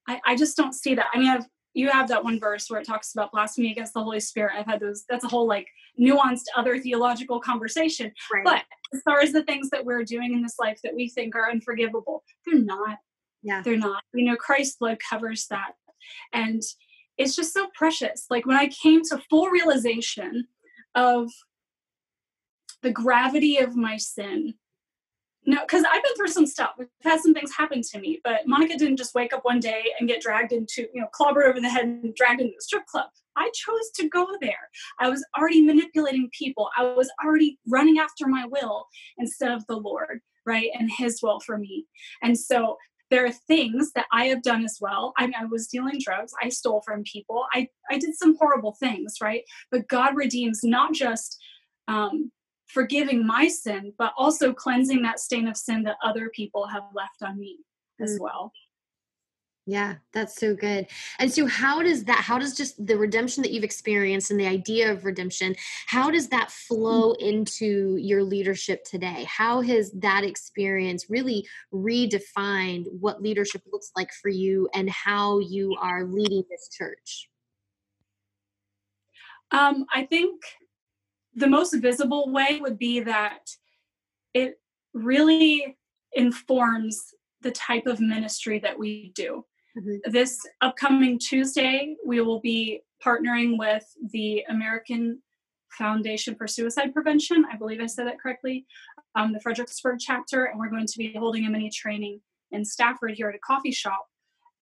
I, 0.06 0.20
I 0.24 0.36
just 0.36 0.56
don't 0.56 0.74
see 0.74 0.94
that. 0.94 1.06
I 1.12 1.18
mean, 1.18 1.28
I've 1.28 1.46
you 1.76 1.90
have 1.90 2.08
that 2.08 2.24
one 2.24 2.40
verse 2.40 2.70
where 2.70 2.80
it 2.80 2.86
talks 2.86 3.12
about 3.12 3.30
blasphemy 3.30 3.70
against 3.70 3.92
the 3.92 4.02
Holy 4.02 4.18
Spirit. 4.18 4.54
I've 4.56 4.64
had 4.64 4.80
those, 4.80 5.04
that's 5.10 5.24
a 5.24 5.28
whole 5.28 5.46
like 5.46 5.66
nuanced 6.00 6.44
other 6.56 6.78
theological 6.78 7.38
conversation. 7.38 8.10
Right. 8.32 8.44
But 8.44 8.62
as 8.94 9.02
far 9.02 9.20
as 9.20 9.32
the 9.32 9.42
things 9.42 9.68
that 9.70 9.84
we're 9.84 10.02
doing 10.02 10.32
in 10.32 10.42
this 10.42 10.54
life 10.58 10.80
that 10.82 10.94
we 10.94 11.10
think 11.10 11.36
are 11.36 11.50
unforgivable, 11.50 12.24
they're 12.46 12.62
not. 12.62 12.96
Yeah. 13.42 13.60
They're 13.60 13.76
not. 13.76 14.02
You 14.14 14.24
know, 14.24 14.36
Christ's 14.36 14.78
blood 14.78 14.96
covers 15.06 15.48
that. 15.50 15.72
And 16.32 16.62
it's 17.18 17.36
just 17.36 17.52
so 17.52 17.68
precious. 17.74 18.24
Like 18.30 18.46
when 18.46 18.56
I 18.56 18.68
came 18.68 19.02
to 19.10 19.20
full 19.28 19.48
realization 19.48 20.46
of 20.94 21.30
the 22.82 22.90
gravity 22.90 23.58
of 23.58 23.76
my 23.76 23.96
sin. 23.96 24.54
No, 25.48 25.60
because 25.60 25.84
I've 25.84 26.02
been 26.02 26.14
through 26.16 26.28
some 26.28 26.46
stuff. 26.46 26.72
I've 26.78 26.88
had 27.04 27.20
some 27.20 27.32
things 27.32 27.52
happen 27.56 27.80
to 27.80 28.00
me, 28.00 28.20
but 28.24 28.46
Monica 28.46 28.76
didn't 28.76 28.96
just 28.96 29.14
wake 29.14 29.32
up 29.32 29.44
one 29.44 29.60
day 29.60 29.84
and 29.98 30.08
get 30.08 30.20
dragged 30.20 30.52
into, 30.52 30.88
you 30.92 31.00
know, 31.00 31.06
clobbered 31.14 31.48
over 31.48 31.60
the 31.60 31.68
head 31.68 31.84
and 31.84 32.14
dragged 32.16 32.40
into 32.40 32.54
the 32.56 32.62
strip 32.62 32.84
club. 32.86 33.06
I 33.36 33.48
chose 33.54 33.90
to 33.96 34.08
go 34.08 34.26
there. 34.40 34.70
I 34.98 35.08
was 35.08 35.24
already 35.38 35.62
manipulating 35.62 36.28
people. 36.36 36.68
I 36.76 36.82
was 36.82 37.08
already 37.24 37.60
running 37.68 37.98
after 37.98 38.26
my 38.26 38.44
will 38.46 38.86
instead 39.18 39.52
of 39.52 39.64
the 39.68 39.76
Lord, 39.76 40.20
right? 40.44 40.70
And 40.76 40.90
His 40.90 41.20
will 41.22 41.38
for 41.38 41.58
me. 41.58 41.86
And 42.22 42.36
so 42.36 42.76
there 43.10 43.24
are 43.24 43.32
things 43.32 43.92
that 43.94 44.06
I 44.12 44.26
have 44.26 44.42
done 44.42 44.64
as 44.64 44.78
well. 44.80 45.12
I, 45.16 45.26
mean, 45.26 45.34
I 45.38 45.44
was 45.44 45.68
dealing 45.68 46.00
drugs. 46.02 46.32
I 46.42 46.48
stole 46.48 46.82
from 46.84 47.04
people. 47.04 47.44
I, 47.52 47.68
I 47.88 47.98
did 47.98 48.16
some 48.16 48.36
horrible 48.36 48.72
things, 48.80 49.16
right? 49.22 49.42
But 49.70 49.86
God 49.86 50.16
redeems 50.16 50.60
not 50.64 50.92
just 50.92 51.38
um, 51.86 52.32
forgiving 52.66 53.26
my 53.26 53.48
sin, 53.48 53.92
but 53.98 54.12
also 54.16 54.52
cleansing 54.52 55.02
that 55.02 55.20
stain 55.20 55.48
of 55.48 55.56
sin 55.56 55.82
that 55.84 55.96
other 56.02 56.30
people 56.30 56.66
have 56.66 56.84
left 56.94 57.22
on 57.22 57.38
me 57.38 57.58
as 58.00 58.18
mm. 58.18 58.22
well. 58.22 58.52
Yeah, 59.68 59.96
that's 60.12 60.36
so 60.36 60.54
good. 60.54 60.86
And 61.18 61.32
so 61.32 61.48
how 61.48 61.82
does 61.82 62.04
that 62.04 62.18
how 62.18 62.38
does 62.38 62.56
just 62.56 62.86
the 62.86 62.96
redemption 62.96 63.42
that 63.42 63.50
you've 63.50 63.64
experienced 63.64 64.30
and 64.30 64.38
the 64.38 64.46
idea 64.46 64.92
of 64.92 65.04
redemption, 65.04 65.56
how 65.86 66.08
does 66.08 66.28
that 66.28 66.52
flow 66.52 67.14
mm. 67.14 67.18
into 67.18 67.96
your 67.96 68.22
leadership 68.22 68.84
today? 68.84 69.26
How 69.28 69.60
has 69.62 69.90
that 69.92 70.22
experience 70.22 71.10
really 71.10 71.48
redefined 71.74 72.86
what 73.00 73.20
leadership 73.20 73.62
looks 73.72 73.90
like 73.96 74.12
for 74.12 74.28
you 74.28 74.68
and 74.72 74.88
how 74.88 75.40
you 75.40 75.76
are 75.80 76.04
leading 76.04 76.44
this 76.48 76.68
church? 76.68 77.28
Um, 79.50 79.84
I 79.92 80.06
think 80.06 80.42
the 81.36 81.46
most 81.46 81.74
visible 81.74 82.32
way 82.32 82.58
would 82.60 82.78
be 82.78 83.00
that 83.00 83.46
it 84.34 84.58
really 84.94 85.76
informs 86.14 87.14
the 87.42 87.50
type 87.52 87.86
of 87.86 88.00
ministry 88.00 88.58
that 88.58 88.78
we 88.78 89.12
do. 89.14 89.44
Mm-hmm. 89.78 90.10
This 90.10 90.40
upcoming 90.62 91.18
Tuesday, 91.18 91.94
we 92.04 92.22
will 92.22 92.40
be 92.40 92.80
partnering 93.04 93.58
with 93.58 93.84
the 94.10 94.42
American 94.48 95.22
Foundation 95.70 96.34
for 96.34 96.46
Suicide 96.46 96.94
Prevention. 96.94 97.44
I 97.52 97.56
believe 97.56 97.82
I 97.82 97.86
said 97.86 98.06
that 98.06 98.18
correctly. 98.18 98.66
Um, 99.14 99.34
the 99.34 99.40
Fredericksburg 99.40 99.98
chapter, 100.00 100.46
and 100.46 100.58
we're 100.58 100.70
going 100.70 100.86
to 100.86 100.98
be 100.98 101.12
holding 101.12 101.44
a 101.44 101.50
mini 101.50 101.70
training 101.70 102.20
in 102.50 102.64
Stafford 102.64 103.12
here 103.12 103.28
at 103.28 103.34
a 103.34 103.38
coffee 103.38 103.72
shop 103.72 104.06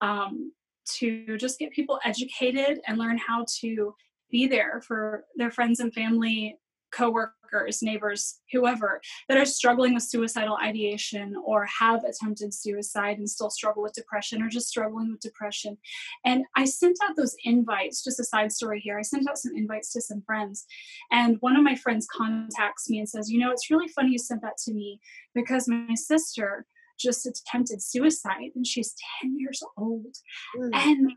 um, 0.00 0.52
to 0.96 1.38
just 1.38 1.60
get 1.60 1.70
people 1.72 2.00
educated 2.04 2.80
and 2.86 2.98
learn 2.98 3.18
how 3.18 3.46
to 3.60 3.94
be 4.30 4.48
there 4.48 4.82
for 4.84 5.24
their 5.36 5.50
friends 5.50 5.78
and 5.78 5.94
family 5.94 6.56
coworkers, 6.94 7.82
neighbors, 7.82 8.40
whoever 8.52 9.00
that 9.28 9.38
are 9.38 9.44
struggling 9.44 9.94
with 9.94 10.02
suicidal 10.02 10.56
ideation 10.62 11.34
or 11.44 11.66
have 11.66 12.04
attempted 12.04 12.54
suicide 12.54 13.18
and 13.18 13.28
still 13.28 13.50
struggle 13.50 13.82
with 13.82 13.92
depression 13.92 14.42
or 14.42 14.48
just 14.48 14.68
struggling 14.68 15.10
with 15.10 15.20
depression. 15.20 15.76
And 16.24 16.44
I 16.56 16.64
sent 16.64 16.98
out 17.02 17.16
those 17.16 17.34
invites, 17.44 18.04
just 18.04 18.20
a 18.20 18.24
side 18.24 18.52
story 18.52 18.80
here. 18.80 18.98
I 18.98 19.02
sent 19.02 19.28
out 19.28 19.38
some 19.38 19.56
invites 19.56 19.92
to 19.92 20.00
some 20.00 20.22
friends. 20.24 20.66
And 21.10 21.36
one 21.40 21.56
of 21.56 21.64
my 21.64 21.74
friends 21.74 22.06
contacts 22.10 22.88
me 22.88 22.98
and 22.98 23.08
says, 23.08 23.30
You 23.30 23.40
know, 23.40 23.50
it's 23.50 23.70
really 23.70 23.88
funny 23.88 24.12
you 24.12 24.18
sent 24.18 24.42
that 24.42 24.56
to 24.64 24.72
me 24.72 25.00
because 25.34 25.68
my 25.68 25.94
sister 25.94 26.66
just 26.98 27.26
attempted 27.26 27.82
suicide 27.82 28.52
and 28.54 28.66
she's 28.66 28.94
10 29.20 29.38
years 29.38 29.62
old. 29.76 30.14
Mm. 30.56 30.70
And 30.74 31.12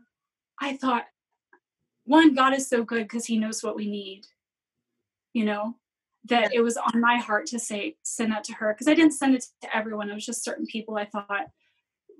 I 0.60 0.76
thought, 0.76 1.04
one, 2.04 2.34
God 2.34 2.54
is 2.54 2.68
so 2.68 2.82
good 2.82 3.02
because 3.02 3.26
he 3.26 3.38
knows 3.38 3.62
what 3.62 3.76
we 3.76 3.88
need 3.88 4.24
you 5.32 5.44
know 5.44 5.74
that 6.24 6.52
it 6.52 6.60
was 6.60 6.76
on 6.76 7.00
my 7.00 7.16
heart 7.16 7.46
to 7.46 7.58
say 7.58 7.96
send 8.02 8.32
that 8.32 8.44
to 8.44 8.52
her 8.52 8.72
because 8.72 8.88
i 8.88 8.94
didn't 8.94 9.12
send 9.12 9.34
it 9.34 9.44
to 9.62 9.76
everyone 9.76 10.10
it 10.10 10.14
was 10.14 10.26
just 10.26 10.44
certain 10.44 10.66
people 10.66 10.96
i 10.96 11.04
thought 11.04 11.46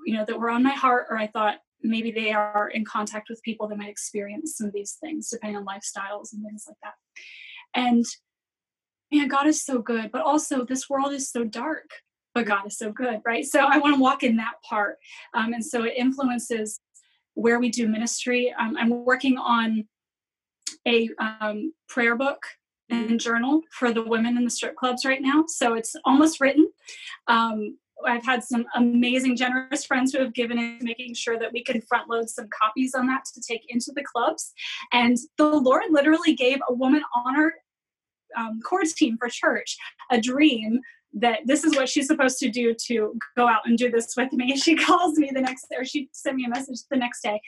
you 0.07 0.15
know 0.15 0.25
that 0.25 0.39
were 0.39 0.51
on 0.51 0.63
my 0.63 0.73
heart 0.73 1.07
or 1.11 1.19
i 1.19 1.27
thought 1.27 1.59
maybe 1.83 2.11
they 2.11 2.33
are 2.33 2.71
in 2.73 2.85
contact 2.85 3.29
with 3.29 3.43
people 3.43 3.69
that 3.69 3.79
might 3.79 3.89
experience 3.89 4.57
some 4.57 4.67
of 4.67 4.73
these 4.73 4.97
things 5.01 5.31
depending 5.31 5.57
on 5.57 5.65
lifestyles 5.65 6.33
and 6.33 6.45
things 6.45 6.65
like 6.67 6.77
that. 6.83 6.95
And 7.75 8.05
man 9.13 9.29
god 9.29 9.47
is 9.47 9.65
so 9.65 9.79
good 9.79 10.11
but 10.13 10.23
also 10.23 10.65
this 10.65 10.91
world 10.91 11.13
is 11.13 11.31
so 11.31 11.43
dark 11.43 11.89
but 12.35 12.45
god 12.45 12.67
is 12.67 12.77
so 12.77 12.93
good 12.93 13.21
right? 13.25 13.47
So 13.47 13.61
i 13.61 13.79
want 13.79 13.97
to 13.97 14.01
walk 14.01 14.23
in 14.23 14.37
that 14.37 14.55
part 14.69 14.97
um, 15.35 15.53
and 15.53 15.65
so 15.65 15.85
it 15.85 15.95
influences 15.97 16.81
where 17.35 17.61
we 17.61 17.71
do 17.71 17.89
ministry. 17.89 18.53
Um, 18.59 18.77
i'm 18.77 19.05
working 19.05 19.39
on 19.39 19.85
a 20.87 21.09
um, 21.19 21.73
prayer 21.89 22.17
book 22.17 22.41
and 22.91 23.21
journal 23.21 23.63
for 23.71 23.93
the 23.93 24.03
women 24.03 24.37
in 24.37 24.45
the 24.45 24.51
strip 24.51 24.77
clubs 24.77 25.05
right 25.05 25.23
now. 25.23 25.45
So 25.47 25.75
it's 25.75 25.95
almost 26.05 26.41
written. 26.41 26.71
Um, 27.27 27.77
I've 28.07 28.25
had 28.25 28.45
some 28.45 28.65
amazing, 28.77 29.37
generous 29.37 29.85
friends 29.85 30.13
who 30.13 30.21
have 30.21 30.33
given 30.33 30.59
it, 30.59 30.83
making 30.83 31.15
sure 31.15 31.39
that 31.39 31.53
we 31.53 31.65
can 31.65 31.81
front 31.83 32.09
load 32.09 32.31
some 32.31 32.49
copies 32.63 32.95
on 32.95 33.07
that 33.09 33.25
to 33.35 33.41
take 33.41 33.63
into 33.69 33.93
the 33.95 34.05
clubs. 34.05 34.53
And 34.93 35.17
the 35.37 35.49
Lord 35.49 35.85
literally 35.91 36.35
gave 36.35 36.59
a 36.69 36.75
woman 36.75 37.03
on 37.15 37.37
our 37.37 37.53
um, 38.37 38.61
chords 38.65 38.95
team 38.95 39.17
for 39.19 39.29
church 39.29 39.77
a 40.11 40.21
dream 40.21 40.81
that 41.15 41.41
this 41.47 41.65
is 41.65 41.75
what 41.75 41.89
she's 41.89 42.07
supposed 42.07 42.39
to 42.39 42.51
do 42.51 42.75
to 42.87 43.15
go 43.37 43.49
out 43.49 43.63
and 43.65 43.79
do 43.79 43.91
this 43.91 44.15
with 44.17 44.33
me. 44.33 44.57
She 44.69 44.77
calls 44.77 45.19
me 45.19 45.31
the 45.35 45.41
next, 45.41 45.67
day 45.71 45.77
or 45.79 45.85
she 45.85 46.09
sent 46.13 46.37
me 46.37 46.45
a 46.45 46.49
message 46.49 46.81
the 46.91 46.97
next 46.97 47.23
day, 47.23 47.41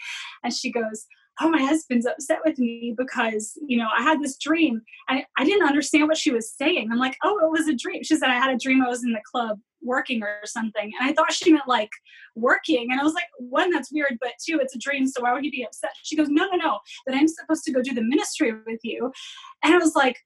and 0.42 0.52
she 0.52 0.72
goes, 0.72 1.06
oh 1.40 1.48
my 1.48 1.62
husband's 1.62 2.06
upset 2.06 2.38
with 2.44 2.58
me 2.58 2.94
because 2.96 3.58
you 3.66 3.76
know 3.76 3.88
i 3.96 4.02
had 4.02 4.20
this 4.20 4.36
dream 4.36 4.80
and 5.08 5.22
i 5.38 5.44
didn't 5.44 5.66
understand 5.66 6.08
what 6.08 6.16
she 6.16 6.30
was 6.30 6.52
saying 6.52 6.88
i'm 6.90 6.98
like 6.98 7.16
oh 7.24 7.38
it 7.44 7.50
was 7.50 7.68
a 7.68 7.74
dream 7.74 8.02
she 8.02 8.16
said 8.16 8.28
i 8.28 8.34
had 8.34 8.54
a 8.54 8.58
dream 8.58 8.82
i 8.82 8.88
was 8.88 9.04
in 9.04 9.12
the 9.12 9.20
club 9.30 9.58
working 9.82 10.22
or 10.22 10.40
something. 10.44 10.92
And 10.98 11.08
I 11.08 11.12
thought 11.12 11.32
she 11.32 11.52
meant 11.52 11.68
like 11.68 11.90
working. 12.34 12.88
And 12.90 13.00
I 13.00 13.04
was 13.04 13.14
like, 13.14 13.24
one, 13.38 13.70
that's 13.70 13.92
weird, 13.92 14.18
but 14.20 14.32
two, 14.44 14.58
it's 14.60 14.74
a 14.74 14.78
dream. 14.78 15.06
So 15.06 15.22
why 15.22 15.32
would 15.32 15.44
he 15.44 15.50
be 15.50 15.64
upset? 15.64 15.90
She 16.02 16.16
goes, 16.16 16.28
no, 16.28 16.46
no, 16.46 16.56
no, 16.56 16.78
that 17.06 17.16
I'm 17.16 17.28
supposed 17.28 17.64
to 17.64 17.72
go 17.72 17.82
do 17.82 17.94
the 17.94 18.02
ministry 18.02 18.52
with 18.52 18.80
you. 18.82 19.12
And 19.62 19.74
I 19.74 19.78
was 19.78 19.94
like, 19.94 20.18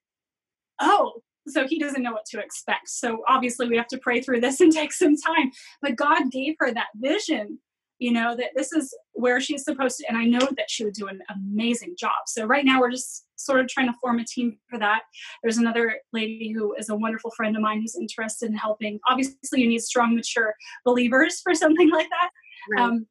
oh, 0.81 1.23
so 1.47 1.67
he 1.67 1.79
doesn't 1.79 2.03
know 2.03 2.13
what 2.13 2.25
to 2.27 2.41
expect. 2.41 2.89
So 2.89 3.23
obviously 3.29 3.69
we 3.69 3.77
have 3.77 3.89
to 3.89 3.99
pray 3.99 4.21
through 4.21 4.41
this 4.41 4.61
and 4.61 4.73
take 4.73 4.93
some 4.93 5.17
time. 5.17 5.51
But 5.83 5.97
God 5.97 6.31
gave 6.31 6.55
her 6.59 6.73
that 6.73 6.89
vision 6.97 7.59
you 7.99 8.13
know 8.13 8.35
that 8.37 8.51
this 8.57 8.73
is 8.73 8.95
where 9.13 9.41
she's 9.41 9.65
supposed 9.65 9.99
to 9.99 10.05
and 10.09 10.17
i 10.17 10.25
know 10.25 10.47
that 10.57 10.69
she 10.69 10.85
would 10.85 10.95
do 10.95 11.07
an 11.07 11.21
amazing 11.31 11.95
job. 11.99 12.13
So 12.27 12.45
right 12.45 12.65
now 12.65 12.81
we're 12.81 12.91
just 12.91 13.27
sort 13.37 13.61
of 13.61 13.69
trying 13.69 13.87
to 13.87 13.99
form 14.01 14.19
a 14.19 14.25
team 14.25 14.59
for 14.69 14.79
that. 14.79 15.03
There's 15.43 15.59
another 15.59 15.99
lady 16.13 16.53
who 16.53 16.75
is 16.75 16.89
a 16.89 16.97
wonderful 16.97 17.31
friend 17.37 17.57
of 17.57 17.63
mine 17.63 17.81
who's 17.81 17.97
interested 17.97 18.49
in 18.51 18.57
helping. 18.57 19.01
Obviously 19.09 19.61
you 19.61 19.69
need 19.69 19.83
strong 19.83 20.15
mature 20.15 20.55
believers 20.85 21.41
for 21.43 21.55
something 21.63 21.91
like 21.91 22.09
that. 22.09 22.31
Right. 22.71 22.83
um, 22.83 23.07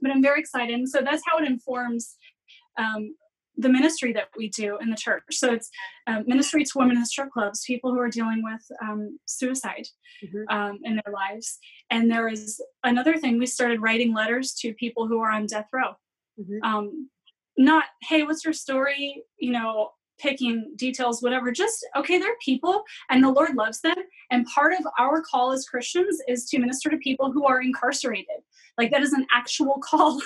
but 0.00 0.10
i'm 0.10 0.22
very 0.22 0.40
excited 0.40 0.74
and 0.74 0.88
so 0.88 1.00
that's 1.02 1.22
how 1.26 1.38
it 1.38 1.46
informs 1.46 2.16
um, 2.78 3.14
the 3.62 3.68
ministry 3.68 4.12
that 4.12 4.28
we 4.36 4.48
do 4.48 4.78
in 4.78 4.90
the 4.90 4.96
church. 4.96 5.22
So 5.30 5.52
it's 5.52 5.70
um, 6.06 6.24
ministry 6.26 6.64
to 6.64 6.78
women 6.78 6.96
in 6.96 7.06
strip 7.06 7.30
clubs, 7.30 7.64
people 7.64 7.92
who 7.92 8.00
are 8.00 8.08
dealing 8.08 8.42
with 8.42 8.62
um, 8.82 9.18
suicide 9.26 9.86
mm-hmm. 10.24 10.54
um, 10.54 10.78
in 10.84 10.94
their 10.96 11.12
lives. 11.12 11.58
And 11.90 12.10
there 12.10 12.28
is 12.28 12.60
another 12.84 13.16
thing 13.16 13.38
we 13.38 13.46
started 13.46 13.80
writing 13.80 14.12
letters 14.14 14.52
to 14.60 14.74
people 14.74 15.06
who 15.06 15.20
are 15.20 15.30
on 15.30 15.46
death 15.46 15.68
row. 15.72 15.92
Mm-hmm. 16.40 16.62
Um, 16.62 17.10
not, 17.56 17.84
hey, 18.02 18.22
what's 18.22 18.44
your 18.44 18.54
story? 18.54 19.22
You 19.38 19.52
know, 19.52 19.90
picking 20.22 20.72
details, 20.76 21.20
whatever. 21.20 21.50
Just, 21.50 21.84
okay, 21.96 22.18
they're 22.18 22.36
people 22.42 22.84
and 23.10 23.22
the 23.22 23.30
Lord 23.30 23.54
loves 23.54 23.80
them. 23.80 23.96
And 24.30 24.46
part 24.46 24.72
of 24.74 24.86
our 24.98 25.20
call 25.20 25.52
as 25.52 25.66
Christians 25.66 26.22
is 26.28 26.48
to 26.50 26.58
minister 26.58 26.88
to 26.88 26.96
people 26.98 27.32
who 27.32 27.44
are 27.44 27.60
incarcerated. 27.60 28.42
Like 28.78 28.90
that 28.92 29.02
is 29.02 29.12
an 29.12 29.26
actual 29.34 29.78
call 29.84 30.20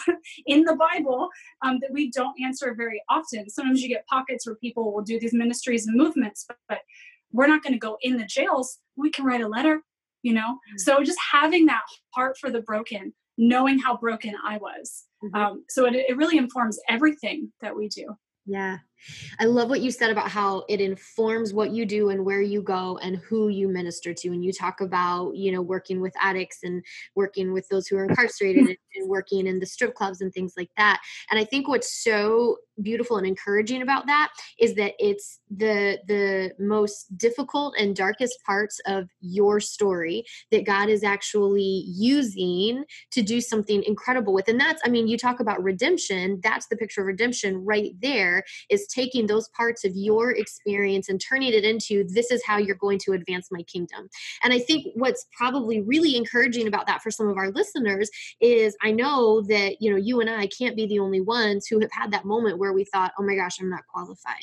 in 0.46 0.62
the 0.64 0.76
Bible 0.76 1.28
um, 1.62 1.78
that 1.80 1.92
we 1.92 2.10
don't 2.10 2.36
answer 2.44 2.74
very 2.74 3.02
often. 3.08 3.48
Sometimes 3.48 3.82
you 3.82 3.88
get 3.88 4.06
pockets 4.06 4.46
where 4.46 4.56
people 4.56 4.92
will 4.92 5.02
do 5.02 5.18
these 5.18 5.34
ministries 5.34 5.86
and 5.86 5.96
movements, 5.96 6.44
but, 6.46 6.58
but 6.68 6.78
we're 7.32 7.48
not 7.48 7.62
going 7.62 7.72
to 7.72 7.78
go 7.78 7.96
in 8.02 8.16
the 8.16 8.26
jails. 8.26 8.78
We 8.96 9.10
can 9.10 9.24
write 9.24 9.40
a 9.40 9.48
letter, 9.48 9.80
you 10.22 10.34
know? 10.34 10.52
Mm-hmm. 10.52 10.78
So 10.78 11.02
just 11.02 11.18
having 11.32 11.66
that 11.66 11.82
heart 12.14 12.36
for 12.38 12.50
the 12.50 12.60
broken, 12.60 13.14
knowing 13.38 13.78
how 13.78 13.96
broken 13.96 14.34
I 14.44 14.58
was. 14.58 15.04
Mm-hmm. 15.24 15.34
Um, 15.34 15.64
so 15.68 15.86
it, 15.86 15.94
it 15.94 16.16
really 16.16 16.36
informs 16.36 16.78
everything 16.88 17.52
that 17.62 17.74
we 17.74 17.88
do. 17.88 18.16
Yeah. 18.46 18.78
I 19.38 19.44
love 19.44 19.68
what 19.68 19.80
you 19.80 19.90
said 19.90 20.10
about 20.10 20.30
how 20.30 20.64
it 20.68 20.80
informs 20.80 21.52
what 21.52 21.70
you 21.70 21.86
do 21.86 22.10
and 22.10 22.24
where 22.24 22.42
you 22.42 22.62
go 22.62 22.98
and 23.02 23.16
who 23.16 23.48
you 23.48 23.68
minister 23.68 24.14
to. 24.14 24.28
And 24.28 24.44
you 24.44 24.52
talk 24.52 24.80
about, 24.80 25.36
you 25.36 25.52
know, 25.52 25.62
working 25.62 26.00
with 26.00 26.14
addicts 26.20 26.58
and 26.62 26.84
working 27.14 27.52
with 27.52 27.68
those 27.68 27.86
who 27.86 27.96
are 27.96 28.04
incarcerated 28.04 28.66
and 28.66 29.08
working 29.08 29.46
in 29.46 29.58
the 29.58 29.66
strip 29.66 29.94
clubs 29.94 30.20
and 30.20 30.32
things 30.32 30.54
like 30.56 30.70
that. 30.76 31.00
And 31.30 31.38
I 31.38 31.44
think 31.44 31.68
what's 31.68 32.02
so 32.02 32.58
beautiful 32.82 33.16
and 33.16 33.26
encouraging 33.26 33.82
about 33.82 34.06
that 34.06 34.30
is 34.58 34.74
that 34.74 34.92
it's 34.98 35.40
the 35.50 35.98
the 36.06 36.52
most 36.58 37.16
difficult 37.16 37.74
and 37.78 37.96
darkest 37.96 38.38
parts 38.44 38.80
of 38.86 39.08
your 39.20 39.60
story 39.60 40.24
that 40.50 40.66
God 40.66 40.88
is 40.88 41.02
actually 41.02 41.84
using 41.86 42.84
to 43.12 43.22
do 43.22 43.40
something 43.40 43.82
incredible 43.84 44.32
with. 44.34 44.48
And 44.48 44.60
that's, 44.60 44.82
I 44.84 44.88
mean, 44.88 45.08
you 45.08 45.16
talk 45.16 45.40
about 45.40 45.62
redemption, 45.62 46.40
that's 46.42 46.66
the 46.66 46.76
picture 46.76 47.00
of 47.00 47.06
redemption 47.06 47.64
right 47.64 47.92
there 48.00 48.44
is 48.70 48.85
taking 48.86 49.26
those 49.26 49.48
parts 49.50 49.84
of 49.84 49.92
your 49.94 50.32
experience 50.32 51.08
and 51.08 51.20
turning 51.20 51.52
it 51.52 51.64
into 51.64 52.04
this 52.08 52.30
is 52.30 52.44
how 52.44 52.58
you're 52.58 52.76
going 52.76 52.98
to 53.00 53.12
advance 53.12 53.48
my 53.50 53.62
kingdom. 53.62 54.08
And 54.42 54.52
I 54.52 54.58
think 54.58 54.86
what's 54.94 55.26
probably 55.36 55.80
really 55.80 56.16
encouraging 56.16 56.66
about 56.66 56.86
that 56.86 57.02
for 57.02 57.10
some 57.10 57.28
of 57.28 57.36
our 57.36 57.50
listeners 57.50 58.10
is 58.40 58.76
I 58.82 58.92
know 58.92 59.42
that, 59.42 59.80
you 59.80 59.90
know, 59.90 59.96
you 59.96 60.20
and 60.20 60.30
I 60.30 60.48
can't 60.48 60.76
be 60.76 60.86
the 60.86 60.98
only 60.98 61.20
ones 61.20 61.66
who 61.66 61.80
have 61.80 61.90
had 61.92 62.10
that 62.12 62.24
moment 62.24 62.58
where 62.58 62.72
we 62.72 62.84
thought, 62.84 63.12
oh 63.18 63.22
my 63.22 63.34
gosh, 63.34 63.60
I'm 63.60 63.70
not 63.70 63.86
qualified. 63.92 64.34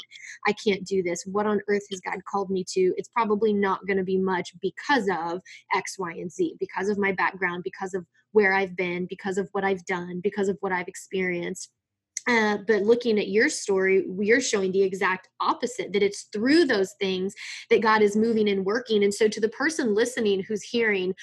I 0.48 0.54
can't 0.54 0.86
do 0.86 1.04
this. 1.04 1.24
What 1.26 1.46
on 1.46 1.62
earth 1.68 1.84
has 1.92 2.02
God 2.02 2.20
called 2.30 2.50
me 2.50 2.64
to? 2.70 2.94
It's 2.98 3.10
probably 3.10 3.54
not 3.54 3.86
going 3.86 3.98
to 3.98 4.04
be 4.04 4.18
much 4.18 4.54
because 4.62 5.10
of 5.10 5.42
X, 5.74 5.98
Y, 5.98 6.12
and 6.12 6.32
Z, 6.32 6.56
because 6.60 6.90
of 6.90 6.98
my 6.98 7.12
background, 7.12 7.64
because 7.64 7.94
of 7.94 8.06
where 8.32 8.54
I've 8.54 8.76
been, 8.76 9.06
because 9.06 9.38
of 9.38 9.48
what 9.52 9.64
I've 9.64 9.86
done, 9.86 10.20
because 10.22 10.50
of 10.50 10.58
what 10.60 10.72
I've 10.72 10.88
experienced. 10.88 11.70
Uh, 12.28 12.58
but 12.68 12.84
looking 12.84 13.20
at 13.20 13.28
your 13.28 13.50
story, 13.50 14.04
we're 14.08 14.42
showing 14.42 14.72
the 14.72 14.82
exact 14.82 15.28
opposite 15.42 15.92
that 15.92 16.04
it's 16.04 16.24
through 16.32 16.66
those 16.66 16.94
things 17.00 17.34
that 17.70 17.82
God 17.82 18.02
is 18.02 18.16
moving 18.16 18.48
and 18.50 18.66
working. 18.66 19.04
And 19.04 19.14
so, 19.14 19.28
to 19.28 19.42
the 19.42 19.50
person 19.50 19.94
listening 19.94 20.44
who's 20.44 20.64
hearing, 20.64 21.14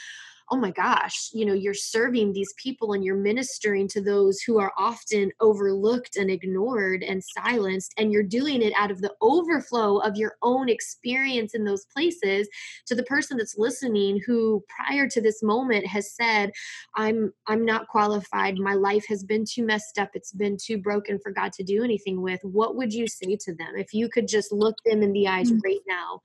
oh 0.52 0.56
my 0.56 0.72
gosh, 0.72 1.30
you 1.32 1.46
know, 1.46 1.52
you're 1.52 1.72
serving 1.72 2.32
these 2.32 2.52
people 2.56 2.92
and 2.92 3.04
you're 3.04 3.14
ministering 3.14 3.86
to 3.86 4.00
those 4.00 4.40
who 4.40 4.58
are 4.58 4.72
often 4.76 5.30
overlooked 5.40 6.16
and 6.16 6.28
ignored 6.28 7.04
and 7.04 7.22
silenced. 7.22 7.94
And 7.96 8.12
you're 8.12 8.24
doing 8.24 8.60
it 8.60 8.72
out 8.76 8.90
of 8.90 9.00
the 9.00 9.14
overflow 9.20 9.98
of 9.98 10.16
your 10.16 10.34
own 10.42 10.68
experience 10.68 11.54
in 11.54 11.64
those 11.64 11.86
places 11.86 12.48
to 12.86 12.96
the 12.96 13.04
person 13.04 13.36
that's 13.36 13.58
listening 13.58 14.20
who 14.26 14.64
prior 14.68 15.08
to 15.08 15.20
this 15.20 15.40
moment 15.40 15.86
has 15.86 16.12
said, 16.12 16.50
I'm 16.96 17.32
I'm 17.46 17.64
not 17.64 17.86
qualified. 17.86 18.58
My 18.58 18.74
life 18.74 19.04
has 19.08 19.22
been 19.22 19.44
too 19.44 19.64
messed 19.64 19.98
up. 19.98 20.10
It's 20.14 20.32
been 20.32 20.56
too 20.60 20.78
broken 20.78 21.20
for 21.22 21.30
God 21.30 21.52
to 21.54 21.62
do 21.62 21.84
anything 21.84 22.22
with. 22.22 22.40
What 22.42 22.74
would 22.74 22.92
you 22.92 23.06
say 23.06 23.36
to 23.40 23.54
them? 23.54 23.76
If 23.76 23.94
you 23.94 24.08
could 24.08 24.26
just 24.26 24.52
look 24.52 24.76
them 24.84 25.02
in 25.02 25.12
the 25.12 25.28
eyes 25.28 25.52
mm-hmm. 25.52 25.60
right 25.64 25.82
now, 25.86 26.22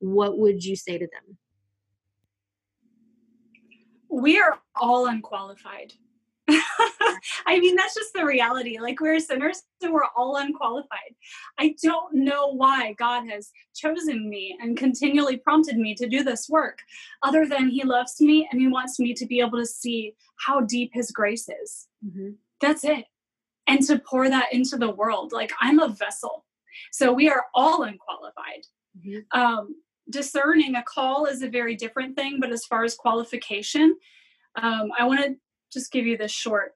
what 0.00 0.38
would 0.38 0.64
you 0.64 0.74
say 0.74 0.98
to 0.98 1.06
them? 1.06 1.38
We 4.08 4.38
are 4.38 4.58
all 4.76 5.06
unqualified. 5.06 5.92
I 7.46 7.58
mean, 7.60 7.76
that's 7.76 7.94
just 7.94 8.14
the 8.14 8.24
reality. 8.24 8.78
Like, 8.80 9.00
we're 9.00 9.18
sinners 9.18 9.62
and 9.82 9.92
we're 9.92 10.06
all 10.16 10.36
unqualified. 10.36 11.14
I 11.58 11.74
don't 11.82 12.14
know 12.14 12.54
why 12.54 12.94
God 12.94 13.28
has 13.28 13.50
chosen 13.74 14.30
me 14.30 14.56
and 14.60 14.76
continually 14.76 15.36
prompted 15.36 15.76
me 15.76 15.94
to 15.96 16.08
do 16.08 16.24
this 16.24 16.48
work, 16.48 16.78
other 17.22 17.46
than 17.46 17.68
He 17.68 17.84
loves 17.84 18.20
me 18.20 18.48
and 18.50 18.60
He 18.60 18.68
wants 18.68 18.98
me 18.98 19.12
to 19.14 19.26
be 19.26 19.40
able 19.40 19.58
to 19.58 19.66
see 19.66 20.14
how 20.46 20.60
deep 20.60 20.90
His 20.94 21.10
grace 21.10 21.48
is. 21.62 21.88
Mm-hmm. 22.06 22.30
That's 22.60 22.84
it. 22.84 23.04
And 23.66 23.82
to 23.86 23.98
pour 23.98 24.30
that 24.30 24.52
into 24.52 24.78
the 24.78 24.90
world. 24.90 25.32
Like, 25.32 25.52
I'm 25.60 25.80
a 25.80 25.88
vessel. 25.88 26.46
So 26.92 27.12
we 27.12 27.28
are 27.28 27.44
all 27.54 27.82
unqualified. 27.82 28.64
Mm-hmm. 28.98 29.38
Um, 29.38 29.74
discerning 30.10 30.74
a 30.76 30.82
call 30.82 31.26
is 31.26 31.42
a 31.42 31.48
very 31.48 31.76
different 31.76 32.16
thing, 32.16 32.38
but 32.40 32.50
as 32.50 32.64
far 32.64 32.84
as 32.84 32.94
qualification, 32.94 33.96
um, 34.60 34.90
I 34.98 35.04
want 35.04 35.20
to 35.20 35.34
just 35.72 35.92
give 35.92 36.06
you 36.06 36.16
this 36.16 36.32
short 36.32 36.72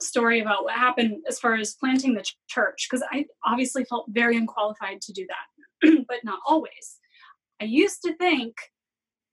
story 0.00 0.40
about 0.40 0.64
what 0.64 0.74
happened 0.74 1.22
as 1.28 1.38
far 1.38 1.54
as 1.54 1.74
planting 1.74 2.14
the 2.14 2.24
church, 2.48 2.88
because 2.90 3.04
I 3.12 3.26
obviously 3.44 3.84
felt 3.84 4.06
very 4.08 4.36
unqualified 4.36 5.00
to 5.02 5.12
do 5.12 5.26
that, 5.28 6.04
but 6.08 6.24
not 6.24 6.40
always. 6.46 6.98
I 7.60 7.64
used 7.64 8.02
to 8.02 8.14
think, 8.16 8.54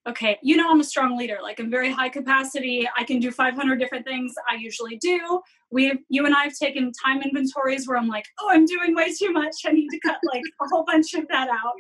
okay, 0.10 0.38
you 0.42 0.58
know, 0.58 0.70
I'm 0.70 0.80
a 0.80 0.84
strong 0.84 1.18
leader, 1.18 1.38
like 1.42 1.60
I'm 1.60 1.70
very 1.70 1.92
high 1.92 2.10
capacity, 2.10 2.88
I 2.98 3.04
can 3.04 3.20
do 3.20 3.32
500 3.32 3.80
different 3.80 4.06
things. 4.06 4.34
I 4.50 4.56
usually 4.56 4.98
do. 4.98 5.42
We, 5.72 6.00
you 6.10 6.26
and 6.26 6.36
I 6.36 6.44
have 6.44 6.56
taken 6.56 6.92
time 6.92 7.22
inventories 7.22 7.88
where 7.88 7.98
I'm 7.98 8.08
like, 8.08 8.26
oh, 8.40 8.50
I'm 8.52 8.66
doing 8.66 8.96
way 8.96 9.14
too 9.14 9.32
much. 9.32 9.56
I 9.66 9.72
need 9.72 9.88
to 9.90 10.00
cut 10.00 10.18
like 10.24 10.42
a 10.62 10.68
whole 10.68 10.84
bunch 10.84 11.14
of 11.14 11.28
that 11.28 11.48
out. 11.50 11.74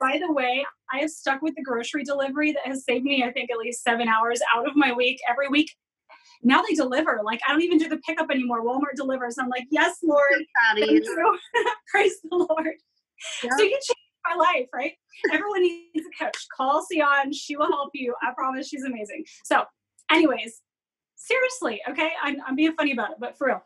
By 0.00 0.20
the 0.24 0.32
way, 0.32 0.64
I 0.92 0.98
have 0.98 1.10
stuck 1.10 1.42
with 1.42 1.54
the 1.56 1.62
grocery 1.62 2.04
delivery 2.04 2.52
that 2.52 2.66
has 2.66 2.84
saved 2.84 3.04
me, 3.04 3.24
I 3.24 3.32
think, 3.32 3.50
at 3.50 3.58
least 3.58 3.82
seven 3.82 4.08
hours 4.08 4.40
out 4.54 4.68
of 4.68 4.76
my 4.76 4.92
week 4.92 5.20
every 5.28 5.48
week. 5.48 5.70
Now 6.44 6.62
they 6.62 6.74
deliver. 6.74 7.20
Like 7.24 7.40
I 7.46 7.52
don't 7.52 7.62
even 7.62 7.78
do 7.78 7.88
the 7.88 7.98
pickup 7.98 8.30
anymore. 8.30 8.64
Walmart 8.64 8.96
delivers. 8.96 9.38
I'm 9.38 9.48
like, 9.48 9.64
yes, 9.70 9.98
Lord. 10.02 10.44
Thank 10.74 10.90
you. 10.90 11.38
Praise 11.90 12.16
the 12.22 12.36
Lord. 12.36 12.74
Yeah. 13.42 13.50
So 13.56 13.62
you 13.62 13.70
change 13.70 14.01
my 14.28 14.34
life, 14.36 14.68
right? 14.74 14.92
Everyone 15.32 15.62
needs 15.62 16.06
a 16.06 16.24
coach. 16.24 16.46
Call 16.56 16.86
Sion. 16.90 17.32
She 17.32 17.56
will 17.56 17.70
help 17.70 17.90
you. 17.94 18.14
I 18.22 18.32
promise 18.34 18.68
she's 18.68 18.84
amazing. 18.84 19.24
So, 19.44 19.64
anyways, 20.10 20.60
seriously, 21.16 21.80
okay? 21.88 22.10
I'm, 22.22 22.36
I'm 22.46 22.56
being 22.56 22.74
funny 22.74 22.92
about 22.92 23.10
it, 23.10 23.16
but 23.20 23.36
for 23.36 23.48
real. 23.48 23.62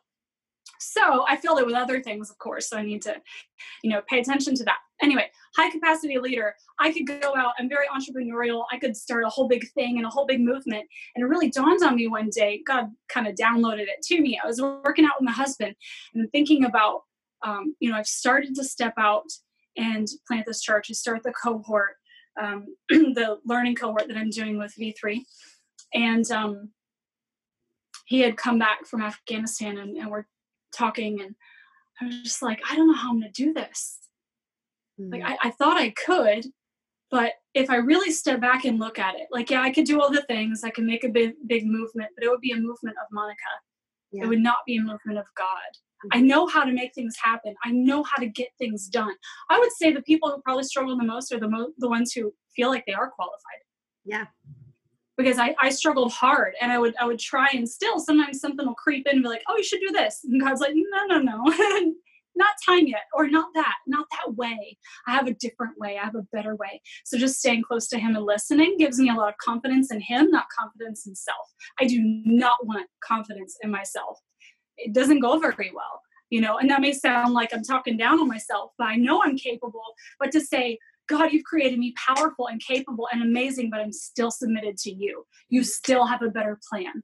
So 0.79 1.25
I 1.29 1.37
filled 1.37 1.59
it 1.59 1.67
with 1.67 1.75
other 1.75 2.03
things, 2.03 2.31
of 2.31 2.39
course. 2.39 2.69
So 2.69 2.77
I 2.77 2.83
need 2.83 3.03
to, 3.03 3.17
you 3.83 3.91
know, 3.91 4.03
pay 4.09 4.21
attention 4.21 4.55
to 4.57 4.65
that. 4.65 4.79
Anyway, 5.01 5.31
high 5.57 5.71
capacity 5.71 6.19
leader. 6.19 6.55
I 6.79 6.93
could 6.93 7.07
go 7.07 7.35
out. 7.37 7.55
I'm 7.59 7.69
very 7.69 7.87
entrepreneurial. 7.89 8.65
I 8.73 8.79
could 8.79 8.97
start 8.97 9.25
a 9.25 9.29
whole 9.29 9.49
big 9.49 9.71
thing 9.73 9.97
and 9.97 10.07
a 10.07 10.11
whole 10.11 10.27
big 10.27 10.41
movement. 10.41 10.87
And 11.15 11.25
it 11.25 11.29
really 11.29 11.51
dawned 11.51 11.83
on 11.83 11.97
me 11.97 12.09
one 12.09 12.31
day. 12.31 12.63
God 12.67 12.87
kind 13.09 13.27
of 13.27 13.35
downloaded 13.35 13.87
it 13.89 14.03
to 14.05 14.21
me. 14.21 14.39
I 14.43 14.47
was 14.47 14.61
working 14.61 15.05
out 15.05 15.13
with 15.19 15.27
my 15.27 15.33
husband 15.33 15.77
and 16.15 16.31
thinking 16.33 16.65
about, 16.65 17.03
um, 17.43 17.75
you 17.81 17.91
know, 17.91 17.97
I've 17.97 18.07
started 18.07 18.55
to 18.57 18.65
step 18.65 18.95
out 18.99 19.25
and 19.77 20.09
plant 20.27 20.47
this 20.47 20.61
church 20.61 20.89
and 20.89 20.97
start 20.97 21.23
the 21.23 21.33
cohort, 21.33 21.97
um, 22.41 22.67
the 22.89 23.39
learning 23.45 23.75
cohort 23.75 24.09
that 24.09 24.17
I'm 24.17 24.31
doing 24.31 24.59
with 24.59 24.75
V3. 24.79 25.21
And 25.95 26.31
um, 26.31 26.71
he 28.07 28.21
had 28.21 28.37
come 28.37 28.59
back 28.59 28.87
from 28.87 29.03
Afghanistan 29.03 29.79
and, 29.79 29.97
and 29.97 30.11
we're 30.11 30.27
talking 30.75 31.21
and 31.21 31.35
I 32.01 32.07
was 32.07 32.23
just 32.23 32.43
like, 32.43 32.61
I 32.71 32.77
don't 32.77 32.89
know 32.89 32.95
how 32.95 33.11
I'm 33.11 33.21
gonna 33.21 33.33
do 33.33 33.53
this. 33.53 33.99
Mm-hmm. 35.01 35.13
Like 35.13 35.23
I, 35.43 35.49
I 35.49 35.51
thought 35.51 35.77
I 35.77 35.91
could, 35.91 36.47
but 37.11 37.33
if 37.55 37.71
I 37.71 37.77
really 37.77 38.11
step 38.11 38.41
back 38.41 38.65
and 38.65 38.79
look 38.79 38.99
at 38.99 39.15
it, 39.15 39.29
like, 39.31 39.51
yeah, 39.51 39.63
I 39.63 39.73
could 39.73 39.85
do 39.85 40.01
all 40.01 40.11
the 40.11 40.23
things, 40.23 40.63
I 40.65 40.71
can 40.71 40.87
make 40.87 41.05
a 41.05 41.09
big, 41.09 41.35
big 41.47 41.67
movement, 41.67 42.11
but 42.17 42.25
it 42.25 42.29
would 42.29 42.41
be 42.41 42.53
a 42.53 42.57
movement 42.57 42.97
of 43.01 43.07
Monica. 43.13 43.39
Yeah. 44.13 44.25
It 44.25 44.27
would 44.29 44.41
not 44.41 44.59
be 44.67 44.77
a 44.77 44.83
movement 44.83 45.19
of 45.19 45.27
God. 45.37 45.47
I 46.13 46.21
know 46.21 46.47
how 46.47 46.65
to 46.65 46.73
make 46.73 46.95
things 46.95 47.17
happen. 47.23 47.55
I 47.65 47.73
know 47.73 48.03
how 48.03 48.17
to 48.17 48.27
get 48.27 48.49
things 48.59 48.89
done. 48.89 49.15
I 49.51 49.59
would 49.59 49.73
say 49.73 49.93
the 49.93 50.03
people 50.03 50.31
who 50.31 50.41
probably 50.43 50.65
struggle 50.65 50.97
the 50.97 51.05
most 51.05 51.33
are 51.33 51.41
the 51.41 51.49
mo- 51.49 51.73
the 51.79 51.89
ones 51.89 52.13
who 52.13 52.33
feel 52.55 52.69
like 52.69 52.85
they 52.87 52.93
are 52.93 53.11
qualified. 53.11 53.63
Yeah. 54.05 54.27
Because 55.17 55.39
I, 55.39 55.55
I 55.61 55.71
struggled 55.71 56.13
hard 56.13 56.55
and 56.61 56.71
I 56.71 56.79
would 56.79 56.95
I 57.01 57.07
would 57.07 57.19
try 57.19 57.49
and 57.53 57.69
still 57.69 57.99
sometimes 57.99 58.41
something 58.41 58.67
will 58.67 58.75
creep 58.75 59.07
in 59.07 59.17
and 59.17 59.23
be 59.23 59.29
like, 59.29 59.43
oh, 59.49 59.57
you 59.57 59.65
should 59.65 59.81
do 59.81 59.93
this. 59.93 60.21
And 60.25 60.41
God's 60.41 60.61
like, 60.61 60.75
no, 60.75 61.19
no, 61.19 61.21
no. 61.21 61.93
not 62.37 62.55
time 62.65 62.87
yet 62.87 63.05
or 63.15 63.27
not 63.29 63.49
that 63.55 63.75
not 63.87 64.07
that 64.11 64.35
way 64.35 64.77
i 65.07 65.15
have 65.15 65.27
a 65.27 65.35
different 65.35 65.73
way 65.79 65.99
i 65.99 66.05
have 66.05 66.15
a 66.15 66.27
better 66.33 66.55
way 66.57 66.81
so 67.05 67.19
just 67.19 67.39
staying 67.39 67.63
close 67.63 67.89
to 67.89 67.99
him 67.99 68.15
and 68.15 68.25
listening 68.25 68.77
gives 68.79 68.99
me 68.99 69.09
a 69.09 69.15
lot 69.15 69.29
of 69.29 69.37
confidence 69.39 69.91
in 69.91 70.01
him 70.01 70.31
not 70.31 70.45
confidence 70.57 71.07
in 71.07 71.15
self 71.15 71.55
i 71.81 71.87
do 71.87 71.99
not 72.03 72.65
want 72.67 72.87
confidence 73.03 73.57
in 73.63 73.71
myself 73.71 74.21
it 74.79 74.93
doesn't 74.93 75.21
go 75.21 75.39
very 75.39 75.73
well 75.75 76.03
you 76.29 76.41
know? 76.41 76.59
And 76.59 76.69
that 76.71 76.81
may 76.81 76.93
sound 76.93 77.35
like 77.35 77.55
i'm 77.55 77.63
talking 77.63 77.97
down 77.97 78.21
on 78.21 78.29
myself 78.29 78.73
but 78.79 78.89
i 78.89 78.97
know 78.97 79.23
i'm 79.23 79.37
capable 79.37 79.85
but 80.19 80.33
to 80.33 80.41
say 80.41 80.79
God, 81.09 81.33
you've 81.33 81.45
created 81.45 81.79
me 81.79 81.95
powerful 81.97 82.49
and 82.49 82.61
capable 82.61 83.09
and 83.13 83.23
amazing, 83.23 83.71
but 83.71 83.81
I'm 83.81 83.93
still 83.93 84.31
submitted 84.31 84.77
to 84.79 84.91
you. 84.91 85.25
You 85.49 85.63
still 85.63 86.05
have 86.07 86.23
a 86.23 86.31
better 86.31 86.59
plan. 86.69 87.03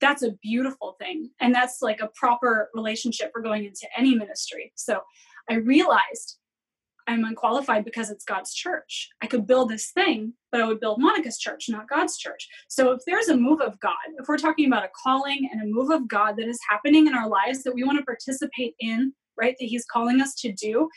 That's 0.00 0.22
a 0.22 0.32
beautiful 0.42 0.96
thing 1.00 1.30
and 1.40 1.54
that's 1.54 1.82
like 1.82 2.00
a 2.00 2.10
proper 2.14 2.68
relationship 2.72 3.30
for 3.32 3.42
going 3.42 3.64
into 3.64 3.88
any 3.96 4.14
ministry. 4.14 4.72
So 4.76 5.00
i 5.50 5.54
realized 5.54 6.38
i'm 7.08 7.24
unqualified 7.24 7.84
because 7.84 8.10
it's 8.10 8.24
god's 8.24 8.54
church 8.54 9.08
i 9.22 9.26
could 9.26 9.46
build 9.46 9.68
this 9.68 9.90
thing 9.90 10.32
but 10.52 10.60
i 10.60 10.66
would 10.66 10.80
build 10.80 11.00
monica's 11.00 11.38
church 11.38 11.66
not 11.68 11.88
god's 11.88 12.16
church 12.16 12.48
so 12.68 12.92
if 12.92 13.00
there's 13.06 13.28
a 13.28 13.36
move 13.36 13.60
of 13.60 13.78
god 13.80 13.94
if 14.18 14.28
we're 14.28 14.38
talking 14.38 14.66
about 14.66 14.84
a 14.84 14.90
calling 15.02 15.48
and 15.50 15.62
a 15.62 15.66
move 15.66 15.90
of 15.90 16.06
god 16.08 16.36
that 16.36 16.48
is 16.48 16.60
happening 16.68 17.06
in 17.06 17.14
our 17.14 17.28
lives 17.28 17.62
that 17.62 17.74
we 17.74 17.84
want 17.84 17.98
to 17.98 18.04
participate 18.04 18.74
in 18.80 19.12
right 19.36 19.56
that 19.58 19.66
he's 19.66 19.84
calling 19.86 20.20
us 20.20 20.34
to 20.34 20.52
do 20.52 20.88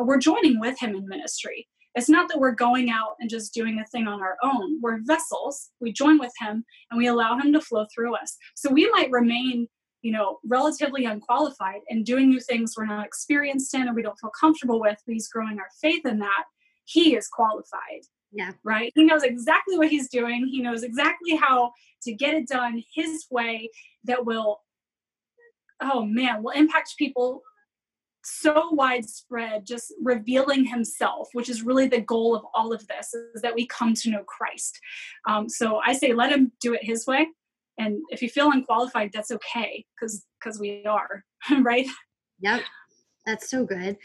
uh, 0.00 0.04
we're 0.04 0.18
joining 0.18 0.58
with 0.58 0.78
him 0.78 0.94
in 0.94 1.06
ministry 1.06 1.66
it's 1.98 2.08
not 2.08 2.28
that 2.28 2.38
we're 2.38 2.52
going 2.52 2.90
out 2.90 3.16
and 3.18 3.28
just 3.28 3.52
doing 3.52 3.80
a 3.80 3.86
thing 3.86 4.06
on 4.06 4.20
our 4.22 4.36
own. 4.42 4.80
We're 4.80 5.00
vessels. 5.02 5.70
We 5.80 5.92
join 5.92 6.18
with 6.18 6.32
him 6.38 6.64
and 6.90 6.98
we 6.98 7.08
allow 7.08 7.36
him 7.36 7.52
to 7.52 7.60
flow 7.60 7.86
through 7.92 8.14
us. 8.14 8.36
So 8.54 8.70
we 8.70 8.88
might 8.90 9.10
remain, 9.10 9.66
you 10.02 10.12
know, 10.12 10.38
relatively 10.44 11.04
unqualified 11.04 11.80
and 11.88 12.06
doing 12.06 12.28
new 12.28 12.40
things 12.40 12.74
we're 12.76 12.86
not 12.86 13.06
experienced 13.06 13.74
in 13.74 13.88
or 13.88 13.94
we 13.94 14.02
don't 14.02 14.18
feel 14.18 14.32
comfortable 14.38 14.80
with, 14.80 14.98
but 15.06 15.12
he's 15.12 15.28
growing 15.28 15.58
our 15.58 15.68
faith 15.80 16.06
in 16.06 16.18
that. 16.18 16.44
He 16.84 17.16
is 17.16 17.28
qualified. 17.28 18.02
Yeah. 18.32 18.52
Right? 18.62 18.92
He 18.94 19.04
knows 19.04 19.22
exactly 19.22 19.78
what 19.78 19.88
he's 19.88 20.08
doing. 20.08 20.46
He 20.46 20.60
knows 20.60 20.82
exactly 20.82 21.34
how 21.34 21.72
to 22.02 22.12
get 22.12 22.34
it 22.34 22.46
done 22.46 22.82
his 22.94 23.26
way 23.30 23.70
that 24.04 24.24
will 24.24 24.60
oh 25.80 26.04
man, 26.04 26.42
will 26.42 26.50
impact 26.50 26.96
people 26.98 27.42
so 28.24 28.70
widespread, 28.72 29.64
just 29.64 29.94
revealing 30.02 30.64
himself, 30.64 31.28
which 31.32 31.48
is 31.48 31.62
really 31.62 31.86
the 31.86 32.00
goal 32.00 32.34
of 32.34 32.44
all 32.54 32.72
of 32.72 32.86
this, 32.88 33.14
is 33.14 33.42
that 33.42 33.54
we 33.54 33.66
come 33.66 33.94
to 33.94 34.10
know 34.10 34.24
Christ. 34.24 34.78
Um, 35.26 35.48
so 35.48 35.80
I 35.84 35.92
say, 35.92 36.12
let 36.12 36.32
him 36.32 36.52
do 36.60 36.74
it 36.74 36.82
his 36.82 37.06
way. 37.06 37.28
And 37.78 38.00
if 38.10 38.22
you 38.22 38.28
feel 38.28 38.50
unqualified, 38.50 39.10
that's 39.12 39.30
okay, 39.30 39.84
because 39.94 40.24
because 40.40 40.58
we 40.58 40.84
are, 40.84 41.24
right? 41.62 41.86
Yep. 42.40 42.62
That's 43.26 43.50
so 43.50 43.62
good. 43.62 43.98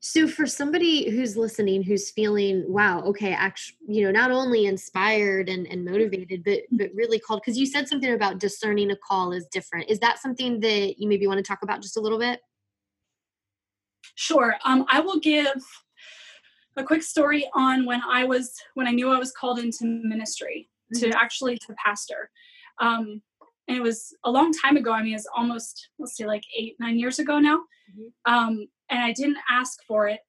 So 0.00 0.28
for 0.28 0.46
somebody 0.46 1.08
who's 1.08 1.38
listening, 1.38 1.82
who's 1.82 2.10
feeling, 2.10 2.66
wow, 2.68 3.00
okay, 3.04 3.32
actually, 3.32 3.78
you 3.88 4.04
know, 4.04 4.10
not 4.10 4.30
only 4.30 4.66
inspired 4.66 5.48
and, 5.48 5.66
and 5.68 5.86
motivated, 5.86 6.44
but 6.44 6.60
but 6.72 6.90
really 6.94 7.18
called, 7.18 7.40
because 7.42 7.58
you 7.58 7.64
said 7.64 7.88
something 7.88 8.12
about 8.12 8.40
discerning 8.40 8.90
a 8.90 8.96
call 8.96 9.32
is 9.32 9.46
different. 9.46 9.88
Is 9.88 9.98
that 10.00 10.18
something 10.18 10.60
that 10.60 10.96
you 10.98 11.08
maybe 11.08 11.26
want 11.26 11.38
to 11.38 11.42
talk 11.42 11.62
about 11.62 11.80
just 11.80 11.96
a 11.96 12.00
little 12.00 12.18
bit? 12.18 12.40
Sure. 14.16 14.56
Um, 14.64 14.84
I 14.90 15.00
will 15.00 15.18
give 15.18 15.62
a 16.76 16.84
quick 16.84 17.02
story 17.02 17.48
on 17.54 17.86
when 17.86 18.02
I 18.02 18.24
was 18.24 18.54
when 18.74 18.86
I 18.86 18.90
knew 18.90 19.10
I 19.10 19.18
was 19.18 19.32
called 19.32 19.58
into 19.60 19.84
ministry 19.84 20.68
mm-hmm. 20.94 21.10
to 21.10 21.18
actually 21.18 21.56
to 21.56 21.74
pastor. 21.82 22.30
Um, 22.80 23.22
and 23.66 23.76
it 23.76 23.82
was 23.82 24.14
a 24.24 24.30
long 24.30 24.52
time 24.52 24.76
ago. 24.76 24.92
I 24.92 25.02
mean, 25.02 25.14
it's 25.14 25.28
almost 25.36 25.90
let's 25.98 26.16
say 26.16 26.26
like 26.26 26.44
eight 26.56 26.76
nine 26.80 26.98
years 26.98 27.18
ago 27.18 27.38
now. 27.38 27.58
Mm-hmm. 27.58 28.32
Um, 28.32 28.66
and 28.90 29.00
I 29.00 29.12
didn't 29.12 29.38
ask 29.50 29.78
for 29.86 30.08
it. 30.08 30.20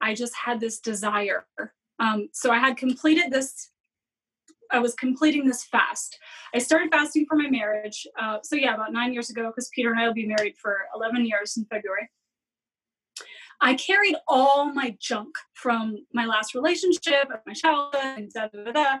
I 0.00 0.14
just 0.14 0.34
had 0.34 0.60
this 0.60 0.80
desire. 0.80 1.46
Um, 1.98 2.28
so 2.32 2.50
I 2.50 2.58
had 2.58 2.76
completed 2.76 3.30
this. 3.30 3.70
I 4.70 4.78
was 4.78 4.94
completing 4.94 5.46
this 5.46 5.64
fast. 5.64 6.18
I 6.54 6.58
started 6.58 6.90
fasting 6.90 7.26
for 7.28 7.36
my 7.36 7.50
marriage. 7.50 8.06
Uh, 8.18 8.38
so 8.42 8.56
yeah, 8.56 8.74
about 8.74 8.92
nine 8.92 9.12
years 9.12 9.28
ago, 9.28 9.48
because 9.48 9.68
Peter 9.74 9.90
and 9.90 10.00
I 10.00 10.06
will 10.06 10.14
be 10.14 10.26
married 10.26 10.56
for 10.56 10.78
11 10.94 11.26
years 11.26 11.56
in 11.56 11.64
February. 11.66 12.08
I 13.62 13.74
carried 13.74 14.16
all 14.26 14.72
my 14.72 14.96
junk 15.00 15.34
from 15.54 15.96
my 16.14 16.24
last 16.24 16.54
relationship, 16.54 17.28
my 17.46 17.52
childhood, 17.52 18.00
and 18.02 18.32
da, 18.32 18.48
da, 18.48 18.72
da, 18.72 18.96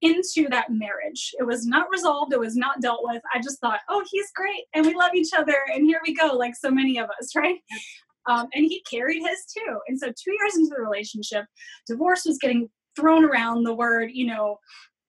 into 0.00 0.48
that 0.50 0.70
marriage. 0.70 1.34
It 1.38 1.46
was 1.46 1.66
not 1.66 1.88
resolved. 1.92 2.32
It 2.32 2.40
was 2.40 2.56
not 2.56 2.80
dealt 2.80 3.00
with. 3.02 3.22
I 3.34 3.40
just 3.40 3.60
thought, 3.60 3.80
oh, 3.88 4.02
he's 4.10 4.30
great, 4.34 4.64
and 4.74 4.86
we 4.86 4.94
love 4.94 5.14
each 5.14 5.32
other, 5.36 5.56
and 5.74 5.84
here 5.84 6.00
we 6.06 6.14
go, 6.14 6.28
like 6.28 6.56
so 6.56 6.70
many 6.70 6.98
of 6.98 7.08
us, 7.20 7.34
right? 7.36 7.58
Um, 8.26 8.48
and 8.54 8.64
he 8.64 8.82
carried 8.90 9.22
his 9.22 9.44
too. 9.46 9.78
And 9.88 9.98
so, 9.98 10.08
two 10.08 10.32
years 10.32 10.56
into 10.56 10.74
the 10.74 10.82
relationship, 10.82 11.46
divorce 11.86 12.24
was 12.24 12.38
getting 12.38 12.68
thrown 12.96 13.24
around. 13.24 13.64
The 13.64 13.74
word, 13.74 14.10
you 14.12 14.26
know, 14.26 14.58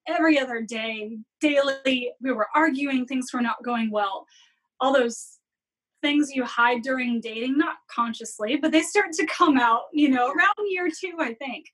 every 0.08 0.39
other 0.39 0.62
day, 0.62 1.17
daily. 1.39 2.12
We 2.21 2.32
were 2.32 2.47
arguing. 2.56 3.06
Things 3.06 3.27
were 3.34 3.41
not 3.41 3.63
going 3.63 3.91
well. 3.91 4.25
All 4.80 4.93
those 4.93 5.39
things 6.01 6.31
you 6.33 6.43
hide 6.43 6.81
during 6.81 7.21
dating, 7.21 7.57
not 7.57 7.75
consciously, 7.89 8.57
but 8.57 8.71
they 8.71 8.81
start 8.81 9.11
to 9.13 9.25
come 9.25 9.57
out, 9.57 9.83
you 9.93 10.09
know, 10.09 10.27
around 10.27 10.55
year 10.69 10.89
two, 10.89 11.13
I 11.19 11.33
think. 11.33 11.65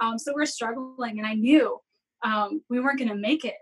Um, 0.00 0.18
so 0.18 0.32
we're 0.34 0.46
struggling, 0.46 1.18
and 1.18 1.26
I 1.26 1.34
knew 1.34 1.78
um, 2.24 2.62
we 2.70 2.80
weren't 2.80 2.98
going 2.98 3.10
to 3.10 3.14
make 3.14 3.44
it. 3.44 3.54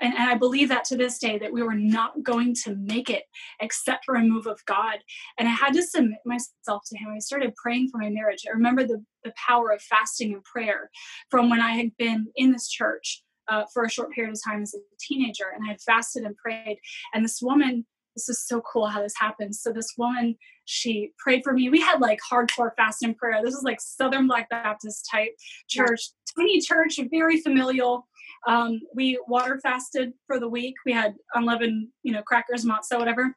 And, 0.00 0.14
and, 0.14 0.30
I 0.30 0.36
believe 0.36 0.68
that 0.68 0.84
to 0.84 0.96
this 0.96 1.18
day 1.18 1.38
that 1.38 1.52
we 1.52 1.60
were 1.60 1.74
not 1.74 2.22
going 2.22 2.54
to 2.62 2.76
make 2.76 3.10
it 3.10 3.24
except 3.60 4.04
for 4.04 4.14
a 4.14 4.22
move 4.22 4.46
of 4.46 4.64
God. 4.64 4.98
And 5.38 5.48
I 5.48 5.50
had 5.50 5.74
to 5.74 5.82
submit 5.82 6.20
myself 6.24 6.82
to 6.86 6.96
Him. 6.96 7.08
I 7.14 7.18
started 7.18 7.56
praying 7.56 7.88
for 7.88 7.98
my 7.98 8.08
marriage. 8.08 8.44
I 8.46 8.52
remember 8.52 8.84
the, 8.84 9.04
the 9.24 9.32
power 9.36 9.70
of 9.70 9.82
fasting 9.82 10.34
and 10.34 10.44
prayer 10.44 10.88
from 11.30 11.50
when 11.50 11.60
I 11.60 11.72
had 11.72 11.96
been 11.96 12.28
in 12.36 12.52
this 12.52 12.68
church 12.68 13.24
uh, 13.48 13.64
for 13.72 13.84
a 13.84 13.90
short 13.90 14.12
period 14.12 14.32
of 14.32 14.40
time 14.44 14.62
as 14.62 14.74
a 14.74 14.78
teenager. 15.00 15.46
And 15.54 15.64
I 15.66 15.72
had 15.72 15.80
fasted 15.80 16.22
and 16.22 16.36
prayed. 16.36 16.78
And 17.12 17.24
this 17.24 17.40
woman 17.42 17.84
this 18.18 18.28
is 18.28 18.44
so 18.46 18.60
cool 18.60 18.86
how 18.86 19.00
this 19.00 19.14
happens. 19.16 19.60
So 19.62 19.72
this 19.72 19.94
woman, 19.96 20.36
she 20.64 21.12
prayed 21.18 21.42
for 21.44 21.52
me. 21.52 21.70
We 21.70 21.80
had 21.80 22.00
like 22.00 22.18
hardcore 22.30 22.72
fast 22.76 23.02
and 23.02 23.16
prayer. 23.16 23.40
This 23.42 23.54
is 23.54 23.62
like 23.62 23.80
Southern 23.80 24.26
Black 24.26 24.50
Baptist 24.50 25.08
type 25.10 25.30
church, 25.68 26.10
tiny 26.36 26.60
church, 26.60 26.98
very 27.10 27.40
familial. 27.40 28.08
Um, 28.46 28.80
we 28.94 29.20
water 29.28 29.60
fasted 29.62 30.12
for 30.26 30.40
the 30.40 30.48
week. 30.48 30.74
We 30.84 30.92
had 30.92 31.14
unleavened, 31.34 31.88
you 32.02 32.12
know, 32.12 32.22
crackers, 32.22 32.64
matzah, 32.64 32.98
whatever. 32.98 33.34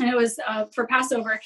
And 0.00 0.08
it 0.08 0.16
was 0.16 0.38
uh, 0.48 0.64
for 0.74 0.86
Passover. 0.86 1.38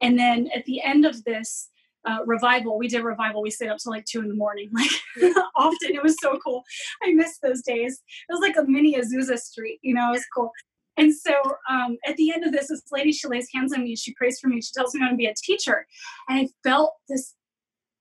And 0.00 0.18
then 0.18 0.48
at 0.54 0.64
the 0.64 0.82
end 0.82 1.06
of 1.06 1.22
this, 1.24 1.68
uh, 2.06 2.20
revival. 2.24 2.78
We 2.78 2.88
did 2.88 3.02
revival. 3.02 3.42
We 3.42 3.50
stayed 3.50 3.68
up 3.68 3.76
till 3.76 3.92
like 3.92 4.06
two 4.06 4.20
in 4.20 4.28
the 4.28 4.34
morning, 4.34 4.70
like 4.72 5.34
often. 5.54 5.94
It 5.94 6.02
was 6.02 6.16
so 6.20 6.38
cool. 6.42 6.64
I 7.02 7.12
miss 7.12 7.38
those 7.42 7.60
days. 7.60 8.02
It 8.28 8.32
was 8.32 8.40
like 8.40 8.56
a 8.56 8.64
mini 8.68 8.94
Azusa 8.94 9.38
Street, 9.38 9.78
you 9.82 9.94
know. 9.94 10.08
It 10.08 10.12
was 10.12 10.26
cool. 10.34 10.50
And 10.96 11.14
so 11.14 11.32
um, 11.68 11.96
at 12.06 12.16
the 12.16 12.32
end 12.32 12.44
of 12.44 12.52
this, 12.52 12.68
this 12.68 12.82
lady, 12.90 13.12
she 13.12 13.28
lays 13.28 13.48
hands 13.54 13.72
on 13.72 13.84
me, 13.84 13.96
she 13.96 14.14
prays 14.14 14.38
for 14.40 14.48
me, 14.48 14.60
she 14.60 14.72
tells 14.74 14.94
me 14.94 15.00
I'm 15.00 15.08
going 15.08 15.14
to 15.14 15.16
be 15.16 15.26
a 15.26 15.34
teacher. 15.34 15.86
And 16.28 16.38
I 16.38 16.48
felt 16.68 16.94
this, 17.08 17.34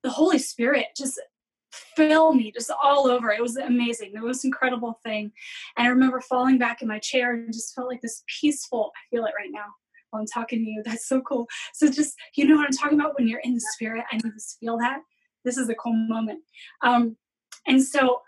the 0.04 0.10
Holy 0.10 0.39
Spirit 0.39 0.88
just 0.97 1.19
fill 1.95 2.34
me 2.34 2.52
just 2.52 2.71
all 2.84 3.08
over. 3.08 3.31
It 3.31 3.42
was 3.42 3.58
amazing. 3.58 4.12
The 4.13 4.21
most 4.21 4.44
incredible 4.44 5.00
thing. 5.04 5.31
And 5.77 5.87
I 5.87 5.90
remember 5.90 6.19
falling 6.21 6.58
back 6.58 6.81
in 6.81 6.87
my 6.87 7.00
chair 7.00 7.33
and 7.33 7.54
just 7.54 7.75
felt 7.75 7.87
like 7.87 8.02
this 8.02 8.23
peaceful, 8.42 8.92
I 8.96 9.02
feel 9.15 9.25
it 9.25 9.33
right 9.37 9.52
now 9.52 9.65
while 10.10 10.21
I'm 10.21 10.27
talking 10.27 10.60
to 10.60 10.69
you. 10.69 10.81
That's 10.83 11.08
so 11.08 11.21
cool. 11.21 11.48
So 11.73 11.90
just, 11.90 12.15
you 12.35 12.48
know 12.48 12.56
what 12.56 12.65
I'm 12.65 12.71
talking 12.71 13.00
about 13.00 13.17
when 13.17 13.27
you're 13.27 13.42
in 13.42 13.54
the 13.54 13.65
spirit 13.73 14.06
I 14.12 14.15
need 14.15 14.33
just 14.33 14.58
feel 14.60 14.77
that? 14.79 15.00
This 15.46 15.58
is 15.58 15.69
a 15.69 15.75
cool 15.75 15.94
moment. 15.94 16.40
Um, 16.81 17.15
and 17.67 17.83
so 17.83 18.21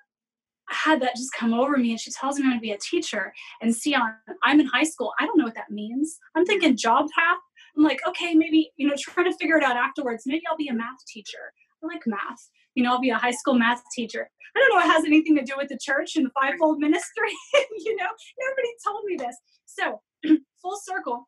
had 0.73 1.01
that 1.01 1.15
just 1.15 1.33
come 1.33 1.53
over 1.53 1.77
me 1.77 1.91
and 1.91 1.99
she 1.99 2.11
tells 2.11 2.37
me 2.37 2.43
I'm 2.43 2.51
going 2.51 2.59
to 2.59 2.61
be 2.61 2.71
a 2.71 2.77
teacher. 2.77 3.33
And 3.61 3.75
see, 3.75 3.93
um, 3.93 4.15
I'm 4.43 4.59
in 4.59 4.67
high 4.67 4.83
school. 4.83 5.13
I 5.19 5.25
don't 5.25 5.37
know 5.37 5.45
what 5.45 5.55
that 5.55 5.71
means. 5.71 6.17
I'm 6.35 6.45
thinking 6.45 6.77
job 6.77 7.07
path. 7.15 7.37
I'm 7.77 7.83
like, 7.83 8.01
okay, 8.07 8.33
maybe, 8.33 8.71
you 8.77 8.87
know, 8.87 8.95
try 8.97 9.23
to 9.23 9.35
figure 9.37 9.57
it 9.57 9.63
out 9.63 9.77
afterwards. 9.77 10.23
Maybe 10.25 10.41
I'll 10.49 10.57
be 10.57 10.67
a 10.67 10.73
math 10.73 11.05
teacher. 11.07 11.53
I 11.83 11.87
like 11.87 12.01
math. 12.05 12.49
You 12.75 12.83
know, 12.83 12.91
I'll 12.91 13.01
be 13.01 13.09
a 13.09 13.17
high 13.17 13.31
school 13.31 13.55
math 13.55 13.81
teacher. 13.93 14.29
I 14.55 14.59
don't 14.59 14.69
know 14.69 14.85
it 14.85 14.93
has 14.93 15.05
anything 15.05 15.35
to 15.37 15.43
do 15.43 15.53
with 15.57 15.69
the 15.69 15.79
church 15.81 16.15
and 16.15 16.25
the 16.25 16.31
fivefold 16.39 16.79
ministry. 16.79 17.31
you 17.53 17.95
know, 17.95 18.07
nobody 18.39 18.69
told 18.85 19.05
me 19.05 19.15
this. 19.15 19.37
So, 19.65 20.01
full 20.61 20.77
circle, 20.83 21.27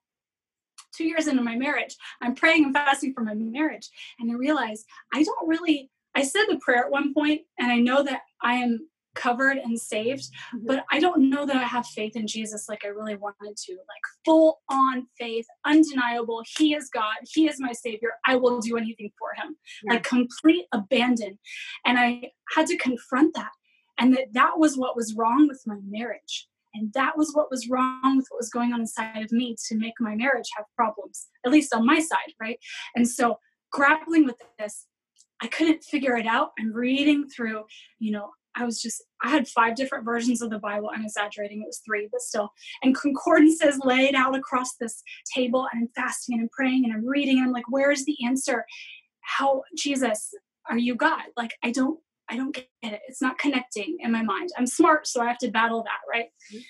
two 0.96 1.06
years 1.06 1.28
into 1.28 1.42
my 1.42 1.56
marriage, 1.56 1.96
I'm 2.22 2.36
praying 2.36 2.66
and 2.66 2.74
fasting 2.74 3.14
for 3.14 3.24
my 3.24 3.34
marriage. 3.34 3.90
And 4.20 4.32
I 4.32 4.36
realize 4.36 4.84
I 5.14 5.24
don't 5.24 5.48
really 5.48 5.90
I 6.16 6.24
said 6.24 6.46
the 6.48 6.60
prayer 6.60 6.86
at 6.86 6.92
one 6.92 7.14
point, 7.14 7.42
and 7.58 7.72
I 7.72 7.78
know 7.78 8.04
that 8.04 8.22
I 8.42 8.56
am 8.56 8.88
covered 9.16 9.58
and 9.58 9.80
saved, 9.80 10.24
mm-hmm. 10.24 10.66
but 10.66 10.86
I 10.92 11.00
don't 11.00 11.30
know 11.30 11.46
that 11.46 11.56
I 11.56 11.64
have 11.64 11.86
faith 11.86 12.16
in 12.16 12.28
Jesus 12.28 12.68
like 12.70 12.84
I 12.86 12.90
really 12.90 13.16
wanted 13.16 13.56
to. 13.58 13.74
Like 13.74 14.04
full 14.26 14.62
on 14.70 15.08
faith, 15.18 15.46
undeniable. 15.66 16.44
He 16.58 16.74
is 16.74 16.90
God, 16.90 17.16
He 17.32 17.48
is 17.48 17.60
my 17.60 17.72
Savior. 17.72 18.12
I 18.26 18.36
will 18.36 18.60
do 18.60 18.78
anything 18.78 19.12
for 19.18 19.30
Him. 19.36 19.56
Yeah. 19.84 19.94
Like 19.94 20.04
complete 20.04 20.66
abandon. 20.72 21.40
And 21.86 21.98
I 22.00 22.32
had 22.56 22.68
to 22.68 22.78
confront 22.78 23.34
that. 23.36 23.52
And 24.00 24.14
that 24.14 24.34
that 24.34 24.58
was 24.58 24.78
what 24.78 24.96
was 24.96 25.14
wrong 25.16 25.48
with 25.48 25.62
my 25.66 25.78
marriage. 25.88 26.48
And 26.74 26.92
that 26.94 27.18
was 27.18 27.32
what 27.34 27.52
was 27.52 27.70
wrong 27.70 28.18
with 28.18 28.26
what 28.30 28.40
was 28.40 28.50
going 28.50 28.74
on 28.74 28.82
inside 28.82 29.24
of 29.24 29.32
me 29.32 29.56
to 29.68 29.78
make 29.78 29.94
my 30.00 30.16
marriage 30.16 30.50
have 30.58 30.66
problems, 30.76 31.28
at 31.46 31.52
least 31.52 31.74
on 31.74 31.86
my 31.86 32.00
side, 32.00 32.34
right? 32.42 32.58
And 32.96 33.08
so 33.08 33.38
grappling 33.72 34.26
with 34.26 34.38
this, 34.58 34.88
I 35.42 35.48
couldn't 35.48 35.84
figure 35.84 36.18
it 36.18 36.26
out. 36.26 36.52
I'm 36.60 36.74
reading 36.74 37.28
through, 37.30 37.66
you 38.00 38.12
know, 38.12 38.32
I 38.56 38.66
was 38.66 38.82
just, 38.82 39.04
I 39.22 39.30
had 39.30 39.48
five 39.48 39.76
different 39.76 40.06
versions 40.06 40.42
of 40.42 40.50
the 40.50 40.60
Bible. 40.60 40.92
I'm 40.94 41.04
exaggerating, 41.04 41.62
it 41.62 41.68
was 41.68 41.82
three, 41.86 42.08
but 42.12 42.22
still. 42.22 42.50
And 42.82 42.96
concordances 42.96 43.80
laid 43.84 44.16
out 44.16 44.36
across 44.36 44.76
this 44.76 45.02
table, 45.34 45.68
and 45.72 45.84
I'm 45.84 45.90
fasting 45.96 46.36
and 46.36 46.44
I'm 46.44 46.50
praying 46.50 46.86
and 46.86 46.94
I'm 46.94 47.08
reading, 47.08 47.38
and 47.38 47.48
I'm 47.48 47.54
like, 47.54 47.70
where 47.70 47.92
is 47.92 48.06
the 48.06 48.18
answer? 48.26 48.66
How, 49.22 49.64
Jesus, 49.78 50.34
are 50.70 50.78
you 50.78 50.96
God? 50.96 51.24
Like, 51.36 51.56
I 51.64 51.72
don't, 51.72 52.00
I 52.30 52.38
don't 52.38 52.54
get 52.54 52.68
it. 52.84 53.02
It's 53.08 53.22
not 53.22 53.38
connecting 53.38 53.98
in 54.00 54.12
my 54.12 54.24
mind. 54.24 54.50
I'm 54.58 54.68
smart, 54.68 55.08
so 55.08 55.22
I 55.22 55.28
have 55.28 55.40
to 55.40 55.52
battle 55.52 55.84
that, 55.84 56.00
right? 56.10 56.28
Mm-hmm. 56.54 56.62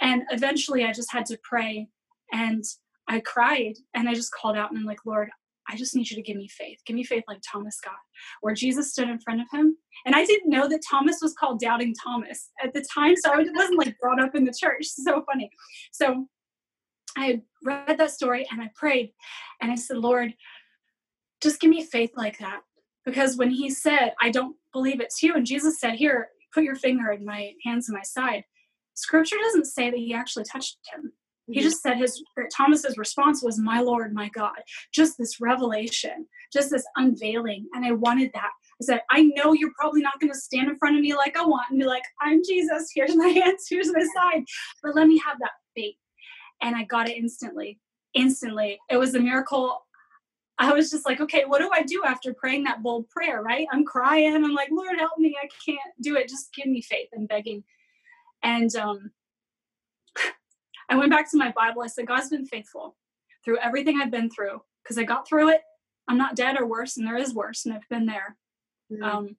And 0.00 0.22
eventually 0.30 0.84
I 0.84 0.92
just 0.92 1.12
had 1.12 1.26
to 1.26 1.38
pray 1.42 1.88
and 2.32 2.64
I 3.08 3.20
cried 3.20 3.74
and 3.94 4.08
I 4.08 4.14
just 4.14 4.32
called 4.32 4.56
out 4.56 4.70
and 4.70 4.78
I'm 4.78 4.84
like, 4.84 5.06
Lord, 5.06 5.30
I 5.68 5.76
just 5.76 5.94
need 5.94 6.10
you 6.10 6.16
to 6.16 6.22
give 6.22 6.36
me 6.36 6.48
faith. 6.48 6.78
Give 6.86 6.96
me 6.96 7.04
faith 7.04 7.24
like 7.26 7.40
Thomas 7.50 7.78
got, 7.82 7.94
where 8.40 8.54
Jesus 8.54 8.92
stood 8.92 9.08
in 9.08 9.18
front 9.20 9.40
of 9.40 9.46
him. 9.52 9.76
And 10.04 10.14
I 10.14 10.24
didn't 10.24 10.50
know 10.50 10.68
that 10.68 10.82
Thomas 10.88 11.18
was 11.22 11.34
called 11.34 11.60
Doubting 11.60 11.94
Thomas 12.04 12.50
at 12.62 12.72
the 12.74 12.84
time. 12.94 13.16
So 13.16 13.32
I 13.32 13.38
wasn't 13.38 13.78
like 13.78 13.98
brought 13.98 14.20
up 14.20 14.34
in 14.34 14.44
the 14.44 14.52
church. 14.52 14.86
So 15.04 15.22
funny. 15.30 15.50
So 15.92 16.26
I 17.16 17.42
read 17.62 17.98
that 17.98 18.10
story 18.10 18.46
and 18.50 18.60
I 18.62 18.70
prayed 18.74 19.12
and 19.60 19.70
I 19.70 19.74
said, 19.74 19.98
Lord, 19.98 20.34
just 21.42 21.60
give 21.60 21.70
me 21.70 21.84
faith 21.84 22.12
like 22.16 22.38
that. 22.38 22.60
Because 23.04 23.36
when 23.36 23.50
he 23.50 23.68
said, 23.70 24.14
I 24.20 24.30
don't 24.30 24.56
believe 24.72 25.00
it's 25.00 25.22
you, 25.22 25.34
and 25.34 25.44
Jesus 25.44 25.78
said, 25.78 25.94
Here, 25.94 26.28
put 26.54 26.64
your 26.64 26.74
finger 26.74 27.10
in 27.12 27.24
my 27.24 27.52
hands 27.64 27.88
and 27.88 27.96
my 27.96 28.02
side, 28.02 28.44
scripture 28.94 29.36
doesn't 29.42 29.66
say 29.66 29.90
that 29.90 29.98
he 29.98 30.14
actually 30.14 30.44
touched 30.44 30.78
him. 30.92 31.12
He 31.46 31.52
mm-hmm. 31.52 31.62
just 31.62 31.82
said 31.82 31.98
his 31.98 32.22
Thomas's 32.54 32.96
response 32.96 33.42
was, 33.42 33.58
"My 33.58 33.80
Lord, 33.80 34.14
my 34.14 34.28
God." 34.30 34.56
Just 34.92 35.18
this 35.18 35.40
revelation, 35.40 36.26
just 36.52 36.70
this 36.70 36.86
unveiling, 36.96 37.66
and 37.74 37.84
I 37.84 37.92
wanted 37.92 38.30
that. 38.34 38.50
I 38.80 38.84
said, 38.84 39.02
"I 39.10 39.22
know 39.34 39.52
you're 39.52 39.72
probably 39.78 40.00
not 40.00 40.20
going 40.20 40.32
to 40.32 40.38
stand 40.38 40.68
in 40.68 40.76
front 40.76 40.96
of 40.96 41.02
me 41.02 41.14
like 41.14 41.36
I 41.36 41.44
want 41.44 41.70
and 41.70 41.78
be 41.78 41.84
like, 41.84 42.04
"I'm 42.20 42.42
Jesus. 42.42 42.90
Here's 42.94 43.16
my 43.16 43.28
hands. 43.40 43.66
Here's 43.68 43.92
my 43.92 44.06
side," 44.14 44.44
but 44.82 44.94
let 44.94 45.06
me 45.06 45.20
have 45.26 45.38
that 45.40 45.52
faith. 45.74 45.96
And 46.62 46.74
I 46.74 46.84
got 46.84 47.08
it 47.08 47.16
instantly. 47.16 47.78
Instantly, 48.14 48.78
it 48.88 48.96
was 48.96 49.14
a 49.14 49.20
miracle. 49.20 49.80
I 50.56 50.72
was 50.72 50.88
just 50.88 51.04
like, 51.04 51.20
okay, 51.20 51.44
what 51.44 51.58
do 51.58 51.68
I 51.72 51.82
do 51.82 52.04
after 52.04 52.32
praying 52.32 52.62
that 52.64 52.80
bold 52.80 53.08
prayer? 53.08 53.42
Right? 53.42 53.66
I'm 53.72 53.84
crying. 53.84 54.36
I'm 54.36 54.54
like, 54.54 54.68
Lord, 54.70 54.96
help 54.98 55.18
me. 55.18 55.36
I 55.42 55.48
can't 55.66 55.80
do 56.00 56.14
it. 56.16 56.28
Just 56.28 56.54
give 56.54 56.66
me 56.66 56.80
faith. 56.80 57.08
I'm 57.12 57.26
begging. 57.26 57.64
And 58.44 58.74
um, 58.76 59.10
I 60.94 60.96
went 60.96 61.10
back 61.10 61.28
to 61.30 61.36
my 61.36 61.50
Bible. 61.50 61.82
I 61.82 61.88
said, 61.88 62.06
God's 62.06 62.28
been 62.28 62.46
faithful 62.46 62.96
through 63.44 63.58
everything 63.58 64.00
I've 64.00 64.12
been 64.12 64.30
through 64.30 64.62
because 64.82 64.96
I 64.96 65.02
got 65.02 65.28
through 65.28 65.50
it. 65.50 65.60
I'm 66.06 66.18
not 66.18 66.36
dead 66.36 66.56
or 66.58 66.66
worse, 66.66 66.96
and 66.96 67.06
there 67.06 67.16
is 67.16 67.34
worse, 67.34 67.64
and 67.64 67.74
I've 67.74 67.88
been 67.88 68.06
there. 68.06 68.36
Mm-hmm. 68.92 69.02
Um, 69.02 69.36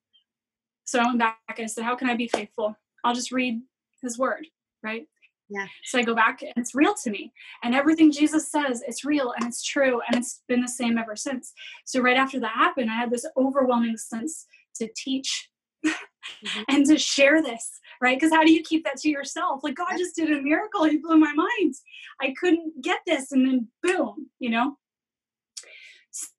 so 0.83 0.99
I 0.99 1.05
went 1.05 1.19
back. 1.19 1.37
And 1.57 1.63
I 1.63 1.67
said, 1.67 1.83
How 1.83 1.95
can 1.95 2.09
I 2.09 2.15
be 2.15 2.27
faithful? 2.27 2.75
I'll 3.03 3.15
just 3.15 3.31
read 3.31 3.61
His 4.01 4.17
Word, 4.17 4.47
right? 4.83 5.07
Yeah. 5.47 5.67
So 5.83 5.99
I 5.99 6.03
go 6.03 6.15
back, 6.15 6.41
and 6.41 6.53
it's 6.57 6.75
real 6.75 6.95
to 7.03 7.09
me, 7.09 7.31
and 7.63 7.73
everything 7.73 8.11
Jesus 8.11 8.51
says, 8.51 8.83
it's 8.87 9.05
real 9.05 9.31
and 9.37 9.47
it's 9.47 9.63
true, 9.63 10.01
and 10.07 10.19
it's 10.19 10.41
been 10.47 10.61
the 10.61 10.67
same 10.67 10.97
ever 10.97 11.15
since. 11.15 11.53
So 11.85 12.01
right 12.01 12.17
after 12.17 12.39
that 12.39 12.55
happened, 12.55 12.89
I 12.89 12.95
had 12.95 13.11
this 13.11 13.27
overwhelming 13.37 13.97
sense 13.97 14.47
to 14.77 14.89
teach 14.95 15.49
mm-hmm. 15.85 16.61
and 16.67 16.85
to 16.87 16.97
share 16.97 17.43
this 17.43 17.79
right? 18.01 18.17
Because 18.17 18.33
how 18.33 18.43
do 18.43 18.51
you 18.51 18.63
keep 18.63 18.83
that 18.85 18.97
to 18.97 19.09
yourself? 19.09 19.63
Like, 19.63 19.75
God 19.75 19.97
just 19.97 20.15
did 20.15 20.31
a 20.31 20.41
miracle. 20.41 20.83
He 20.83 20.97
blew 20.97 21.17
my 21.17 21.33
mind. 21.33 21.75
I 22.21 22.33
couldn't 22.39 22.81
get 22.81 22.99
this. 23.05 23.31
And 23.31 23.45
then, 23.45 23.67
boom, 23.83 24.29
you 24.39 24.49
know? 24.49 24.77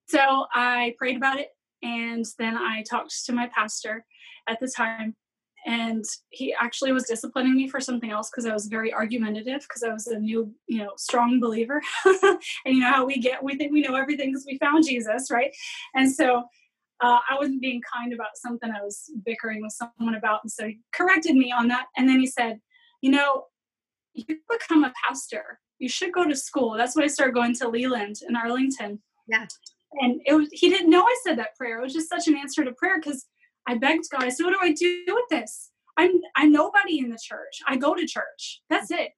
So 0.09 0.47
I 0.55 0.95
prayed 0.99 1.17
about 1.17 1.39
it. 1.41 1.49
And 1.83 2.25
then 2.39 2.57
I 2.57 2.83
talked 2.89 3.25
to 3.27 3.33
my 3.33 3.49
pastor 3.55 4.05
at 4.49 4.61
the 4.61 4.69
time. 4.69 5.15
And 5.67 6.05
he 6.31 6.55
actually 6.61 6.93
was 6.93 7.05
disciplining 7.05 7.57
me 7.57 7.69
for 7.69 7.81
something 7.81 8.13
else 8.13 8.31
because 8.31 8.47
I 8.47 8.53
was 8.53 8.67
very 8.67 8.95
argumentative 8.95 9.63
because 9.63 9.83
I 9.83 9.93
was 9.93 10.07
a 10.07 10.17
new, 10.17 10.55
you 10.69 10.79
know, 10.79 10.93
strong 10.97 11.41
believer. 11.41 11.83
and 12.05 12.39
you 12.67 12.79
know 12.79 12.93
how 12.93 13.05
we 13.05 13.19
get, 13.19 13.43
we 13.43 13.57
think 13.57 13.73
we 13.73 13.83
know 13.83 13.97
everything 13.97 14.31
because 14.31 14.47
we 14.47 14.59
found 14.59 14.87
Jesus, 14.87 15.29
right? 15.29 15.51
And 15.97 16.11
so 16.11 16.45
uh, 17.01 17.19
I 17.29 17.37
wasn't 17.37 17.61
being 17.61 17.81
kind 17.93 18.13
about 18.13 18.37
something 18.37 18.71
I 18.71 18.83
was 18.83 19.11
bickering 19.25 19.63
with 19.63 19.73
someone 19.73 20.15
about. 20.15 20.41
And 20.43 20.51
so 20.51 20.67
he 20.67 20.81
corrected 20.93 21.37
me 21.37 21.53
on 21.53 21.69
that. 21.69 21.87
And 21.97 22.09
then 22.09 22.21
he 22.21 22.27
said, 22.27 22.61
You 23.03 23.11
know, 23.11 23.45
you 24.15 24.25
become 24.49 24.85
a 24.85 24.93
pastor. 25.05 25.61
You 25.79 25.89
should 25.89 26.13
go 26.13 26.27
to 26.27 26.35
school. 26.35 26.75
That's 26.77 26.97
when 26.97 27.05
I 27.05 27.09
started 27.09 27.35
going 27.35 27.55
to 27.57 27.69
Leland 27.69 28.17
in 28.27 28.35
Arlington. 28.35 29.03
Yeah. 29.29 29.47
And 30.01 30.21
it 30.25 30.35
was, 30.35 30.49
he 30.53 30.71
didn't 30.71 30.91
know 30.91 31.03
I 31.03 31.17
said 31.23 31.39
that 31.39 31.55
prayer. 31.57 31.79
It 31.79 31.83
was 31.83 31.93
just 31.93 32.09
such 32.09 32.29
an 32.29 32.37
answer 32.37 32.65
to 32.65 32.73
prayer 32.73 32.99
because 32.99 33.27
I 33.67 33.77
begged 33.77 34.05
God. 34.11 34.25
I 34.25 34.31
said, 34.31 34.45
What 34.45 34.55
do 34.55 34.61
I 34.63 34.73
do 34.73 35.05
with 35.09 35.29
this? 35.31 35.71
I'm 35.97 36.13
I'm 36.35 36.53
nobody 36.53 36.99
in 36.99 37.11
the 37.11 37.19
church. 37.23 37.61
I 37.67 37.77
go 37.77 37.95
to 37.95 38.07
church. 38.07 38.63
That's 38.71 38.91
it. 38.91 39.11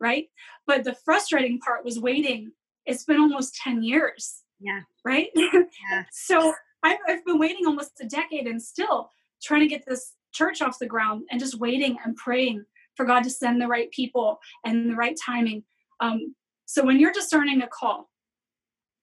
Right? 0.00 0.26
But 0.66 0.84
the 0.84 0.94
frustrating 1.04 1.58
part 1.60 1.84
was 1.84 2.00
waiting. 2.00 2.52
It's 2.86 3.04
been 3.04 3.20
almost 3.20 3.54
10 3.62 3.82
years. 3.82 4.42
Yeah. 4.58 4.80
Right? 5.04 5.28
Yeah. 5.34 6.04
so 6.12 6.54
I've, 6.82 6.98
I've 7.08 7.24
been 7.24 7.38
waiting 7.38 7.66
almost 7.66 8.00
a 8.00 8.06
decade 8.06 8.46
and 8.46 8.62
still 8.62 9.10
trying 9.42 9.60
to 9.60 9.66
get 9.66 9.84
this 9.86 10.14
church 10.32 10.62
off 10.62 10.78
the 10.78 10.86
ground 10.86 11.24
and 11.30 11.40
just 11.40 11.58
waiting 11.58 11.96
and 12.04 12.16
praying 12.16 12.64
for 12.96 13.04
God 13.04 13.22
to 13.24 13.30
send 13.30 13.60
the 13.60 13.66
right 13.66 13.90
people 13.90 14.38
and 14.64 14.90
the 14.90 14.94
right 14.94 15.16
timing. 15.24 15.64
Um, 16.00 16.34
so 16.66 16.84
when 16.84 16.98
you're 16.98 17.12
discerning 17.12 17.62
a 17.62 17.66
call, 17.66 18.08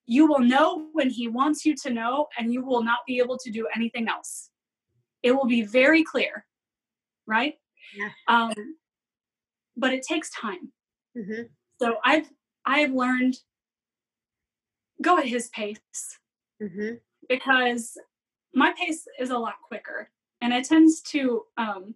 you 0.06 0.26
will 0.26 0.40
know 0.40 0.88
when 0.94 1.10
He 1.10 1.28
wants 1.28 1.66
you 1.66 1.76
to 1.84 1.90
know, 1.90 2.28
and 2.38 2.54
you 2.54 2.64
will 2.64 2.82
not 2.82 3.00
be 3.06 3.20
able 3.20 3.38
to 3.40 3.52
do 3.52 3.68
anything 3.76 4.08
else. 4.08 4.50
It 5.22 5.34
will 5.34 5.48
be 5.48 5.64
very 5.64 6.02
clear, 6.02 6.46
right? 7.26 7.56
Yeah. 7.94 8.10
Um, 8.30 8.54
but 9.76 9.94
it 9.94 10.04
takes 10.04 10.30
time. 10.30 10.72
Mm-hmm. 11.18 11.44
So 11.82 11.98
I've 12.06 12.30
I've 12.66 12.94
learned 12.94 13.36
go 15.02 15.18
at 15.18 15.26
His 15.26 15.50
pace. 15.50 15.78
Mm-hmm 16.64 16.96
because 17.30 17.98
my 18.54 18.74
pace 18.78 19.06
is 19.20 19.30
a 19.30 19.38
lot 19.38 19.56
quicker 19.68 20.10
and 20.42 20.54
it 20.54 20.66
tends 20.66 21.02
to 21.02 21.44
um, 21.58 21.96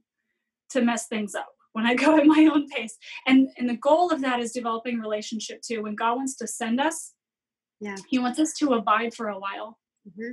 to 0.70 0.82
mess 0.82 1.08
things 1.08 1.36
up 1.36 1.50
when 1.74 1.86
I 1.86 1.96
go 2.04 2.18
at 2.18 2.26
my 2.26 2.50
own 2.52 2.68
pace. 2.70 2.98
And 3.28 3.50
and 3.58 3.70
the 3.70 3.78
goal 3.78 4.12
of 4.12 4.22
that 4.22 4.40
is 4.40 4.52
developing 4.52 5.00
relationship 5.00 5.62
too. 5.62 5.84
When 5.84 5.96
God 5.96 6.18
wants 6.18 6.36
to 6.38 6.48
send 6.48 6.80
us, 6.80 7.14
yeah, 7.80 7.98
He 8.10 8.20
wants 8.20 8.40
us 8.40 8.54
to 8.60 8.74
abide 8.74 9.14
for 9.14 9.30
a 9.30 9.40
while, 9.40 9.80
mm-hmm. 10.08 10.32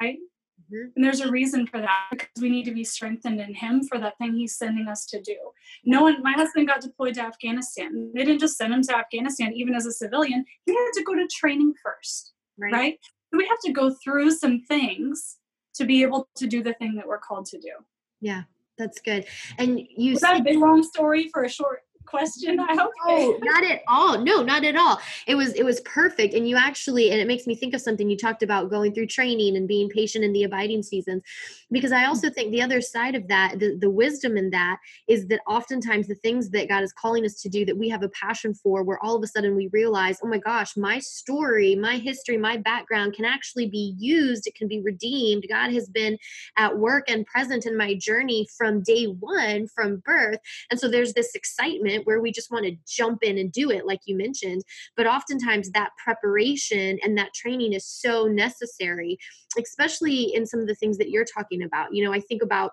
right? 0.00 0.18
Mm-hmm. 0.62 0.90
And 0.96 1.04
there's 1.04 1.20
a 1.20 1.30
reason 1.30 1.66
for 1.66 1.80
that 1.80 2.08
because 2.10 2.28
we 2.40 2.48
need 2.48 2.64
to 2.64 2.74
be 2.74 2.84
strengthened 2.84 3.40
in 3.40 3.54
Him 3.54 3.84
for 3.84 3.98
that 3.98 4.16
thing 4.18 4.34
He's 4.34 4.56
sending 4.56 4.88
us 4.88 5.06
to 5.06 5.20
do. 5.20 5.36
No 5.84 6.02
one, 6.02 6.22
my 6.22 6.32
husband 6.32 6.68
got 6.68 6.80
deployed 6.80 7.14
to 7.14 7.22
Afghanistan. 7.22 8.10
They 8.14 8.24
didn't 8.24 8.40
just 8.40 8.56
send 8.56 8.72
him 8.72 8.82
to 8.82 8.96
Afghanistan, 8.96 9.52
even 9.54 9.74
as 9.74 9.86
a 9.86 9.92
civilian. 9.92 10.44
He 10.64 10.72
had 10.74 10.90
to 10.94 11.04
go 11.04 11.14
to 11.14 11.28
training 11.30 11.74
first, 11.82 12.32
right? 12.58 12.72
right? 12.72 12.98
We 13.32 13.46
have 13.46 13.58
to 13.64 13.72
go 13.72 13.90
through 13.90 14.30
some 14.30 14.60
things 14.62 15.38
to 15.74 15.84
be 15.84 16.02
able 16.02 16.28
to 16.36 16.46
do 16.46 16.62
the 16.62 16.74
thing 16.74 16.94
that 16.96 17.06
we're 17.06 17.18
called 17.18 17.46
to 17.46 17.58
do. 17.58 17.72
Yeah, 18.20 18.42
that's 18.78 19.00
good. 19.00 19.26
And 19.58 19.80
you 19.96 20.12
Was 20.12 20.22
that 20.22 20.40
a 20.40 20.42
big 20.42 20.58
long 20.58 20.82
story 20.82 21.28
for 21.32 21.44
a 21.44 21.48
short 21.48 21.80
question? 22.06 22.60
I 22.60 22.74
hope 22.74 22.92
oh 23.04 23.38
not 23.42 23.64
at 23.64 23.82
all. 23.88 24.18
No 24.18 24.42
not 24.42 24.64
at 24.64 24.76
all. 24.76 25.00
It 25.26 25.34
was 25.34 25.54
it 25.54 25.64
was 25.64 25.80
perfect. 25.80 26.34
And 26.34 26.48
you 26.48 26.56
actually 26.56 27.10
and 27.10 27.20
it 27.20 27.26
makes 27.26 27.46
me 27.46 27.54
think 27.54 27.74
of 27.74 27.80
something 27.80 28.08
you 28.08 28.16
talked 28.16 28.42
about 28.42 28.70
going 28.70 28.92
through 28.92 29.06
training 29.06 29.56
and 29.56 29.66
being 29.66 29.88
patient 29.88 30.24
in 30.24 30.32
the 30.32 30.44
abiding 30.44 30.82
seasons. 30.82 31.22
Because 31.70 31.92
i 31.92 32.04
also 32.04 32.30
think 32.30 32.50
the 32.50 32.62
other 32.62 32.80
side 32.80 33.14
of 33.14 33.26
that 33.28 33.58
the, 33.58 33.76
the 33.80 33.90
wisdom 33.90 34.36
in 34.36 34.50
that 34.50 34.78
is 35.08 35.26
that 35.26 35.40
oftentimes 35.48 36.06
the 36.06 36.14
things 36.14 36.50
that 36.50 36.68
god 36.68 36.82
is 36.82 36.92
calling 36.92 37.24
us 37.24 37.40
to 37.42 37.48
do 37.48 37.64
that 37.64 37.76
we 37.76 37.88
have 37.88 38.02
a 38.02 38.08
passion 38.10 38.54
for 38.54 38.82
where 38.82 39.02
all 39.02 39.16
of 39.16 39.22
a 39.22 39.26
sudden 39.26 39.56
we 39.56 39.68
realize 39.72 40.18
oh 40.22 40.28
my 40.28 40.38
gosh 40.38 40.76
my 40.76 40.98
story 40.98 41.74
my 41.74 41.96
history 41.96 42.36
my 42.36 42.56
background 42.56 43.14
can 43.14 43.24
actually 43.24 43.66
be 43.66 43.94
used. 43.98 44.46
It 44.46 44.54
can 44.54 44.68
be 44.68 44.80
redeemed. 44.80 45.46
God 45.48 45.72
has 45.72 45.88
been 45.88 46.18
at 46.56 46.78
work 46.78 47.04
and 47.08 47.26
present 47.26 47.66
in 47.66 47.76
my 47.76 47.94
journey 47.94 48.46
from 48.56 48.82
day 48.82 49.06
one 49.06 49.68
from 49.68 50.02
birth. 50.04 50.38
And 50.70 50.78
so 50.78 50.88
there's 50.88 51.14
this 51.14 51.34
excitement 51.34 51.95
moment 51.96 52.06
where 52.06 52.20
we 52.20 52.32
just 52.32 52.50
want 52.50 52.64
to 52.64 52.76
jump 52.86 53.22
in 53.22 53.38
and 53.38 53.52
do 53.52 53.70
it, 53.70 53.86
like 53.86 54.00
you 54.06 54.16
mentioned. 54.16 54.62
But 54.96 55.06
oftentimes 55.06 55.70
that 55.70 55.90
preparation 56.02 56.98
and 57.02 57.16
that 57.18 57.34
training 57.34 57.72
is 57.72 57.86
so 57.86 58.26
necessary, 58.26 59.18
especially 59.58 60.34
in 60.34 60.46
some 60.46 60.60
of 60.60 60.66
the 60.66 60.74
things 60.74 60.98
that 60.98 61.10
you're 61.10 61.24
talking 61.24 61.62
about. 61.62 61.94
You 61.94 62.04
know, 62.04 62.12
I 62.12 62.20
think 62.20 62.42
about 62.42 62.72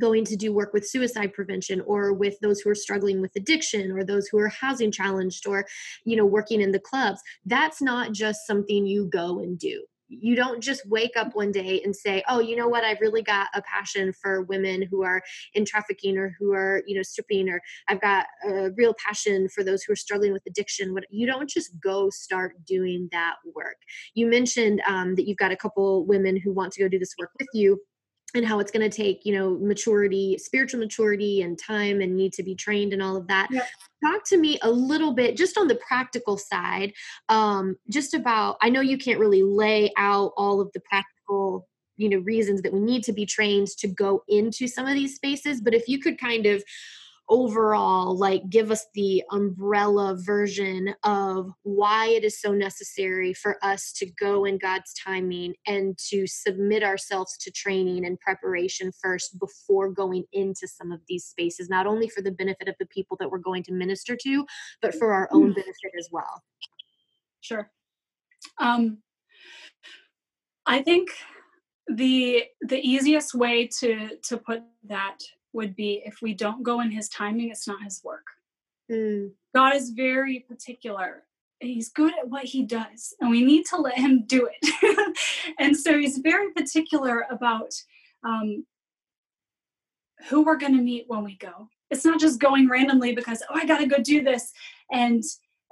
going 0.00 0.24
to 0.24 0.36
do 0.36 0.52
work 0.52 0.72
with 0.72 0.86
suicide 0.86 1.32
prevention 1.32 1.80
or 1.80 2.12
with 2.12 2.38
those 2.40 2.60
who 2.60 2.70
are 2.70 2.76
struggling 2.76 3.20
with 3.20 3.34
addiction 3.34 3.90
or 3.90 4.04
those 4.04 4.28
who 4.28 4.38
are 4.38 4.48
housing 4.48 4.92
challenged 4.92 5.48
or 5.48 5.66
you 6.04 6.14
know 6.14 6.24
working 6.24 6.60
in 6.60 6.70
the 6.70 6.78
clubs 6.78 7.20
that's 7.44 7.82
not 7.82 8.12
just 8.12 8.46
something 8.46 8.86
you 8.86 9.06
go 9.06 9.40
and 9.40 9.58
do 9.58 9.84
you 10.10 10.34
don't 10.34 10.60
just 10.60 10.88
wake 10.88 11.16
up 11.16 11.34
one 11.34 11.52
day 11.52 11.80
and 11.84 11.94
say 11.94 12.22
oh 12.28 12.40
you 12.40 12.56
know 12.56 12.68
what? 12.68 12.84
I've 12.84 13.00
really 13.00 13.22
got 13.22 13.48
a 13.54 13.62
passion 13.62 14.12
for 14.12 14.42
women 14.42 14.82
who 14.82 15.02
are 15.02 15.22
in 15.54 15.64
trafficking 15.64 16.18
or 16.18 16.34
who 16.38 16.52
are 16.52 16.82
you 16.86 16.96
know 16.96 17.02
stripping 17.02 17.48
or 17.48 17.60
i've 17.88 18.00
got 18.00 18.26
a 18.46 18.70
real 18.72 18.94
passion 18.94 19.48
for 19.48 19.62
those 19.62 19.82
who 19.82 19.92
are 19.92 19.96
struggling 19.96 20.32
with 20.32 20.42
addiction. 20.46 20.94
What 20.94 21.04
you 21.10 21.26
don't 21.26 21.48
just 21.48 21.70
go 21.80 22.10
start 22.10 22.52
doing 22.66 23.08
that 23.12 23.36
work. 23.54 23.76
You 24.14 24.26
mentioned 24.26 24.82
um, 24.86 25.14
that 25.14 25.26
you've 25.26 25.38
got 25.38 25.52
a 25.52 25.56
couple 25.56 26.04
women 26.06 26.36
who 26.36 26.52
want 26.52 26.72
to 26.72 26.80
go 26.80 26.88
do 26.88 26.98
this 26.98 27.14
work 27.18 27.30
with 27.38 27.48
you 27.52 27.80
and 28.34 28.46
how 28.46 28.60
it's 28.60 28.70
going 28.70 28.88
to 28.88 28.94
take 28.94 29.24
you 29.24 29.32
know 29.32 29.58
maturity 29.58 30.36
spiritual 30.38 30.80
maturity 30.80 31.42
and 31.42 31.58
time 31.58 32.00
and 32.00 32.16
need 32.16 32.32
to 32.32 32.42
be 32.42 32.54
trained 32.54 32.92
and 32.92 33.02
all 33.02 33.16
of 33.16 33.26
that 33.26 33.48
yep. 33.50 33.66
talk 34.04 34.24
to 34.24 34.36
me 34.36 34.58
a 34.62 34.70
little 34.70 35.12
bit 35.12 35.36
just 35.36 35.58
on 35.58 35.68
the 35.68 35.74
practical 35.76 36.36
side 36.36 36.92
um, 37.28 37.76
just 37.88 38.14
about 38.14 38.56
i 38.62 38.68
know 38.68 38.80
you 38.80 38.98
can't 38.98 39.20
really 39.20 39.42
lay 39.42 39.92
out 39.96 40.32
all 40.36 40.60
of 40.60 40.70
the 40.74 40.80
practical 40.80 41.68
you 41.96 42.08
know 42.08 42.18
reasons 42.18 42.62
that 42.62 42.72
we 42.72 42.80
need 42.80 43.02
to 43.02 43.12
be 43.12 43.26
trained 43.26 43.68
to 43.68 43.88
go 43.88 44.22
into 44.28 44.66
some 44.66 44.86
of 44.86 44.94
these 44.94 45.14
spaces 45.14 45.60
but 45.60 45.74
if 45.74 45.88
you 45.88 45.98
could 45.98 46.18
kind 46.18 46.46
of 46.46 46.62
overall 47.30 48.16
like 48.16 48.42
give 48.50 48.70
us 48.70 48.86
the 48.94 49.22
umbrella 49.30 50.16
version 50.18 50.92
of 51.04 51.50
why 51.62 52.08
it 52.08 52.24
is 52.24 52.40
so 52.40 52.52
necessary 52.52 53.32
for 53.32 53.56
us 53.62 53.92
to 53.92 54.04
go 54.18 54.44
in 54.44 54.58
God's 54.58 54.92
timing 54.92 55.54
and 55.66 55.96
to 56.10 56.26
submit 56.26 56.82
ourselves 56.82 57.38
to 57.38 57.50
training 57.52 58.04
and 58.04 58.18
preparation 58.20 58.90
first 59.00 59.38
before 59.38 59.88
going 59.90 60.24
into 60.32 60.66
some 60.66 60.90
of 60.90 61.00
these 61.08 61.24
spaces 61.24 61.70
not 61.70 61.86
only 61.86 62.08
for 62.08 62.20
the 62.20 62.32
benefit 62.32 62.68
of 62.68 62.74
the 62.80 62.86
people 62.86 63.16
that 63.20 63.30
we're 63.30 63.38
going 63.38 63.62
to 63.62 63.72
minister 63.72 64.16
to 64.16 64.44
but 64.82 64.94
for 64.94 65.12
our 65.12 65.28
own 65.32 65.52
benefit 65.52 65.92
as 65.98 66.08
well. 66.10 66.42
Sure. 67.40 67.70
Um 68.58 68.98
i 70.66 70.82
think 70.82 71.10
the 71.88 72.44
the 72.60 72.78
easiest 72.86 73.34
way 73.34 73.66
to 73.66 74.10
to 74.22 74.36
put 74.36 74.60
that 74.84 75.18
would 75.52 75.74
be 75.74 76.02
if 76.04 76.20
we 76.22 76.34
don't 76.34 76.62
go 76.62 76.80
in 76.80 76.90
his 76.90 77.08
timing, 77.08 77.50
it's 77.50 77.66
not 77.66 77.82
his 77.82 78.02
work. 78.04 78.26
Mm. 78.90 79.32
God 79.54 79.74
is 79.74 79.90
very 79.90 80.40
particular. 80.40 81.24
He's 81.60 81.90
good 81.90 82.12
at 82.18 82.28
what 82.28 82.44
he 82.44 82.64
does, 82.64 83.14
and 83.20 83.30
we 83.30 83.44
need 83.44 83.66
to 83.66 83.76
let 83.76 83.98
him 83.98 84.24
do 84.26 84.48
it. 84.50 85.16
and 85.58 85.76
so 85.76 85.98
he's 85.98 86.18
very 86.18 86.52
particular 86.52 87.26
about 87.30 87.74
um, 88.24 88.64
who 90.28 90.42
we're 90.42 90.56
going 90.56 90.76
to 90.76 90.82
meet 90.82 91.04
when 91.08 91.22
we 91.22 91.36
go. 91.36 91.68
It's 91.90 92.04
not 92.04 92.20
just 92.20 92.40
going 92.40 92.68
randomly 92.68 93.14
because 93.14 93.42
oh, 93.50 93.54
I 93.54 93.66
got 93.66 93.78
to 93.78 93.86
go 93.86 93.98
do 93.98 94.22
this, 94.22 94.52
and 94.90 95.22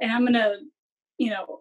and 0.01 0.13
I'm 0.13 0.23
going 0.23 0.35
to, 0.35 0.59
you 1.17 1.31
know, 1.31 1.61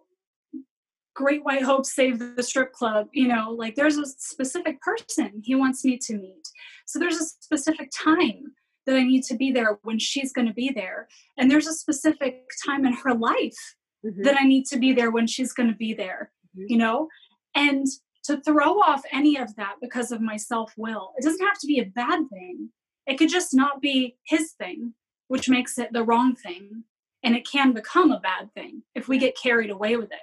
Great 1.17 1.43
White 1.43 1.63
Hope 1.63 1.87
Save 1.87 2.19
the 2.19 2.43
Strip 2.43 2.71
Club. 2.73 3.07
You 3.11 3.27
know, 3.27 3.49
like 3.49 3.73
there's 3.73 3.97
a 3.97 4.05
specific 4.05 4.79
person 4.81 5.41
he 5.43 5.55
wants 5.55 5.83
me 5.83 5.97
to 5.97 6.13
meet. 6.15 6.47
So 6.85 6.99
there's 6.99 7.19
a 7.19 7.25
specific 7.25 7.89
time 7.91 8.53
that 8.85 8.95
I 8.95 9.03
need 9.03 9.23
to 9.23 9.35
be 9.35 9.51
there 9.51 9.79
when 9.81 9.97
she's 9.97 10.31
going 10.31 10.47
to 10.47 10.53
be 10.53 10.69
there. 10.69 11.07
And 11.35 11.49
there's 11.49 11.65
a 11.65 11.73
specific 11.73 12.43
time 12.63 12.85
in 12.85 12.93
her 12.93 13.15
life 13.15 13.75
mm-hmm. 14.05 14.21
that 14.21 14.37
I 14.39 14.43
need 14.43 14.67
to 14.67 14.77
be 14.77 14.93
there 14.93 15.09
when 15.09 15.25
she's 15.25 15.53
going 15.53 15.69
to 15.69 15.75
be 15.75 15.95
there, 15.95 16.31
mm-hmm. 16.55 16.67
you 16.69 16.77
know? 16.77 17.07
And 17.55 17.87
to 18.25 18.39
throw 18.41 18.79
off 18.79 19.01
any 19.11 19.37
of 19.37 19.55
that 19.55 19.77
because 19.81 20.11
of 20.11 20.21
my 20.21 20.37
self 20.37 20.71
will, 20.77 21.13
it 21.17 21.23
doesn't 21.23 21.45
have 21.45 21.59
to 21.59 21.67
be 21.67 21.79
a 21.79 21.85
bad 21.85 22.29
thing. 22.31 22.69
It 23.07 23.17
could 23.17 23.29
just 23.29 23.55
not 23.55 23.81
be 23.81 24.17
his 24.27 24.51
thing, 24.51 24.93
which 25.29 25.49
makes 25.49 25.79
it 25.79 25.93
the 25.93 26.03
wrong 26.03 26.35
thing. 26.35 26.83
And 27.23 27.35
it 27.35 27.49
can 27.49 27.73
become 27.73 28.11
a 28.11 28.19
bad 28.19 28.53
thing 28.53 28.83
if 28.93 29.07
we 29.07 29.17
get 29.17 29.35
carried 29.35 29.71
away 29.71 29.95
with 29.97 30.11
it. 30.11 30.19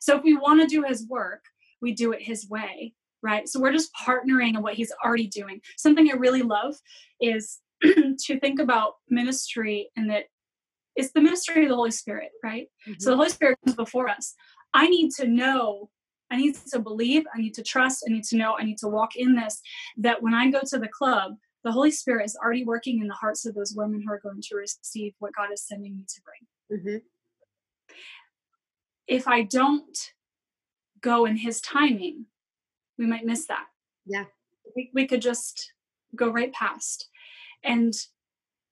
So 0.00 0.16
if 0.16 0.22
we 0.22 0.36
want 0.36 0.60
to 0.60 0.66
do 0.66 0.82
his 0.82 1.06
work, 1.06 1.42
we 1.80 1.92
do 1.92 2.12
it 2.12 2.22
his 2.22 2.48
way, 2.48 2.94
right? 3.22 3.48
So 3.48 3.60
we're 3.60 3.72
just 3.72 3.94
partnering 3.94 4.54
in 4.54 4.62
what 4.62 4.74
he's 4.74 4.92
already 5.04 5.26
doing. 5.26 5.60
Something 5.76 6.10
I 6.10 6.14
really 6.14 6.42
love 6.42 6.74
is 7.20 7.58
to 7.82 8.40
think 8.40 8.60
about 8.60 8.94
ministry 9.08 9.90
and 9.96 10.10
that 10.10 10.24
it's 10.96 11.12
the 11.12 11.20
ministry 11.20 11.62
of 11.62 11.68
the 11.68 11.76
Holy 11.76 11.90
Spirit, 11.90 12.30
right? 12.42 12.66
Mm-hmm. 12.86 12.94
So 12.98 13.10
the 13.10 13.16
Holy 13.16 13.30
Spirit 13.30 13.58
comes 13.64 13.76
before 13.76 14.08
us. 14.08 14.34
I 14.74 14.88
need 14.88 15.12
to 15.12 15.26
know, 15.26 15.88
I 16.30 16.36
need 16.36 16.56
to 16.72 16.78
believe, 16.78 17.24
I 17.34 17.38
need 17.38 17.54
to 17.54 17.62
trust, 17.62 18.04
I 18.06 18.12
need 18.12 18.24
to 18.24 18.36
know, 18.36 18.56
I 18.58 18.64
need 18.64 18.78
to 18.78 18.88
walk 18.88 19.16
in 19.16 19.34
this 19.34 19.60
that 19.96 20.22
when 20.22 20.34
I 20.34 20.50
go 20.50 20.60
to 20.66 20.78
the 20.78 20.88
club, 20.88 21.36
the 21.64 21.72
Holy 21.72 21.90
Spirit 21.90 22.24
is 22.24 22.36
already 22.42 22.64
working 22.64 23.00
in 23.00 23.08
the 23.08 23.14
hearts 23.14 23.44
of 23.46 23.54
those 23.54 23.74
women 23.76 24.02
who 24.02 24.12
are 24.12 24.20
going 24.20 24.40
to 24.42 24.56
receive 24.56 25.12
what 25.18 25.34
God 25.34 25.52
is 25.52 25.66
sending 25.66 25.96
me 25.96 26.04
to 26.08 26.20
bring. 26.22 26.80
Mm-hmm 26.80 26.96
if 29.10 29.26
I 29.26 29.42
don't 29.42 30.12
go 31.02 31.26
in 31.26 31.36
his 31.36 31.60
timing, 31.60 32.26
we 32.96 33.06
might 33.06 33.26
miss 33.26 33.46
that. 33.48 33.66
Yeah. 34.06 34.24
We, 34.76 34.90
we 34.94 35.06
could 35.06 35.20
just 35.20 35.72
go 36.14 36.30
right 36.30 36.52
past. 36.52 37.08
And 37.64 37.92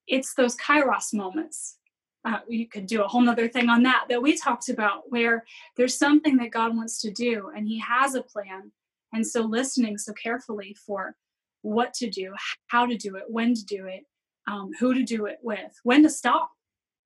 it's 0.06 0.34
those 0.34 0.56
kairos 0.56 1.12
moments. 1.12 1.78
Uh, 2.24 2.38
you 2.48 2.68
could 2.68 2.86
do 2.86 3.02
a 3.02 3.08
whole 3.08 3.20
nother 3.20 3.48
thing 3.48 3.68
on 3.68 3.82
that 3.82 4.06
that 4.08 4.22
we 4.22 4.36
talked 4.36 4.68
about 4.68 5.10
where 5.10 5.44
there's 5.76 5.98
something 5.98 6.36
that 6.36 6.52
God 6.52 6.76
wants 6.76 7.00
to 7.00 7.10
do 7.10 7.50
and 7.54 7.66
he 7.66 7.80
has 7.80 8.14
a 8.14 8.22
plan. 8.22 8.70
And 9.12 9.26
so 9.26 9.42
listening 9.42 9.98
so 9.98 10.12
carefully 10.12 10.76
for 10.86 11.16
what 11.62 11.94
to 11.94 12.08
do, 12.08 12.32
how 12.68 12.86
to 12.86 12.96
do 12.96 13.16
it, 13.16 13.24
when 13.28 13.54
to 13.54 13.64
do 13.64 13.86
it, 13.86 14.04
um, 14.46 14.70
who 14.78 14.94
to 14.94 15.02
do 15.02 15.26
it 15.26 15.38
with, 15.42 15.72
when 15.82 16.02
to 16.04 16.10
stop. 16.10 16.50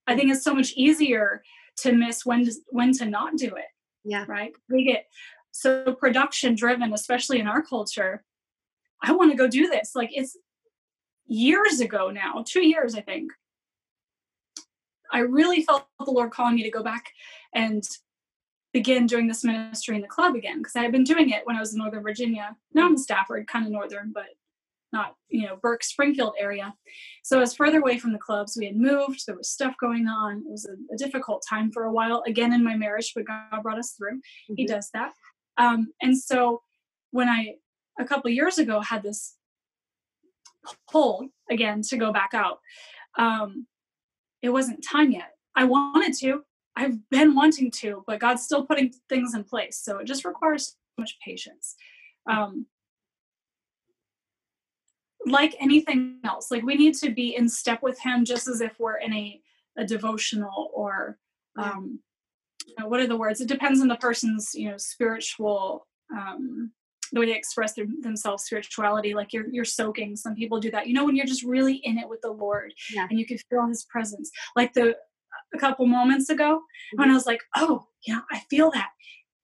I 0.06 0.16
think 0.16 0.30
it's 0.30 0.44
so 0.44 0.54
much 0.54 0.72
easier 0.76 1.42
to 1.78 1.92
miss 1.92 2.24
when 2.26 2.44
to 2.44 2.52
when 2.68 2.92
to 2.92 3.04
not 3.04 3.36
do 3.36 3.54
it 3.54 3.66
yeah. 4.04 4.24
right? 4.28 4.52
We 4.68 4.84
get 4.84 5.06
so 5.50 5.94
production 5.94 6.54
driven 6.54 6.92
especially 6.92 7.38
in 7.38 7.46
our 7.46 7.62
culture. 7.62 8.24
I 9.02 9.12
want 9.12 9.30
to 9.32 9.36
go 9.36 9.48
do 9.48 9.68
this. 9.68 9.92
Like 9.94 10.10
it's 10.12 10.36
years 11.26 11.80
ago 11.80 12.10
now 12.10 12.44
two 12.46 12.66
years 12.66 12.94
i 12.94 13.00
think. 13.00 13.32
I 15.12 15.20
really 15.20 15.62
felt 15.62 15.86
the 16.04 16.10
lord 16.10 16.30
calling 16.30 16.56
me 16.56 16.62
to 16.64 16.70
go 16.70 16.82
back 16.82 17.10
and 17.54 17.84
begin 18.72 19.06
doing 19.06 19.28
this 19.28 19.44
ministry 19.44 19.94
in 19.94 20.02
the 20.02 20.08
club 20.08 20.34
again 20.34 20.58
because 20.58 20.74
i 20.74 20.82
had 20.82 20.92
been 20.92 21.04
doing 21.04 21.30
it 21.30 21.46
when 21.46 21.56
i 21.56 21.60
was 21.60 21.72
in 21.72 21.78
northern 21.78 22.02
virginia. 22.02 22.56
Now 22.74 22.86
i'm 22.86 22.92
in 22.92 22.98
stafford 22.98 23.46
kind 23.46 23.64
of 23.64 23.72
northern 23.72 24.10
but 24.12 24.26
not 24.92 25.14
you 25.28 25.46
know 25.46 25.56
burke 25.60 25.82
springfield 25.82 26.34
area. 26.38 26.74
So 27.22 27.38
i 27.38 27.40
was 27.40 27.54
further 27.54 27.78
away 27.78 27.98
from 27.98 28.12
the 28.12 28.18
clubs 28.18 28.56
we 28.58 28.66
had 28.66 28.76
moved 28.76 29.24
there 29.26 29.36
was 29.36 29.50
stuff 29.50 29.74
going 29.80 30.06
on. 30.06 30.38
It 30.38 30.50
was 30.50 30.66
a, 30.66 30.94
a 30.94 30.96
difficult 30.96 31.44
time 31.48 31.70
for 31.70 31.84
a 31.84 31.92
while. 31.92 32.22
Again 32.26 32.52
in 32.52 32.64
my 32.64 32.76
marriage 32.76 33.12
but 33.14 33.26
god 33.26 33.62
brought 33.62 33.78
us 33.78 33.92
through. 33.92 34.16
Mm-hmm. 34.16 34.54
he 34.56 34.66
does 34.66 34.90
that. 34.94 35.12
Um, 35.58 35.92
and 36.00 36.16
so 36.16 36.62
when 37.10 37.28
i 37.28 37.54
a 37.98 38.04
couple 38.04 38.30
years 38.30 38.58
ago 38.58 38.80
had 38.80 39.02
this 39.02 39.34
pull 40.90 41.28
again 41.50 41.82
to 41.82 41.96
go 41.96 42.12
back 42.12 42.30
out 42.32 42.58
um, 43.18 43.66
it 44.42 44.50
wasn't 44.50 44.84
time 44.84 45.12
yet. 45.12 45.30
I 45.54 45.64
wanted 45.64 46.14
to. 46.20 46.42
I've 46.74 47.08
been 47.10 47.34
wanting 47.34 47.70
to 47.70 48.02
but 48.06 48.20
god's 48.20 48.42
still 48.42 48.66
putting 48.66 48.92
things 49.08 49.34
in 49.34 49.44
place. 49.44 49.80
So 49.82 49.98
it 49.98 50.06
just 50.06 50.24
requires 50.24 50.68
so 50.68 50.74
much 50.98 51.16
patience. 51.24 51.76
Um, 52.28 52.66
like 55.26 55.54
anything 55.60 56.18
else. 56.24 56.50
Like 56.50 56.62
we 56.62 56.74
need 56.74 56.94
to 56.96 57.10
be 57.10 57.36
in 57.36 57.48
step 57.48 57.82
with 57.82 57.98
him 58.00 58.24
just 58.24 58.48
as 58.48 58.60
if 58.60 58.78
we're 58.78 58.96
in 58.96 59.12
a, 59.12 59.40
a 59.78 59.84
devotional 59.84 60.70
or 60.74 61.18
um 61.58 62.00
you 62.66 62.74
know, 62.78 62.86
what 62.86 63.00
are 63.00 63.06
the 63.06 63.16
words? 63.16 63.40
It 63.40 63.48
depends 63.48 63.80
on 63.80 63.88
the 63.88 63.96
person's 63.96 64.54
you 64.54 64.70
know 64.70 64.76
spiritual 64.76 65.86
um 66.14 66.72
the 67.14 67.20
way 67.20 67.26
they 67.26 67.36
express 67.36 67.74
their, 67.74 67.84
themselves 68.00 68.44
spirituality. 68.44 69.14
Like 69.14 69.32
you're 69.32 69.48
you're 69.48 69.64
soaking. 69.64 70.16
Some 70.16 70.34
people 70.34 70.60
do 70.60 70.70
that. 70.70 70.86
You 70.86 70.94
know 70.94 71.04
when 71.04 71.16
you're 71.16 71.26
just 71.26 71.44
really 71.44 71.76
in 71.76 71.98
it 71.98 72.08
with 72.08 72.20
the 72.22 72.30
lord 72.30 72.72
yeah. 72.92 73.06
and 73.08 73.18
you 73.18 73.26
can 73.26 73.38
feel 73.50 73.66
his 73.66 73.84
presence. 73.84 74.30
Like 74.56 74.72
the 74.72 74.96
a 75.54 75.58
couple 75.58 75.86
moments 75.86 76.30
ago 76.30 76.56
mm-hmm. 76.56 77.00
when 77.00 77.10
i 77.10 77.14
was 77.14 77.26
like 77.26 77.42
oh 77.56 77.86
yeah 78.06 78.20
i 78.30 78.38
feel 78.48 78.70
that 78.70 78.88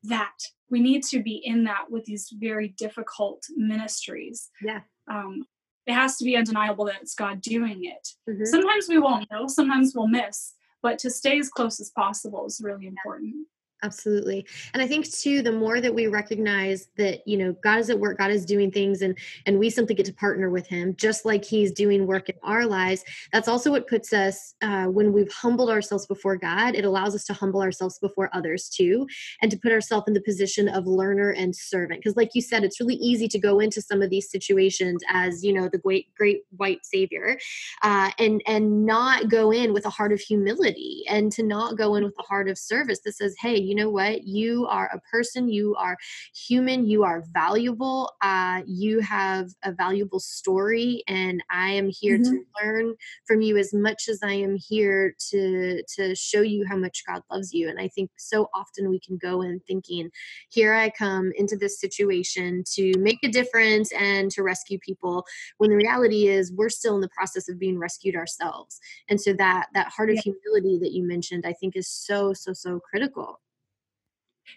that. 0.04 0.36
We 0.70 0.80
need 0.80 1.02
to 1.04 1.22
be 1.22 1.40
in 1.44 1.64
that 1.64 1.86
with 1.90 2.04
these 2.04 2.30
very 2.38 2.68
difficult 2.68 3.42
ministries. 3.56 4.50
Yeah. 4.62 4.80
Um 5.10 5.46
it 5.88 5.94
has 5.94 6.18
to 6.18 6.24
be 6.24 6.36
undeniable 6.36 6.84
that 6.84 7.00
it's 7.00 7.14
God 7.14 7.40
doing 7.40 7.84
it. 7.84 8.08
Mm-hmm. 8.28 8.44
Sometimes 8.44 8.88
we 8.88 8.98
won't 8.98 9.30
know, 9.30 9.46
sometimes 9.48 9.94
we'll 9.94 10.06
miss, 10.06 10.52
but 10.82 10.98
to 11.00 11.10
stay 11.10 11.38
as 11.38 11.48
close 11.48 11.80
as 11.80 11.90
possible 11.90 12.46
is 12.46 12.60
really 12.62 12.86
important. 12.86 13.46
Absolutely. 13.82 14.46
And 14.72 14.82
i 14.82 14.86
think 14.86 15.10
too 15.10 15.42
the 15.42 15.52
more 15.52 15.80
that 15.80 15.94
we 15.94 16.06
recognize 16.06 16.88
that 16.96 17.26
you 17.26 17.36
know 17.36 17.54
god 17.62 17.78
is 17.78 17.90
at 17.90 17.98
work 17.98 18.18
god 18.18 18.30
is 18.30 18.44
doing 18.44 18.70
things 18.70 19.02
and 19.02 19.16
and 19.46 19.58
we 19.58 19.70
simply 19.70 19.94
get 19.94 20.06
to 20.06 20.12
partner 20.12 20.50
with 20.50 20.66
him 20.66 20.94
just 20.96 21.24
like 21.24 21.44
he's 21.44 21.72
doing 21.72 22.06
work 22.06 22.28
in 22.28 22.36
our 22.42 22.66
lives 22.66 23.04
that's 23.32 23.48
also 23.48 23.70
what 23.70 23.88
puts 23.88 24.12
us 24.12 24.54
uh, 24.62 24.86
when 24.86 25.12
we've 25.12 25.32
humbled 25.32 25.70
ourselves 25.70 26.06
before 26.06 26.36
god 26.36 26.74
it 26.74 26.84
allows 26.84 27.14
us 27.14 27.24
to 27.24 27.32
humble 27.32 27.62
ourselves 27.62 27.98
before 27.98 28.30
others 28.32 28.68
too 28.68 29.06
and 29.42 29.50
to 29.50 29.58
put 29.58 29.72
ourselves 29.72 30.06
in 30.06 30.14
the 30.14 30.20
position 30.20 30.68
of 30.68 30.86
learner 30.86 31.30
and 31.30 31.54
servant. 31.54 32.00
Because 32.00 32.16
like 32.16 32.30
you 32.34 32.42
said 32.42 32.64
it's 32.64 32.80
really 32.80 32.96
easy 32.96 33.28
to 33.28 33.38
go 33.38 33.60
into 33.60 33.80
some 33.80 34.02
of 34.02 34.10
these 34.10 34.30
situations 34.30 35.02
as 35.08 35.44
you 35.44 35.52
know 35.52 35.68
the 35.70 35.78
great 35.78 36.14
great 36.14 36.42
white 36.56 36.84
savior 36.84 37.38
uh, 37.82 38.10
and 38.18 38.42
and 38.46 38.86
not 38.86 39.28
go 39.28 39.50
in 39.50 39.72
with 39.72 39.86
a 39.86 39.90
heart 39.90 40.12
of 40.12 40.20
humility 40.20 41.04
and 41.08 41.30
to 41.32 41.42
not 41.42 41.76
go 41.76 41.94
in 41.94 42.04
with 42.04 42.14
a 42.18 42.22
heart 42.22 42.48
of 42.48 42.58
service 42.58 43.00
that 43.04 43.12
says 43.12 43.34
hey 43.38 43.56
you 43.68 43.74
know 43.74 43.90
what? 43.90 44.24
You 44.24 44.66
are 44.66 44.90
a 44.92 45.00
person, 45.10 45.48
you 45.48 45.76
are 45.76 45.96
human, 46.34 46.86
you 46.86 47.04
are 47.04 47.22
valuable, 47.32 48.12
uh, 48.22 48.62
you 48.66 49.00
have 49.00 49.50
a 49.62 49.72
valuable 49.72 50.20
story, 50.20 51.02
and 51.06 51.42
I 51.50 51.70
am 51.70 51.88
here 51.88 52.18
mm-hmm. 52.18 52.32
to 52.32 52.44
learn 52.62 52.94
from 53.26 53.42
you 53.42 53.58
as 53.58 53.74
much 53.74 54.08
as 54.08 54.20
I 54.22 54.32
am 54.32 54.56
here 54.56 55.14
to 55.30 55.82
to 55.96 56.14
show 56.14 56.40
you 56.40 56.64
how 56.66 56.76
much 56.76 57.04
God 57.06 57.22
loves 57.30 57.52
you. 57.52 57.68
And 57.68 57.78
I 57.78 57.88
think 57.88 58.10
so 58.16 58.48
often 58.54 58.88
we 58.88 59.00
can 59.00 59.18
go 59.18 59.42
in 59.42 59.60
thinking, 59.66 60.10
here 60.48 60.74
I 60.74 60.90
come 60.90 61.32
into 61.36 61.56
this 61.56 61.78
situation 61.78 62.64
to 62.74 62.92
make 62.98 63.18
a 63.22 63.28
difference 63.28 63.92
and 63.92 64.30
to 64.32 64.42
rescue 64.42 64.78
people, 64.78 65.24
when 65.58 65.70
the 65.70 65.76
reality 65.76 66.28
is 66.28 66.52
we're 66.52 66.68
still 66.70 66.94
in 66.94 67.00
the 67.00 67.08
process 67.10 67.48
of 67.48 67.58
being 67.58 67.78
rescued 67.78 68.16
ourselves. 68.16 68.80
And 69.08 69.20
so 69.20 69.32
that 69.34 69.66
that 69.74 69.88
heart 69.88 70.10
of 70.10 70.16
yeah. 70.16 70.22
humility 70.22 70.78
that 70.80 70.92
you 70.92 71.02
mentioned, 71.06 71.44
I 71.46 71.52
think 71.52 71.76
is 71.76 71.88
so, 71.88 72.32
so, 72.32 72.52
so 72.52 72.80
critical. 72.80 73.40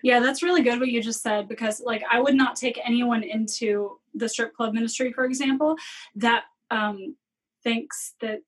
Yeah, 0.03 0.19
that's 0.19 0.43
really 0.43 0.61
good 0.61 0.79
what 0.79 0.89
you 0.89 1.01
just 1.01 1.21
said 1.21 1.47
because 1.47 1.81
like 1.85 2.03
I 2.09 2.19
would 2.19 2.35
not 2.35 2.55
take 2.55 2.79
anyone 2.83 3.23
into 3.23 3.99
the 4.13 4.27
strip 4.27 4.53
club 4.53 4.73
ministry, 4.73 5.11
for 5.11 5.25
example, 5.25 5.75
that 6.15 6.43
um, 6.69 7.15
thinks 7.63 8.15
that 8.21 8.39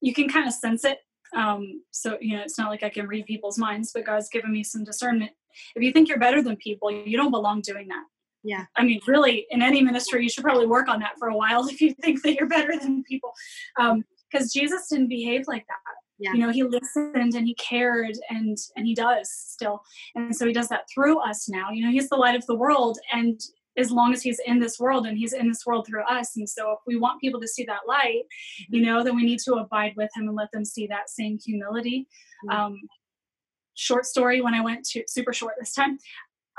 you 0.00 0.12
can 0.12 0.28
kind 0.28 0.46
of 0.46 0.54
sense 0.54 0.84
it. 0.84 0.98
Um, 1.34 1.82
so 1.90 2.16
you 2.20 2.36
know, 2.36 2.42
it's 2.42 2.58
not 2.58 2.70
like 2.70 2.82
I 2.82 2.88
can 2.88 3.06
read 3.06 3.26
people's 3.26 3.58
minds, 3.58 3.92
but 3.92 4.06
God's 4.06 4.28
given 4.28 4.52
me 4.52 4.64
some 4.64 4.84
discernment. 4.84 5.32
If 5.74 5.82
you 5.82 5.92
think 5.92 6.08
you're 6.08 6.18
better 6.18 6.42
than 6.42 6.56
people, 6.56 6.90
you 6.90 7.16
don't 7.16 7.30
belong 7.30 7.60
doing 7.60 7.88
that. 7.88 8.04
Yeah. 8.44 8.64
I 8.76 8.84
mean, 8.84 9.00
really, 9.06 9.46
in 9.50 9.62
any 9.62 9.82
ministry, 9.82 10.22
you 10.22 10.30
should 10.30 10.44
probably 10.44 10.66
work 10.66 10.88
on 10.88 11.00
that 11.00 11.18
for 11.18 11.28
a 11.28 11.36
while 11.36 11.66
if 11.68 11.80
you 11.80 11.94
think 11.94 12.22
that 12.22 12.34
you're 12.34 12.48
better 12.48 12.78
than 12.78 13.02
people. 13.04 13.32
Because 13.76 14.44
um, 14.44 14.50
Jesus 14.52 14.88
didn't 14.88 15.08
behave 15.08 15.46
like 15.46 15.66
that 15.66 15.78
yeah. 16.18 16.32
you 16.32 16.38
know 16.38 16.50
he 16.50 16.62
listened 16.62 17.34
and 17.34 17.46
he 17.46 17.54
cared 17.54 18.16
and 18.30 18.56
and 18.76 18.86
he 18.86 18.94
does 18.94 19.30
still. 19.30 19.82
And 20.14 20.34
so 20.34 20.46
he 20.46 20.52
does 20.52 20.68
that 20.68 20.88
through 20.92 21.18
us 21.20 21.48
now. 21.48 21.70
You 21.70 21.84
know 21.84 21.92
he's 21.92 22.08
the 22.08 22.16
light 22.16 22.34
of 22.34 22.46
the 22.46 22.56
world. 22.56 22.98
And 23.12 23.40
as 23.78 23.92
long 23.92 24.12
as 24.12 24.22
he's 24.22 24.40
in 24.44 24.58
this 24.58 24.78
world 24.78 25.06
and 25.06 25.16
he's 25.16 25.32
in 25.32 25.48
this 25.48 25.64
world 25.64 25.86
through 25.86 26.02
us 26.02 26.36
and 26.36 26.48
so 26.48 26.72
if 26.72 26.78
we 26.86 26.96
want 26.96 27.20
people 27.20 27.40
to 27.40 27.46
see 27.46 27.64
that 27.64 27.86
light 27.86 28.24
you 28.68 28.82
know 28.84 29.04
then 29.04 29.14
we 29.14 29.22
need 29.22 29.38
to 29.38 29.54
abide 29.54 29.94
with 29.96 30.10
him 30.16 30.26
and 30.26 30.36
let 30.36 30.50
them 30.52 30.64
see 30.64 30.86
that 30.88 31.08
same 31.08 31.38
humility. 31.38 32.06
Mm-hmm. 32.44 32.58
um, 32.58 32.80
short 33.74 34.04
story 34.04 34.40
when 34.40 34.54
i 34.54 34.60
went 34.60 34.84
to 34.84 35.04
super 35.06 35.32
short 35.32 35.54
this 35.58 35.72
time. 35.72 35.98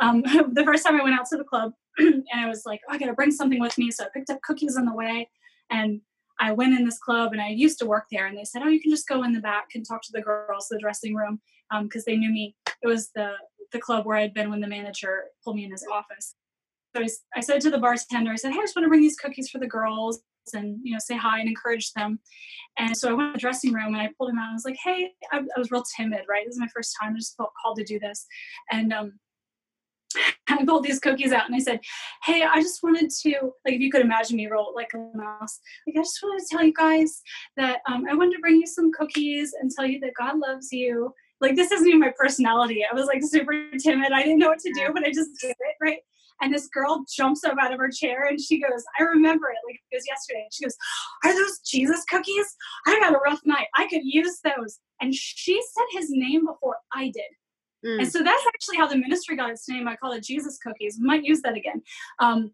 Um, 0.01 0.21
the 0.53 0.63
first 0.63 0.85
time 0.85 0.99
i 0.99 1.03
went 1.03 1.19
out 1.19 1.25
to 1.27 1.37
the 1.37 1.43
club 1.43 1.73
and 1.97 2.23
i 2.33 2.47
was 2.47 2.63
like 2.65 2.79
oh, 2.89 2.93
i 2.93 2.97
gotta 2.97 3.13
bring 3.13 3.31
something 3.31 3.59
with 3.59 3.77
me. 3.77 3.91
So 3.91 4.05
i 4.05 4.07
picked 4.13 4.29
up 4.29 4.41
cookies 4.41 4.77
on 4.77 4.85
the 4.85 4.95
way 4.95 5.29
and 5.69 6.01
I 6.39 6.51
went 6.51 6.77
in 6.77 6.85
this 6.85 6.99
club 6.99 7.31
and 7.31 7.41
I 7.41 7.49
used 7.49 7.79
to 7.79 7.85
work 7.85 8.05
there, 8.11 8.27
and 8.27 8.37
they 8.37 8.43
said, 8.43 8.61
"Oh, 8.63 8.67
you 8.69 8.81
can 8.81 8.91
just 8.91 9.07
go 9.07 9.23
in 9.23 9.33
the 9.33 9.39
back 9.39 9.69
and 9.75 9.85
talk 9.85 10.01
to 10.03 10.11
the 10.13 10.21
girls, 10.21 10.67
the 10.69 10.79
dressing 10.79 11.15
room," 11.15 11.41
because 11.83 12.01
um, 12.01 12.05
they 12.07 12.17
knew 12.17 12.31
me. 12.31 12.55
It 12.81 12.87
was 12.87 13.09
the 13.15 13.33
the 13.71 13.79
club 13.79 14.05
where 14.05 14.17
I'd 14.17 14.33
been 14.33 14.49
when 14.49 14.61
the 14.61 14.67
manager 14.67 15.25
pulled 15.43 15.55
me 15.55 15.65
in 15.65 15.71
his 15.71 15.85
office. 15.91 16.35
So 16.95 17.03
I, 17.03 17.07
I 17.37 17.41
said 17.41 17.61
to 17.61 17.69
the 17.69 17.77
bartender, 17.77 18.31
I 18.31 18.35
said, 18.35 18.51
"Hey, 18.53 18.59
I 18.59 18.63
just 18.63 18.75
want 18.75 18.85
to 18.85 18.89
bring 18.89 19.01
these 19.01 19.17
cookies 19.17 19.49
for 19.49 19.59
the 19.59 19.67
girls." 19.67 20.21
and 20.53 20.79
you 20.83 20.93
know 20.93 20.99
say 20.99 21.15
hi 21.15 21.39
and 21.39 21.49
encourage 21.49 21.91
them 21.93 22.19
and 22.77 22.95
so 22.95 23.09
i 23.09 23.13
went 23.13 23.33
to 23.33 23.37
the 23.37 23.39
dressing 23.39 23.73
room 23.73 23.93
and 23.93 23.97
i 23.97 24.09
pulled 24.17 24.29
him 24.29 24.39
out 24.39 24.49
i 24.49 24.53
was 24.53 24.65
like 24.65 24.77
hey 24.83 25.11
I, 25.31 25.37
I 25.37 25.59
was 25.59 25.71
real 25.71 25.83
timid 25.95 26.21
right 26.27 26.45
this 26.45 26.55
is 26.55 26.59
my 26.59 26.67
first 26.73 26.95
time 26.99 27.13
i 27.13 27.17
just 27.17 27.37
felt 27.37 27.51
called 27.61 27.77
to 27.77 27.83
do 27.83 27.99
this 27.99 28.25
and 28.71 28.91
um 28.93 29.19
I 30.59 30.65
pulled 30.65 30.83
these 30.83 30.99
cookies 30.99 31.31
out 31.31 31.45
and 31.45 31.55
I 31.55 31.59
said, 31.59 31.79
Hey, 32.23 32.43
I 32.43 32.61
just 32.61 32.81
wanted 32.83 33.09
to, 33.21 33.31
like, 33.65 33.75
if 33.75 33.81
you 33.81 33.91
could 33.91 34.01
imagine 34.01 34.37
me 34.37 34.47
roll 34.47 34.73
like 34.75 34.91
a 34.93 35.17
mouse, 35.17 35.59
like, 35.87 35.95
I 35.97 36.01
just 36.01 36.19
wanted 36.21 36.41
to 36.41 36.47
tell 36.49 36.65
you 36.65 36.73
guys 36.73 37.21
that 37.57 37.79
um, 37.87 38.05
I 38.09 38.15
wanted 38.15 38.35
to 38.35 38.41
bring 38.41 38.55
you 38.55 38.67
some 38.67 38.91
cookies 38.91 39.53
and 39.59 39.71
tell 39.71 39.85
you 39.85 39.99
that 40.01 40.13
God 40.17 40.37
loves 40.39 40.71
you. 40.71 41.13
Like, 41.41 41.55
this 41.55 41.71
isn't 41.71 41.87
even 41.87 41.99
my 41.99 42.13
personality. 42.17 42.83
I 42.89 42.93
was 42.93 43.05
like 43.05 43.21
super 43.23 43.53
timid. 43.77 44.11
I 44.11 44.23
didn't 44.23 44.39
know 44.39 44.49
what 44.49 44.59
to 44.59 44.73
do, 44.73 44.89
but 44.93 45.05
I 45.05 45.11
just 45.11 45.29
did 45.41 45.51
it, 45.51 45.75
right? 45.81 45.99
And 46.41 46.53
this 46.53 46.67
girl 46.67 47.05
jumps 47.13 47.43
up 47.43 47.57
out 47.61 47.73
of 47.73 47.79
her 47.79 47.89
chair 47.89 48.27
and 48.27 48.39
she 48.39 48.61
goes, 48.61 48.83
I 48.99 49.03
remember 49.03 49.49
it 49.49 49.57
like 49.67 49.79
it 49.91 49.95
was 49.95 50.05
yesterday. 50.07 50.47
She 50.51 50.63
goes, 50.63 50.75
Are 51.23 51.33
those 51.33 51.59
Jesus 51.59 52.03
cookies? 52.05 52.55
I 52.87 52.99
had 53.01 53.13
a 53.13 53.17
rough 53.17 53.41
night. 53.45 53.67
I 53.75 53.87
could 53.87 54.01
use 54.03 54.39
those. 54.43 54.79
And 55.01 55.13
she 55.13 55.61
said 55.73 55.99
his 55.99 56.09
name 56.09 56.45
before 56.45 56.77
I 56.93 57.05
did. 57.05 57.29
Mm. 57.85 58.01
And 58.01 58.11
so 58.11 58.23
that's 58.23 58.45
actually 58.47 58.77
how 58.77 58.87
the 58.87 58.97
ministry 58.97 59.35
got 59.35 59.49
its 59.49 59.67
name. 59.69 59.87
I 59.87 59.95
call 59.95 60.11
it 60.13 60.23
Jesus 60.23 60.57
Cookies. 60.57 60.97
We 60.99 61.07
might 61.07 61.23
use 61.23 61.41
that 61.41 61.55
again. 61.55 61.81
Um, 62.19 62.51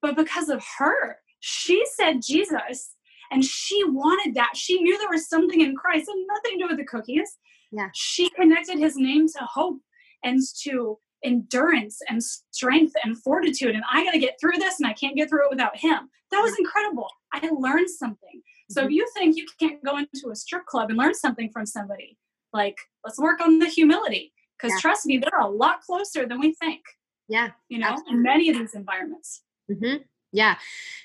but 0.00 0.16
because 0.16 0.48
of 0.48 0.62
her, 0.78 1.18
she 1.40 1.84
said 1.96 2.22
Jesus 2.22 2.94
and 3.30 3.44
she 3.44 3.82
wanted 3.84 4.34
that. 4.34 4.56
She 4.56 4.80
knew 4.80 4.96
there 4.98 5.08
was 5.10 5.28
something 5.28 5.60
in 5.60 5.76
Christ 5.76 6.08
and 6.08 6.26
nothing 6.26 6.58
to 6.58 6.64
do 6.64 6.68
with 6.68 6.78
the 6.78 6.84
cookies. 6.84 7.36
Yeah. 7.72 7.88
She 7.94 8.30
connected 8.30 8.78
his 8.78 8.96
name 8.96 9.26
to 9.28 9.44
hope 9.44 9.78
and 10.24 10.40
to 10.62 10.98
endurance 11.24 11.98
and 12.08 12.22
strength 12.22 12.92
and 13.04 13.20
fortitude. 13.20 13.74
And 13.74 13.84
I 13.92 14.04
got 14.04 14.12
to 14.12 14.18
get 14.18 14.36
through 14.40 14.58
this 14.58 14.78
and 14.80 14.88
I 14.88 14.92
can't 14.92 15.16
get 15.16 15.28
through 15.28 15.46
it 15.46 15.50
without 15.50 15.76
him. 15.76 16.08
That 16.30 16.40
was 16.40 16.56
incredible. 16.58 17.08
I 17.32 17.48
learned 17.50 17.90
something. 17.90 18.42
So 18.70 18.80
if 18.80 18.86
mm-hmm. 18.86 18.94
you 18.94 19.08
think 19.14 19.36
you 19.36 19.46
can't 19.58 19.84
go 19.84 19.98
into 19.98 20.30
a 20.30 20.36
strip 20.36 20.66
club 20.66 20.90
and 20.90 20.98
learn 20.98 21.14
something 21.14 21.50
from 21.50 21.66
somebody, 21.66 22.16
like 22.52 22.76
let's 23.04 23.18
work 23.18 23.40
on 23.40 23.58
the 23.58 23.66
humility 23.66 24.32
because 24.58 24.72
yeah. 24.76 24.80
trust 24.80 25.06
me, 25.06 25.18
they're 25.18 25.40
a 25.40 25.48
lot 25.48 25.82
closer 25.82 26.26
than 26.26 26.40
we 26.40 26.54
think. 26.54 26.80
Yeah. 27.28 27.50
You 27.68 27.78
know, 27.78 27.88
absolutely. 27.88 28.16
in 28.16 28.22
many 28.22 28.50
of 28.50 28.58
these 28.58 28.74
environments. 28.74 29.42
Mm-hmm. 29.70 30.02
Yeah. 30.32 30.56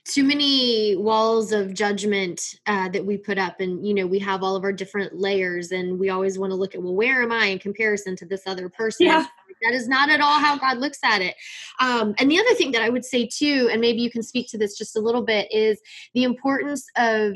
Too 0.06 0.24
many 0.24 0.98
walls 0.98 1.54
of 1.54 1.74
judgment 1.74 2.56
uh, 2.66 2.90
that 2.90 3.06
we 3.06 3.18
put 3.18 3.38
up. 3.38 3.62
And, 3.62 3.86
you 3.86 3.94
know, 3.94 4.06
we 4.06 4.20
have 4.20 4.44
all 4.44 4.56
of 4.56 4.64
our 4.66 4.74
different 4.74 5.16
layers, 5.16 5.72
and 5.72 5.98
we 5.98 6.10
always 6.10 6.38
want 6.38 6.52
to 6.52 6.56
look 6.56 6.76
at, 6.76 6.84
well, 6.84 6.96
where 6.96 7.22
am 7.22 7.32
I 7.32 7.46
in 7.48 7.60
comparison 7.60 8.18
to 8.18 8.26
this 8.26 8.42
other 8.46 8.68
person? 8.68 9.06
Yeah. 9.06 9.26
That 9.62 9.74
is 9.74 9.88
not 9.88 10.10
at 10.10 10.20
all 10.20 10.40
how 10.40 10.58
God 10.58 10.80
looks 10.80 11.00
at 11.06 11.22
it. 11.22 11.36
Um, 11.80 12.14
and 12.18 12.30
the 12.30 12.38
other 12.38 12.54
thing 12.56 12.72
that 12.72 12.82
I 12.82 12.90
would 12.90 13.06
say, 13.06 13.26
too, 13.26 13.70
and 13.72 13.80
maybe 13.80 14.02
you 14.02 14.12
can 14.12 14.24
speak 14.24 14.50
to 14.50 14.58
this 14.58 14.78
just 14.78 14.98
a 14.98 15.00
little 15.00 15.22
bit, 15.22 15.50
is 15.54 15.80
the 16.14 16.24
importance 16.24 16.86
of 16.98 17.34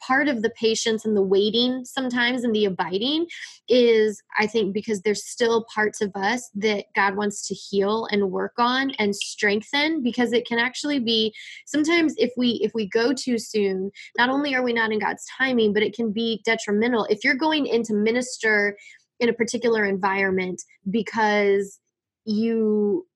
part 0.00 0.28
of 0.28 0.42
the 0.42 0.50
patience 0.50 1.04
and 1.04 1.16
the 1.16 1.22
waiting 1.22 1.84
sometimes 1.84 2.44
and 2.44 2.54
the 2.54 2.64
abiding 2.64 3.26
is 3.68 4.22
i 4.38 4.46
think 4.46 4.72
because 4.72 5.02
there's 5.02 5.24
still 5.24 5.66
parts 5.74 6.00
of 6.00 6.10
us 6.14 6.50
that 6.54 6.84
god 6.94 7.16
wants 7.16 7.46
to 7.46 7.54
heal 7.54 8.06
and 8.10 8.30
work 8.30 8.54
on 8.58 8.90
and 8.92 9.14
strengthen 9.14 10.02
because 10.02 10.32
it 10.32 10.46
can 10.46 10.58
actually 10.58 10.98
be 10.98 11.32
sometimes 11.66 12.14
if 12.18 12.32
we 12.36 12.60
if 12.62 12.72
we 12.74 12.88
go 12.88 13.12
too 13.12 13.38
soon 13.38 13.90
not 14.16 14.28
only 14.28 14.54
are 14.54 14.62
we 14.62 14.72
not 14.72 14.92
in 14.92 14.98
god's 14.98 15.24
timing 15.38 15.72
but 15.72 15.82
it 15.82 15.94
can 15.94 16.12
be 16.12 16.42
detrimental. 16.44 17.04
If 17.04 17.24
you're 17.24 17.34
going 17.34 17.66
in 17.66 17.82
to 17.84 17.94
minister 17.94 18.76
in 19.20 19.28
a 19.28 19.32
particular 19.32 19.84
environment 19.84 20.62
because 20.90 21.78
you 22.24 23.06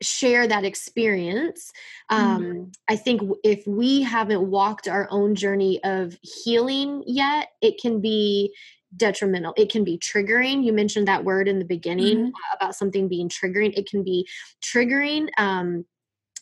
share 0.00 0.46
that 0.46 0.64
experience 0.64 1.72
um 2.08 2.42
mm-hmm. 2.42 2.64
i 2.88 2.94
think 2.94 3.20
if 3.42 3.66
we 3.66 4.02
haven't 4.02 4.48
walked 4.48 4.86
our 4.86 5.08
own 5.10 5.34
journey 5.34 5.82
of 5.82 6.16
healing 6.22 7.02
yet 7.06 7.48
it 7.60 7.80
can 7.80 8.00
be 8.00 8.54
detrimental 8.96 9.52
it 9.56 9.70
can 9.70 9.84
be 9.84 9.98
triggering 9.98 10.64
you 10.64 10.72
mentioned 10.72 11.08
that 11.08 11.24
word 11.24 11.48
in 11.48 11.58
the 11.58 11.64
beginning 11.64 12.18
mm-hmm. 12.18 12.56
about 12.56 12.74
something 12.74 13.08
being 13.08 13.28
triggering 13.28 13.76
it 13.76 13.88
can 13.90 14.04
be 14.04 14.26
triggering 14.62 15.28
um 15.36 15.84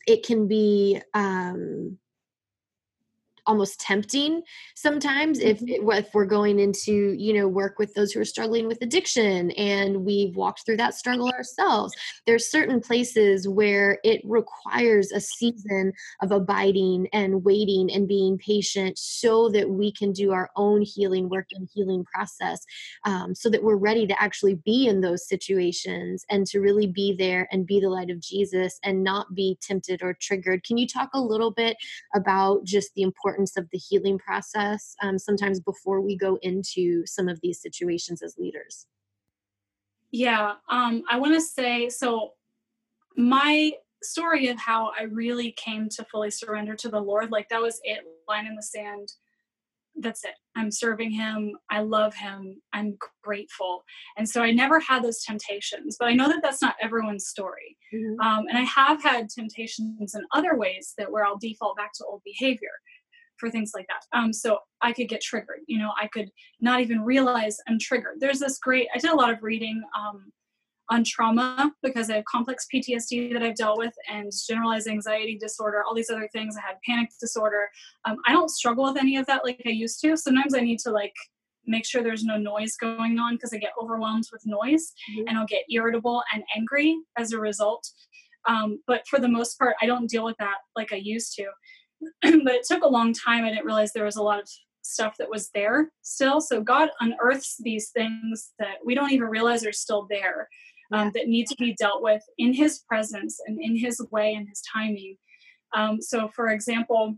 it 0.07 0.25
can 0.25 0.47
be 0.47 1.01
um 1.15 1.99
almost 3.47 3.81
tempting 3.81 4.43
sometimes 4.75 5.39
if 5.39 5.61
mm-hmm. 5.61 5.91
if 5.93 6.09
we're 6.13 6.27
going 6.27 6.59
into 6.59 7.15
you 7.19 7.33
know 7.33 7.47
work 7.47 7.79
with 7.79 7.95
those 7.95 8.13
who 8.13 8.21
are 8.21 8.25
struggling 8.25 8.67
with 8.67 8.79
addiction 8.83 9.51
and 9.53 10.05
we've 10.05 10.35
walked 10.37 10.65
through 10.65 10.77
that 10.77 10.95
struggle 10.95 11.29
ourselves 11.29 11.95
there's 12.27 12.51
certain 12.51 12.81
places 12.81 13.49
where 13.49 13.99
it 14.03 14.21
requires 14.25 15.13
a 15.13 15.21
season 15.21 15.93
of 16.23 16.33
abiding 16.33 17.07
and 17.13 17.45
waiting 17.45 17.91
and 17.93 18.09
being 18.09 18.37
patient 18.39 18.99
so 18.99 19.49
that 19.49 19.71
we 19.71 19.93
can 19.93 20.13
do 20.13 20.33
our 20.33 20.51
own 20.57 20.83
healing 20.83 21.29
work 21.29 21.47
and 21.53 21.69
healing 21.73 22.05
process 22.05 22.65
um, 23.05 23.35
so 23.35 23.49
that 23.49 23.63
we're 23.63 23.77
ready 23.77 24.07
to 24.07 24.21
actually 24.21 24.55
be 24.65 24.87
in 24.87 25.01
those 25.01 25.29
situations 25.29 26.25
and 26.31 26.47
to 26.47 26.59
really 26.59 26.87
be 26.87 27.15
there 27.17 27.47
and 27.53 27.67
be 27.67 27.81
the 27.81 27.89
light 27.89 28.11
of 28.11 28.21
jesus 28.21 28.79
and 28.83 29.05
not 29.05 29.35
be 29.35 29.57
tempted 29.61 30.03
or 30.03 30.17
triggered 30.21 30.65
can 30.65 30.77
you 30.77 30.87
talk 30.87 31.11
a 31.15 31.21
little 31.21 31.53
bit 31.53 31.77
about 32.15 32.65
just 32.65 32.93
the 32.95 33.03
importance 33.03 33.36
importance 33.37 33.57
of 33.57 33.69
the 33.71 33.79
healing 33.79 34.19
process 34.19 34.95
um, 35.03 35.19
sometimes 35.19 35.61
before 35.61 36.01
we 36.01 36.17
go 36.17 36.39
into 36.43 37.05
some 37.07 37.29
of 37.29 37.41
these 37.43 37.61
situations 37.61 38.23
as 38.23 38.37
leaders? 38.39 38.87
Yeah, 40.11 40.55
um, 40.71 41.03
I 41.11 41.19
want 41.19 41.35
to 41.35 41.41
say 41.41 41.89
so. 41.89 42.33
My 43.17 43.73
story 44.03 44.49
of 44.49 44.59
how 44.59 44.93
I 44.99 45.05
really 45.05 45.53
came 45.53 45.89
to 45.91 46.05
fully 46.05 46.31
surrender 46.31 46.77
to 46.77 46.89
the 46.89 47.01
Lord, 47.01 47.31
like 47.31 47.49
that 47.49 47.63
was 47.63 47.81
it, 47.83 48.01
line 48.29 48.47
in 48.47 48.55
the 48.55 48.63
sand. 48.63 49.09
That's 49.99 50.25
it. 50.25 50.35
I'm 50.55 50.71
serving 50.71 51.11
Him. 51.11 51.57
I 51.71 51.81
love 51.81 52.15
Him. 52.15 52.61
I'm 52.75 52.99
grateful. 53.23 53.83
And 54.19 54.29
so 54.29 54.43
I 54.43 54.53
never 54.53 54.79
had 54.79 55.03
those 55.03 55.23
temptations, 55.25 55.97
but 55.99 56.09
I 56.09 56.13
know 56.13 56.29
that 56.29 56.43
that's 56.43 56.61
not 56.61 56.77
everyone's 56.81 57.27
story. 57.27 57.77
Mm-hmm. 57.95 58.21
Um, 58.21 58.45
and 58.49 58.59
I 58.59 58.63
have 58.63 59.03
had 59.03 59.31
temptations 59.31 60.15
in 60.15 60.23
other 60.35 60.57
ways 60.57 60.93
that 60.99 61.11
where 61.11 61.25
I'll 61.25 61.39
default 61.39 61.79
back 61.79 61.93
to 61.95 62.05
old 62.05 62.21
behavior 62.25 62.77
for 63.39 63.51
things 63.51 63.73
like 63.75 63.87
that. 63.89 64.19
Um, 64.19 64.33
so 64.33 64.59
I 64.83 64.93
could 64.93 65.09
get 65.09 65.21
triggered. 65.21 65.61
You 65.67 65.79
know, 65.79 65.93
I 66.01 66.09
could 66.09 66.31
not 66.61 66.81
even 66.81 67.03
realize 67.03 67.57
I'm 67.69 67.79
triggered. 67.79 68.17
There's 68.21 68.41
this 68.41 68.59
great. 68.59 68.89
I 68.95 68.99
did 68.99 69.11
a 69.11 69.17
lot 69.17 69.31
of 69.31 69.43
reading 69.43 69.83
um, 69.99 70.33
on 70.91 71.03
trauma 71.05 71.73
because 71.83 72.11
I 72.11 72.17
have 72.17 72.25
complex 72.25 72.67
PTSD 72.73 73.33
that 73.33 73.43
I've 73.43 73.57
dealt 73.57 73.79
with 73.79 73.93
and 74.09 74.31
generalized 74.49 74.89
anxiety 74.89 75.37
disorder, 75.37 75.83
all 75.85 75.95
these 75.95 76.11
other 76.11 76.29
things. 76.33 76.57
I 76.57 76.67
had 76.67 76.77
panic 76.87 77.11
disorder. 77.21 77.69
Um, 78.05 78.17
I 78.27 78.33
don't 78.33 78.51
struggle 78.51 78.85
with 78.85 78.97
any 78.97 79.17
of 79.17 79.27
that 79.27 79.45
like 79.45 79.63
I 79.67 79.71
used 79.71 80.01
to. 80.03 80.17
Sometimes 80.17 80.55
I 80.55 80.61
need 80.61 80.79
to 80.81 80.91
like 80.91 81.15
make 81.67 81.85
sure 81.85 82.03
there's 82.03 82.25
no 82.25 82.37
noise 82.37 82.77
going 82.77 83.19
on 83.19 83.35
because 83.35 83.53
I 83.53 83.59
get 83.59 83.73
overwhelmed 83.81 84.25
with 84.33 84.43
noise 84.47 84.93
mm-hmm. 85.11 85.29
and 85.29 85.37
I'll 85.39 85.47
get 85.47 85.65
irritable 85.71 86.23
and 86.33 86.45
angry 86.57 86.97
as 87.19 87.33
a 87.33 87.41
result. 87.41 87.89
Um, 88.49 88.81
but 88.87 89.03
for 89.09 89.19
the 89.19 89.29
most 89.29 89.59
part, 89.59 89.75
I 89.83 89.87
don't 89.87 90.09
deal 90.09 90.25
with 90.25 90.37
that 90.39 90.59
like 90.77 90.93
I 90.93 90.97
used 90.97 91.35
to. 91.37 91.47
but 92.23 92.55
it 92.55 92.67
took 92.67 92.83
a 92.83 92.89
long 92.89 93.13
time. 93.13 93.45
I 93.45 93.51
didn't 93.51 93.67
realize 93.67 93.93
there 93.93 94.05
was 94.05 94.17
a 94.17 94.23
lot 94.23 94.41
of 94.41 94.49
stuff 94.83 95.17
that 95.19 95.31
was 95.31 95.51
there 95.55 95.91
still. 96.03 96.41
So 96.41 96.61
God 96.61 96.91
unearths 97.01 97.57
these 97.61 97.91
things 97.91 98.53
that 98.59 98.77
we 98.85 98.95
don't 98.95 99.13
even 99.13 99.29
realize 99.29 99.67
are 99.67 99.73
still 99.73 100.07
there, 100.09 100.49
um, 100.93 101.11
that 101.15 101.29
need 101.29 101.47
to 101.49 101.57
be 101.57 101.75
dealt 101.75 102.03
with 102.03 102.23
in 102.39 102.53
His 102.53 102.81
presence 102.89 103.41
and 103.47 103.61
in 103.61 103.77
His 103.77 104.01
way 104.11 104.35
and 104.35 104.49
His 104.49 104.63
timing. 104.73 105.17
Um, 105.75 106.01
so, 106.01 106.29
for 106.29 106.49
example, 106.49 107.17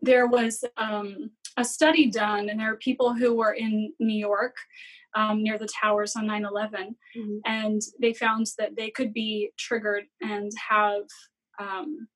there 0.00 0.26
was 0.26 0.64
um, 0.76 1.30
a 1.56 1.64
study 1.64 2.10
done, 2.10 2.48
and 2.48 2.60
there 2.60 2.72
are 2.72 2.76
people 2.76 3.14
who 3.14 3.34
were 3.34 3.52
in 3.52 3.92
New 3.98 4.18
York 4.18 4.54
um, 5.14 5.42
near 5.42 5.58
the 5.58 5.68
towers 5.68 6.16
on 6.16 6.26
9 6.26 6.44
11, 6.44 6.96
mm-hmm. 7.16 7.36
and 7.46 7.80
they 8.00 8.12
found 8.12 8.46
that 8.58 8.76
they 8.76 8.90
could 8.90 9.12
be 9.12 9.50
triggered 9.58 10.04
and 10.20 10.50
have 10.68 11.02
um, 11.58 12.08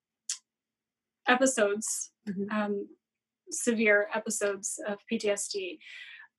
episodes, 1.28 2.10
mm-hmm. 2.28 2.50
um, 2.50 2.88
severe 3.50 4.08
episodes 4.14 4.80
of 4.86 4.98
PTSD, 5.10 5.78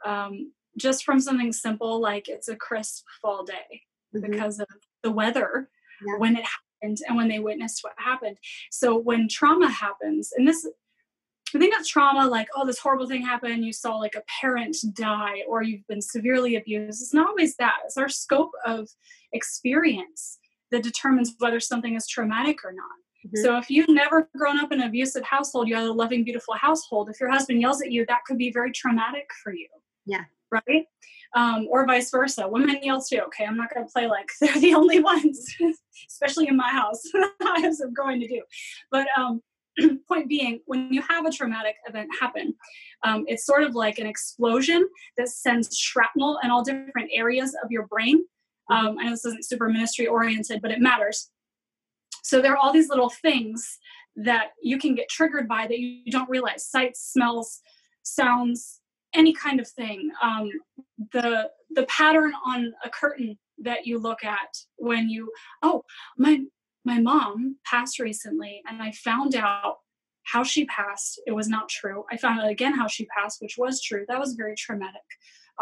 um, 0.05 0.51
just 0.77 1.03
from 1.03 1.19
something 1.19 1.51
simple 1.51 1.99
like 1.99 2.29
it's 2.29 2.47
a 2.47 2.55
crisp 2.55 3.05
fall 3.21 3.43
day 3.43 3.81
mm-hmm. 4.15 4.29
because 4.29 4.59
of 4.59 4.67
the 5.03 5.11
weather 5.11 5.69
yeah. 6.05 6.17
when 6.17 6.35
it 6.35 6.43
happened 6.43 6.97
and 7.07 7.17
when 7.17 7.27
they 7.27 7.39
witnessed 7.39 7.83
what 7.83 7.93
happened. 7.97 8.37
So 8.71 8.97
when 8.97 9.27
trauma 9.27 9.69
happens, 9.69 10.31
and 10.35 10.47
this 10.47 10.65
I 11.55 11.57
think 11.57 11.77
of 11.79 11.85
trauma 11.85 12.27
like, 12.27 12.47
oh, 12.55 12.65
this 12.65 12.77
horrible 12.77 13.07
thing 13.07 13.23
happened, 13.23 13.65
you 13.65 13.73
saw 13.73 13.95
like 13.97 14.15
a 14.15 14.23
parent 14.39 14.77
die, 14.93 15.41
or 15.47 15.63
you've 15.63 15.87
been 15.87 16.01
severely 16.01 16.55
abused. 16.55 17.01
It's 17.01 17.13
not 17.13 17.27
always 17.27 17.55
that. 17.55 17.79
It's 17.85 17.97
our 17.97 18.09
scope 18.09 18.51
of 18.65 18.87
experience 19.33 20.37
that 20.71 20.83
determines 20.83 21.33
whether 21.39 21.59
something 21.59 21.95
is 21.95 22.07
traumatic 22.07 22.63
or 22.63 22.71
not. 22.71 22.85
Mm-hmm. 23.25 23.43
So 23.43 23.57
if 23.57 23.69
you've 23.69 23.89
never 23.89 24.29
grown 24.35 24.59
up 24.59 24.71
in 24.71 24.81
an 24.81 24.87
abusive 24.87 25.23
household, 25.23 25.67
you 25.67 25.75
have 25.75 25.87
a 25.87 25.91
loving, 25.91 26.23
beautiful 26.23 26.53
household. 26.55 27.09
If 27.09 27.19
your 27.19 27.29
husband 27.29 27.61
yells 27.61 27.81
at 27.81 27.91
you, 27.91 28.05
that 28.07 28.23
could 28.25 28.37
be 28.37 28.51
very 28.51 28.71
traumatic 28.71 29.29
for 29.43 29.53
you. 29.53 29.67
Yeah. 30.05 30.23
Right? 30.51 30.85
Um, 31.35 31.67
or 31.69 31.85
vice 31.85 32.09
versa. 32.09 32.47
Women 32.47 32.79
yell 32.81 33.01
too. 33.01 33.19
Okay, 33.27 33.45
I'm 33.45 33.57
not 33.57 33.73
going 33.73 33.85
to 33.85 33.91
play 33.91 34.07
like 34.07 34.29
they're 34.41 34.59
the 34.59 34.73
only 34.73 34.99
ones, 34.99 35.45
especially 36.09 36.47
in 36.47 36.57
my 36.57 36.69
house. 36.69 37.01
I 37.41 37.59
have 37.59 37.75
some 37.75 37.93
growing 37.93 38.19
to 38.21 38.27
do. 38.27 38.41
But 38.89 39.07
um, 39.17 39.41
point 40.07 40.27
being, 40.27 40.61
when 40.65 40.91
you 40.91 41.01
have 41.01 41.25
a 41.25 41.31
traumatic 41.31 41.75
event 41.87 42.09
happen, 42.19 42.55
um, 43.03 43.25
it's 43.27 43.45
sort 43.45 43.63
of 43.63 43.75
like 43.75 43.99
an 43.99 44.07
explosion 44.07 44.87
that 45.17 45.29
sends 45.29 45.77
shrapnel 45.77 46.39
in 46.43 46.49
all 46.49 46.63
different 46.63 47.11
areas 47.13 47.55
of 47.63 47.71
your 47.71 47.85
brain. 47.87 48.23
Mm-hmm. 48.71 48.87
Um, 48.87 48.97
I 48.97 49.03
know 49.03 49.11
this 49.11 49.25
isn't 49.25 49.45
super 49.45 49.69
ministry 49.69 50.07
oriented, 50.07 50.61
but 50.61 50.71
it 50.71 50.79
matters. 50.79 51.29
So 52.23 52.41
there 52.41 52.53
are 52.53 52.57
all 52.57 52.73
these 52.73 52.89
little 52.89 53.09
things 53.09 53.77
that 54.15 54.51
you 54.61 54.77
can 54.77 54.95
get 54.95 55.09
triggered 55.09 55.47
by 55.47 55.67
that 55.67 55.79
you 55.79 56.11
don't 56.11 56.29
realize 56.29 56.67
sights, 56.67 57.11
smells, 57.11 57.61
sounds, 58.03 58.81
any 59.13 59.33
kind 59.33 59.59
of 59.59 59.67
thing. 59.67 60.11
Um, 60.21 60.49
the 61.13 61.49
the 61.71 61.85
pattern 61.85 62.33
on 62.45 62.73
a 62.83 62.89
curtain 62.89 63.37
that 63.59 63.85
you 63.85 63.99
look 63.99 64.23
at 64.23 64.57
when 64.77 65.09
you 65.09 65.31
oh 65.61 65.83
my 66.17 66.39
my 66.85 66.99
mom 66.99 67.57
passed 67.65 67.99
recently 67.99 68.61
and 68.67 68.81
I 68.81 68.91
found 68.91 69.35
out 69.35 69.77
how 70.23 70.43
she 70.43 70.65
passed. 70.65 71.21
It 71.25 71.31
was 71.31 71.47
not 71.47 71.69
true. 71.69 72.05
I 72.11 72.17
found 72.17 72.39
out 72.39 72.49
again 72.49 72.73
how 72.73 72.87
she 72.87 73.05
passed, 73.05 73.41
which 73.41 73.55
was 73.57 73.81
true. 73.81 74.05
That 74.07 74.19
was 74.19 74.33
very 74.33 74.55
traumatic. 74.55 75.01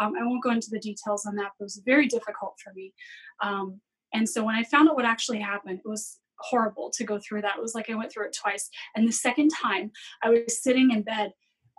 Um, 0.00 0.14
I 0.18 0.24
won't 0.24 0.42
go 0.42 0.50
into 0.50 0.68
the 0.70 0.78
details 0.78 1.26
on 1.26 1.34
that, 1.36 1.52
but 1.58 1.64
it 1.64 1.66
was 1.66 1.82
very 1.84 2.06
difficult 2.06 2.54
for 2.62 2.72
me. 2.72 2.92
Um, 3.42 3.80
and 4.14 4.28
so 4.28 4.44
when 4.44 4.54
I 4.54 4.62
found 4.62 4.88
out 4.88 4.94
what 4.94 5.04
actually 5.04 5.40
happened, 5.40 5.80
it 5.84 5.88
was 5.88 6.18
horrible 6.40 6.90
to 6.94 7.04
go 7.04 7.18
through 7.18 7.42
that. 7.42 7.56
It 7.56 7.62
was 7.62 7.74
like 7.74 7.90
I 7.90 7.94
went 7.94 8.12
through 8.12 8.26
it 8.26 8.36
twice. 8.40 8.68
And 8.94 9.06
the 9.06 9.12
second 9.12 9.50
time, 9.50 9.90
I 10.22 10.30
was 10.30 10.62
sitting 10.62 10.90
in 10.90 11.02
bed 11.02 11.32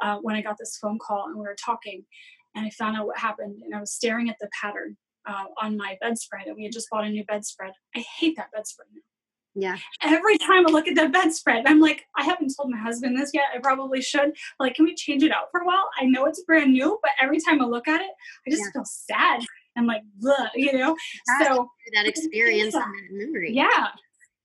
uh, 0.04 0.18
when 0.22 0.36
I 0.36 0.42
got 0.42 0.58
this 0.58 0.78
phone 0.82 1.00
call 1.00 1.26
and 1.28 1.36
we 1.36 1.42
were 1.42 1.58
talking, 1.64 2.06
and 2.56 2.66
I 2.66 2.70
found 2.72 2.98
out 2.98 3.06
what 3.06 3.18
happened. 3.18 3.62
And 3.64 3.76
I 3.76 3.80
was 3.80 3.94
staring 3.94 4.30
at 4.30 4.38
the 4.40 4.50
pattern 4.62 4.98
uh, 5.28 5.46
on 5.62 5.78
my 5.78 5.98
bedspread, 6.02 6.48
and 6.48 6.56
we 6.56 6.64
had 6.64 6.74
just 6.74 6.90
bought 6.90 7.06
a 7.06 7.10
new 7.10 7.24
bedspread. 7.26 7.72
I 7.96 8.04
hate 8.20 8.36
that 8.38 8.52
bedspread 8.54 8.88
now. 8.94 9.02
Yeah. 9.56 9.78
Every 10.04 10.38
time 10.38 10.68
I 10.68 10.72
look 10.72 10.88
at 10.88 10.96
that 10.96 11.12
bedspread, 11.12 11.64
I'm 11.66 11.80
like, 11.80 12.06
I 12.18 12.24
haven't 12.24 12.54
told 12.56 12.70
my 12.70 12.78
husband 12.78 13.18
this 13.18 13.32
yet. 13.34 13.46
I 13.54 13.60
probably 13.60 14.02
should. 14.02 14.32
Like, 14.60 14.76
can 14.76 14.86
we 14.86 14.96
change 14.96 15.24
it 15.24 15.32
out 15.32 15.46
for 15.52 15.62
a 15.62 15.66
while? 15.66 15.90
I 16.00 16.06
know 16.06 16.26
it's 16.26 16.42
brand 16.44 16.72
new, 16.72 17.00
but 17.02 17.12
every 17.22 17.40
time 17.42 17.62
I 17.62 17.66
look 17.66 17.88
at 17.88 18.00
it, 18.00 18.12
I 18.48 18.50
just 18.50 18.64
yeah. 18.64 18.72
feel 18.72 18.86
sad 18.86 19.42
and 19.76 19.88
like, 19.88 20.02
you 20.56 20.74
know. 20.78 20.96
So 21.42 21.70
that 21.94 22.06
experience 22.06 22.74
and 22.76 22.84
that 22.84 22.90
memory. 23.12 23.54
Yeah, 23.54 23.88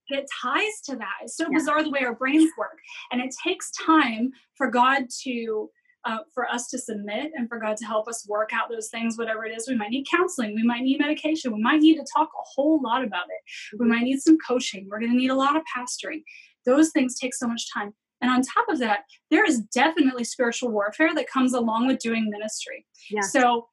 it 0.09 0.25
ties 0.41 0.81
to 0.85 0.95
that. 0.95 1.13
It's 1.23 1.37
so 1.37 1.45
yeah. 1.45 1.57
bizarre 1.57 1.83
the 1.83 1.89
way 1.89 2.01
our 2.01 2.15
brains 2.15 2.51
work. 2.57 2.77
And 3.11 3.21
it 3.21 3.33
takes 3.45 3.71
time 3.71 4.31
for 4.55 4.69
God 4.69 5.03
to, 5.23 5.69
uh, 6.05 6.19
for 6.33 6.47
us 6.47 6.67
to 6.67 6.77
submit 6.77 7.31
and 7.35 7.49
for 7.49 7.59
God 7.59 7.77
to 7.77 7.85
help 7.85 8.07
us 8.07 8.27
work 8.27 8.51
out 8.53 8.69
those 8.69 8.89
things, 8.89 9.17
whatever 9.17 9.45
it 9.45 9.55
is. 9.57 9.67
We 9.67 9.75
might 9.75 9.89
need 9.89 10.05
counseling. 10.09 10.53
We 10.55 10.63
might 10.63 10.83
need 10.83 10.99
medication. 10.99 11.53
We 11.53 11.61
might 11.61 11.81
need 11.81 11.95
to 11.95 12.05
talk 12.15 12.29
a 12.29 12.43
whole 12.55 12.81
lot 12.81 13.03
about 13.03 13.25
it. 13.25 13.79
We 13.79 13.87
might 13.87 14.03
need 14.03 14.19
some 14.19 14.37
coaching. 14.47 14.87
We're 14.89 14.99
going 14.99 15.11
to 15.11 15.17
need 15.17 15.31
a 15.31 15.35
lot 15.35 15.55
of 15.55 15.63
pastoring. 15.75 16.21
Those 16.65 16.91
things 16.91 17.17
take 17.17 17.33
so 17.33 17.47
much 17.47 17.71
time. 17.73 17.93
And 18.21 18.31
on 18.31 18.41
top 18.41 18.69
of 18.69 18.79
that, 18.79 19.01
there 19.29 19.45
is 19.45 19.59
definitely 19.73 20.23
spiritual 20.23 20.71
warfare 20.71 21.13
that 21.15 21.29
comes 21.29 21.53
along 21.53 21.87
with 21.87 21.99
doing 21.99 22.29
ministry. 22.29 22.85
Yeah. 23.11 23.21
So, 23.21 23.67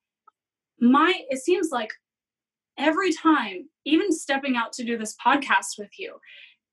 my, 0.81 1.15
it 1.29 1.39
seems 1.39 1.69
like 1.71 1.93
every 2.77 3.13
time, 3.13 3.69
even 3.85 4.13
stepping 4.13 4.57
out 4.57 4.73
to 4.75 4.85
do 4.85 4.99
this 4.99 5.17
podcast 5.25 5.79
with 5.79 5.91
you, 5.99 6.17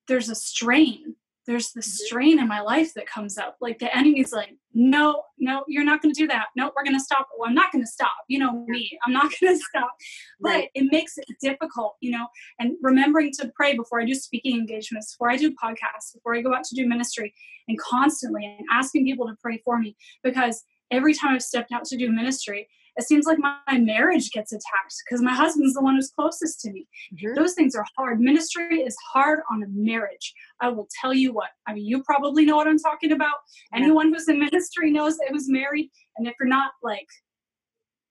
there's 0.07 0.30
a 0.30 0.36
strain. 0.36 1.16
There's 1.47 1.72
the 1.72 1.82
mm-hmm. 1.82 1.89
strain 1.89 2.39
in 2.39 2.47
my 2.47 2.62
life 2.62 2.93
that 2.93 3.07
comes 3.07 3.38
up. 3.38 3.57
Like 3.60 3.80
the 3.80 3.95
enemy's 3.95 4.32
like, 4.32 4.49
no, 4.74 5.24
no, 5.39 5.64
you're 5.68 5.84
not 5.84 6.01
going 6.01 6.14
to 6.14 6.22
do 6.22 6.28
that. 6.28 6.47
No, 6.55 6.72
we're 6.76 6.84
going 6.84 6.97
to 6.97 7.03
stop. 7.03 7.28
Well, 7.38 7.49
I'm 7.49 7.55
not 7.55 7.72
going 7.72 7.84
to 7.84 7.89
stop. 7.89 8.12
You 8.28 8.39
know 8.39 8.66
me, 8.68 8.97
I'm 9.05 9.14
not 9.14 9.32
going 9.41 9.57
to 9.57 9.64
stop. 9.70 9.91
But 10.39 10.66
it 10.76 10.88
makes 10.91 11.18
it 11.18 11.26
difficult, 11.41 11.95
you 12.01 12.12
know, 12.12 12.28
and 12.60 12.74
remembering 12.82 13.32
to 13.39 13.51
pray 13.55 13.76
before 13.76 13.99
I 13.99 14.05
do 14.05 14.14
speaking 14.14 14.57
engagements, 14.57 15.16
before 15.16 15.32
I 15.32 15.38
do 15.38 15.51
podcasts, 15.51 16.14
before 16.14 16.36
I 16.36 16.41
go 16.41 16.53
out 16.53 16.66
to 16.66 16.76
do 16.76 16.88
ministry, 16.88 17.34
and 17.70 17.80
constantly 17.80 18.43
and 18.45 18.68
asking 18.72 19.05
people 19.05 19.28
to 19.28 19.36
pray 19.41 19.62
for 19.64 19.80
me 19.80 19.95
because 20.24 20.64
every 20.91 21.14
time 21.14 21.36
I've 21.36 21.43
stepped 21.43 21.72
out 21.72 21.86
to 21.86 21.97
do 21.97 22.12
ministry, 22.12 22.68
it 23.00 23.06
seems 23.06 23.26
like 23.26 23.39
my, 23.39 23.58
my 23.68 23.80
marriage 23.80 24.30
gets 24.32 24.52
attacked 24.52 24.95
because 25.04 25.22
my 25.22 25.34
husband's 25.34 25.74
the 25.74 25.82
one 25.82 25.95
who's 25.95 26.12
closest 26.12 26.60
to 26.62 26.72
me. 26.72 26.88
Mm-hmm. 27.14 27.34
Those 27.34 27.54
things 27.54 27.74
are 27.76 27.86
hard. 27.97 28.20
Ministry 28.20 28.82
is 28.82 28.95
hard 29.12 29.39
on 29.52 29.64
a 29.64 29.68
marriage. 29.70 30.34
I 30.60 30.70
will 30.70 30.88
tell 31.02 31.14
you 31.14 31.34
what. 31.34 31.50
I 31.66 31.74
mean, 31.74 31.86
you 31.86 32.04
probably 32.04 32.45
know 32.45 32.58
what 32.58 32.68
I'm 32.68 32.78
talking 32.80 33.12
about. 33.12 33.38
Yeah. 33.72 33.80
Anyone 33.80 34.14
who's 34.14 34.28
in 34.28 34.39
ministry 34.39 34.91
knows 34.91 35.18
it 35.20 35.34
was 35.34 35.50
married. 35.50 35.89
And 36.18 36.28
if 36.28 36.36
you're 36.39 36.47
not, 36.47 36.72
like, 36.84 37.08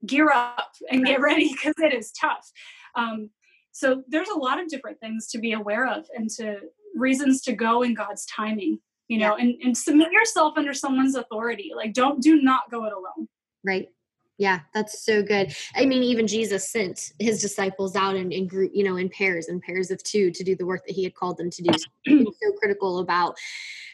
gear 0.07 0.31
up 0.31 0.71
and 0.91 1.05
get 1.05 1.21
ready 1.21 1.51
because 1.53 1.75
it 1.79 1.93
is 1.93 2.13
tough. 2.13 2.51
Um, 2.95 3.31
so 3.73 4.03
there's 4.09 4.29
a 4.29 4.39
lot 4.39 4.61
of 4.61 4.69
different 4.69 4.99
things 5.01 5.29
to 5.29 5.39
be 5.39 5.53
aware 5.53 5.87
of 5.87 6.07
and 6.17 6.31
to 6.31 6.59
reasons 6.95 7.43
to 7.43 7.53
go 7.53 7.83
in 7.83 7.95
God's 7.95 8.25
timing, 8.27 8.79
you 9.09 9.19
know, 9.19 9.37
yeah. 9.37 9.45
and, 9.45 9.55
and 9.63 9.77
submit 9.77 10.13
yourself 10.13 10.55
under 10.57 10.73
someone's 10.73 11.15
authority. 11.15 11.73
Like 11.77 11.93
don't 11.93 12.23
do 12.23 12.41
not 12.41 12.71
go 12.71 12.85
it 12.85 12.93
alone. 12.93 13.29
Right. 13.65 13.89
Yeah, 14.39 14.61
that's 14.73 15.05
so 15.05 15.21
good. 15.21 15.55
I 15.75 15.85
mean, 15.85 16.05
even 16.05 16.29
Jesus 16.29 16.71
sent 16.71 17.13
his 17.19 17.43
disciples 17.43 17.97
out 17.97 18.15
in, 18.15 18.31
in 18.31 18.47
group, 18.47 18.71
you 18.73 18.85
know, 18.85 18.97
in 18.97 19.09
pairs 19.09 19.49
and 19.49 19.61
pairs 19.61 19.91
of 19.91 20.01
two 20.05 20.31
to 20.31 20.45
do 20.45 20.55
the 20.55 20.65
work 20.65 20.87
that 20.87 20.95
he 20.95 21.03
had 21.03 21.15
called 21.15 21.39
them 21.39 21.51
to 21.51 21.63
do. 21.63 21.71
So, 21.77 22.25
so 22.41 22.53
critical 22.59 23.01
about 23.01 23.35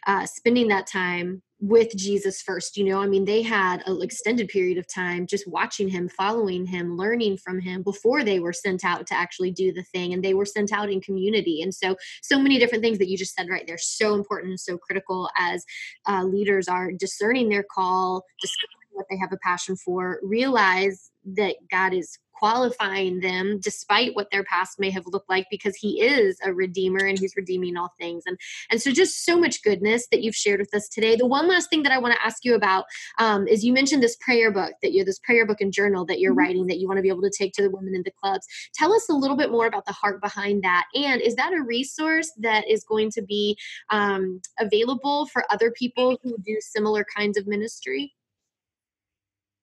uh, 0.07 0.26
spending 0.26 0.68
that 0.68 0.86
time 0.86 1.42
with 1.61 1.97
Jesus 1.97 2.42
first. 2.42 2.76
You 2.76 2.84
know, 2.84 3.01
I 3.01 3.07
mean, 3.07 3.24
they 3.24 3.40
had 3.40 3.82
an 3.86 4.03
extended 4.03 4.49
period 4.49 4.76
of 4.76 4.86
time 4.86 5.26
just 5.26 5.49
watching 5.49 5.88
him, 5.88 6.11
following 6.11 6.66
him, 6.66 6.97
learning 6.97 7.38
from 7.38 7.59
him 7.59 7.82
before 7.82 8.22
they 8.22 8.38
were 8.38 8.53
sent 8.53 8.84
out 8.84 9.07
to 9.07 9.14
actually 9.14 9.51
do 9.51 9.72
the 9.72 9.82
thing. 9.84 10.12
And 10.12 10.22
they 10.22 10.34
were 10.34 10.45
sent 10.45 10.72
out 10.72 10.90
in 10.90 11.01
community. 11.01 11.62
And 11.62 11.74
so, 11.74 11.97
so 12.22 12.38
many 12.38 12.59
different 12.59 12.84
things 12.84 12.99
that 12.99 13.09
you 13.09 13.16
just 13.16 13.34
said 13.34 13.49
right 13.49 13.64
there, 13.66 13.78
so 13.78 14.14
important 14.14 14.51
and 14.51 14.61
so 14.61 14.76
critical 14.76 15.30
as 15.38 15.64
uh, 16.07 16.24
leaders 16.24 16.68
are 16.68 16.92
discerning 16.92 17.49
their 17.49 17.64
call, 17.64 18.24
discovering 18.42 18.74
what 18.95 19.07
they 19.11 19.16
have 19.16 19.32
a 19.32 19.38
passion 19.38 19.76
for, 19.76 20.20
realize 20.22 21.11
that 21.24 21.57
God 21.70 21.92
is 21.92 22.18
qualifying 22.34 23.20
them 23.20 23.59
despite 23.61 24.14
what 24.14 24.30
their 24.30 24.45
past 24.45 24.78
may 24.78 24.90
have 24.90 25.07
looked 25.07 25.30
like 25.30 25.47
because 25.51 25.74
he 25.76 26.03
is 26.03 26.36
a 26.45 26.53
redeemer 26.53 27.07
and 27.07 27.18
he's 27.18 27.36
redeeming 27.36 27.76
all 27.76 27.95
things. 27.99 28.24
And 28.26 28.38
and 28.70 28.82
so 28.82 28.90
just 28.90 29.24
so 29.24 29.38
much 29.38 29.62
goodness 29.62 30.09
that 30.11 30.22
you've 30.22 30.34
shared 30.34 30.61
with 30.61 30.74
us 30.74 30.88
today. 30.88 31.16
The 31.16 31.26
one 31.26 31.49
last 31.49 31.70
thing 31.70 31.82
that 31.84 31.92
i 31.92 31.99
want 31.99 32.14
to 32.14 32.24
ask 32.24 32.45
you 32.45 32.55
about 32.55 32.84
um, 33.18 33.47
is 33.47 33.64
you 33.64 33.72
mentioned 33.72 34.03
this 34.03 34.16
prayer 34.16 34.51
book 34.51 34.72
that 34.82 34.92
you're 34.92 35.05
this 35.05 35.20
prayer 35.20 35.47
book 35.47 35.61
and 35.61 35.72
journal 35.72 36.05
that 36.07 36.20
you're 36.20 36.32
mm-hmm. 36.32 36.38
writing 36.40 36.66
that 36.66 36.78
you 36.78 36.86
want 36.86 36.99
to 36.99 37.03
be 37.03 37.09
able 37.09 37.22
to 37.22 37.32
take 37.36 37.53
to 37.55 37.62
the 37.62 37.70
women 37.70 37.95
in 37.95 38.03
the 38.03 38.11
clubs. 38.11 38.47
Tell 38.74 38.92
us 38.92 39.09
a 39.09 39.14
little 39.14 39.36
bit 39.36 39.51
more 39.51 39.66
about 39.66 39.86
the 39.86 39.92
heart 39.92 40.20
behind 40.20 40.62
that. 40.64 40.86
And 40.95 41.20
is 41.20 41.36
that 41.36 41.53
a 41.53 41.62
resource 41.62 42.32
that 42.38 42.68
is 42.68 42.84
going 42.84 43.11
to 43.12 43.22
be 43.22 43.57
um, 43.90 44.40
available 44.59 45.26
for 45.26 45.45
other 45.51 45.70
people 45.70 46.18
who 46.22 46.36
do 46.45 46.57
similar 46.61 47.07
kinds 47.16 47.38
of 47.38 47.47
ministry 47.47 48.12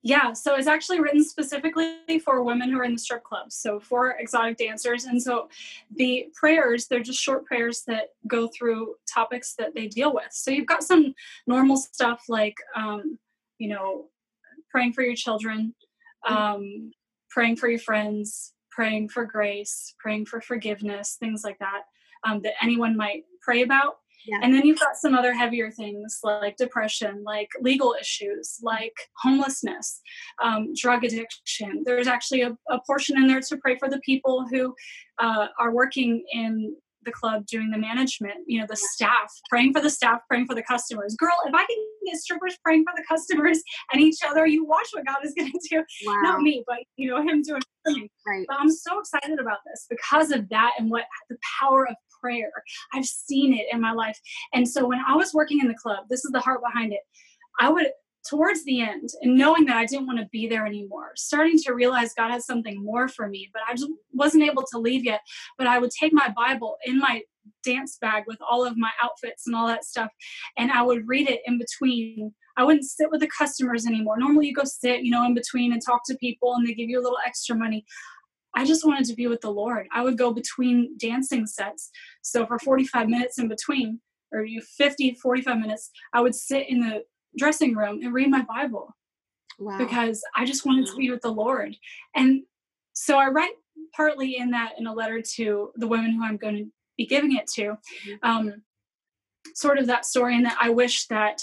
yeah, 0.04 0.34
so 0.34 0.56
it's 0.56 0.68
actually 0.68 1.00
written 1.00 1.24
specifically 1.24 2.20
for 2.24 2.44
women 2.44 2.72
who 2.72 2.80
are 2.80 2.84
in 2.84 2.94
the 2.94 3.00
strip 3.00 3.24
clubs, 3.24 3.56
so 3.56 3.80
for 3.80 4.12
exotic 4.12 4.58
dancers. 4.58 5.06
And 5.06 5.22
so 5.22 5.50
the 5.96 6.28
prayers, 6.34 6.88
they're 6.88 7.02
just 7.02 7.22
short 7.22 7.46
prayers 7.46 7.84
that 7.86 8.10
go 8.26 8.48
through 8.48 8.96
topics 9.12 9.54
that 9.60 9.76
they 9.76 9.88
deal 9.88 10.14
with. 10.14 10.32
So 10.32 10.50
you've 10.50 10.66
got 10.66 10.84
some 10.84 11.14
normal 11.46 11.78
stuff 11.78 12.24
like, 12.30 12.56
um, 12.76 13.20
you 13.60 13.70
know, 13.70 14.08
praying 14.72 14.94
for 14.94 15.04
your 15.04 15.16
children, 15.16 15.76
mm-hmm. 16.26 16.36
um, 16.36 16.92
praying 17.30 17.58
for 17.58 17.70
your 17.70 17.80
friends, 17.80 18.54
praying 18.72 19.10
for 19.10 19.26
grace, 19.26 19.94
praying 20.00 20.26
for 20.26 20.42
forgiveness, 20.42 21.18
things 21.20 21.44
like 21.44 21.60
that, 21.60 21.84
um, 22.24 22.42
that 22.42 22.54
anyone 22.62 22.98
might 22.98 23.26
pray 23.42 23.62
about. 23.62 23.98
Yeah. 24.26 24.40
And 24.42 24.54
then 24.54 24.66
you've 24.66 24.80
got 24.80 24.96
some 24.96 25.16
other 25.16 25.34
heavier 25.34 25.72
things 25.72 26.20
like 26.24 26.58
depression, 26.58 27.24
like 27.24 27.50
legal 27.62 27.96
issues, 28.00 28.58
like 28.62 28.94
homelessness, 29.18 30.02
um, 30.44 30.74
drug 30.76 31.04
addiction. 31.04 31.84
There's 31.86 32.08
actually 32.08 32.42
a, 32.42 32.56
a, 32.70 32.80
portion 32.86 33.18
in 33.18 33.28
there 33.28 33.42
to 33.42 33.58
pray 33.58 33.78
for 33.78 33.90
the 33.90 34.00
people 34.00 34.46
who 34.52 34.76
uh, 35.20 35.48
are 35.60 35.74
working 35.74 36.24
in 36.32 36.76
the 37.04 37.12
club 37.12 37.46
doing 37.48 37.72
the 37.72 37.78
management, 37.78 38.36
you 38.46 38.60
know, 38.60 38.66
the 38.70 38.76
staff, 38.76 39.32
praying 39.50 39.74
for 39.74 39.82
the 39.82 39.90
staff, 39.90 40.20
praying 40.28 40.46
for 40.46 40.56
the 40.56 40.64
customers. 40.64 41.16
Girl, 41.16 41.36
if 41.48 41.54
I 41.54 41.66
can 41.66 41.78
get 42.06 42.18
strippers 42.18 42.58
praying 42.64 42.84
for 42.84 42.94
the 42.96 43.04
customers 43.08 43.62
and 43.92 44.02
each 44.02 44.20
other, 44.28 44.46
you 44.46 44.66
watch 44.66 44.90
what 44.92 45.06
God 45.06 45.18
is 45.24 45.34
going 45.38 45.52
to 45.52 45.60
do. 45.70 45.84
Wow. 46.06 46.22
Not 46.22 46.42
me, 46.42 46.64
but 46.68 46.78
you 46.98 47.10
know, 47.10 47.22
Him 47.22 47.42
doing 47.42 47.62
for 47.84 47.92
me. 47.92 48.10
Right. 48.28 48.46
But 48.48 48.58
I'm 48.60 48.70
so 48.70 49.00
excited 49.00 49.40
about 49.40 49.60
this 49.66 49.88
because 49.90 50.32
of 50.32 50.48
that 50.50 50.74
and 50.78 50.90
what 50.92 51.06
the 51.30 51.38
power 51.60 51.88
of 51.88 51.96
prayer. 52.22 52.52
I've 52.94 53.06
seen 53.06 53.54
it 53.54 53.66
in 53.72 53.82
my 53.82 53.92
life. 53.92 54.20
And 54.54 54.68
so 54.68 54.88
when 54.88 55.00
I 55.08 55.16
was 55.16 55.34
working 55.34 55.60
in 55.60 55.68
the 55.68 55.76
club, 55.76 56.06
this 56.10 56.24
is 56.24 56.32
the 56.32 56.40
heart 56.40 56.62
behind 56.62 56.94
it. 56.94 57.02
I 57.60 57.70
would 57.70 57.88
towards 58.28 58.64
the 58.66 58.82
end 58.82 59.10
and 59.22 59.36
knowing 59.36 59.66
that 59.66 59.78
I 59.78 59.86
didn't 59.86 60.08
want 60.08 60.20
to 60.20 60.30
be 60.32 60.48
there 60.48 60.66
anymore, 60.66 61.12
starting 61.16 61.58
to 61.64 61.74
realize 61.74 62.14
God 62.14 62.32
has 62.32 62.46
something 62.46 62.84
more 62.84 63.08
for 63.08 63.28
me, 63.28 63.50
but 63.54 63.64
I 63.68 63.74
just 63.74 63.90
wasn't 64.14 64.44
able 64.44 64.64
to 64.72 64.78
leave 64.78 65.04
yet. 65.04 65.22
But 65.58 65.68
I 65.68 65.80
would 65.80 65.92
take 65.92 66.14
my 66.14 66.30
Bible 66.36 66.78
in 66.86 67.00
my 67.00 67.22
dance 67.64 67.98
bag 68.00 68.24
with 68.28 68.38
all 68.48 68.66
of 68.66 68.78
my 68.78 68.92
outfits 69.04 69.48
and 69.48 69.56
all 69.56 69.68
that 69.68 69.86
stuff, 69.86 70.12
and 70.58 70.72
I 70.72 70.84
would 70.84 71.08
read 71.08 71.30
it 71.30 71.42
in 71.46 71.58
between. 71.58 72.34
I 72.58 72.64
wouldn't 72.64 72.86
sit 72.86 73.10
with 73.10 73.22
the 73.22 73.30
customers 73.36 73.88
anymore. 73.88 74.20
Normally, 74.20 74.48
you 74.48 74.54
go 74.54 74.66
sit, 74.66 75.04
you 75.04 75.12
know, 75.12 75.26
in 75.26 75.34
between 75.34 75.72
and 75.72 75.82
talk 75.84 76.02
to 76.06 76.18
people, 76.18 76.54
and 76.54 76.68
they 76.68 76.74
give 76.74 76.90
you 76.90 77.00
a 77.00 77.04
little 77.04 77.18
extra 77.26 77.56
money. 77.56 77.86
I 78.56 78.66
just 78.66 78.86
wanted 78.86 79.06
to 79.06 79.16
be 79.16 79.28
with 79.28 79.42
the 79.42 79.52
Lord. 79.52 79.88
I 79.94 80.04
would 80.04 80.18
go 80.18 80.34
between 80.34 80.98
dancing 80.98 81.46
sets. 81.46 81.90
So 82.22 82.46
for 82.46 82.60
45 82.60 83.08
minutes 83.10 83.40
in 83.40 83.48
between, 83.48 84.00
or 84.32 84.44
you 84.44 84.62
50, 84.62 85.16
45 85.16 85.58
minutes, 85.58 85.90
I 86.14 86.22
would 86.22 86.36
sit 86.36 86.70
in 86.70 86.80
the 86.80 87.04
dressing 87.38 87.76
room 87.76 88.02
and 88.04 88.14
read 88.14 88.30
my 88.30 88.42
Bible. 88.44 88.96
Wow. 89.60 89.78
Because 89.78 90.24
I 90.36 90.46
just 90.46 90.66
wanted 90.66 90.88
to 90.88 90.96
be 90.96 91.12
with 91.12 91.22
the 91.22 91.32
Lord. 91.32 91.76
And 92.16 92.44
so 92.94 93.18
I 93.18 93.28
write 93.28 93.54
partly 93.96 94.38
in 94.38 94.52
that 94.52 94.74
in 94.78 94.88
a 94.88 94.94
letter 94.94 95.22
to 95.22 95.72
the 95.76 95.88
women 95.88 96.14
who 96.14 96.24
I'm 96.24 96.38
going 96.38 96.58
to 96.58 96.66
be 96.98 97.06
giving 97.06 97.36
it 97.36 97.48
to. 97.56 97.62
Mm-hmm. 97.62 98.14
Um, 98.24 98.62
sort 99.56 99.78
of 99.78 99.88
that 99.88 100.06
story, 100.06 100.36
and 100.36 100.46
that 100.46 100.58
I 100.62 100.70
wish 100.70 101.08
that 101.08 101.42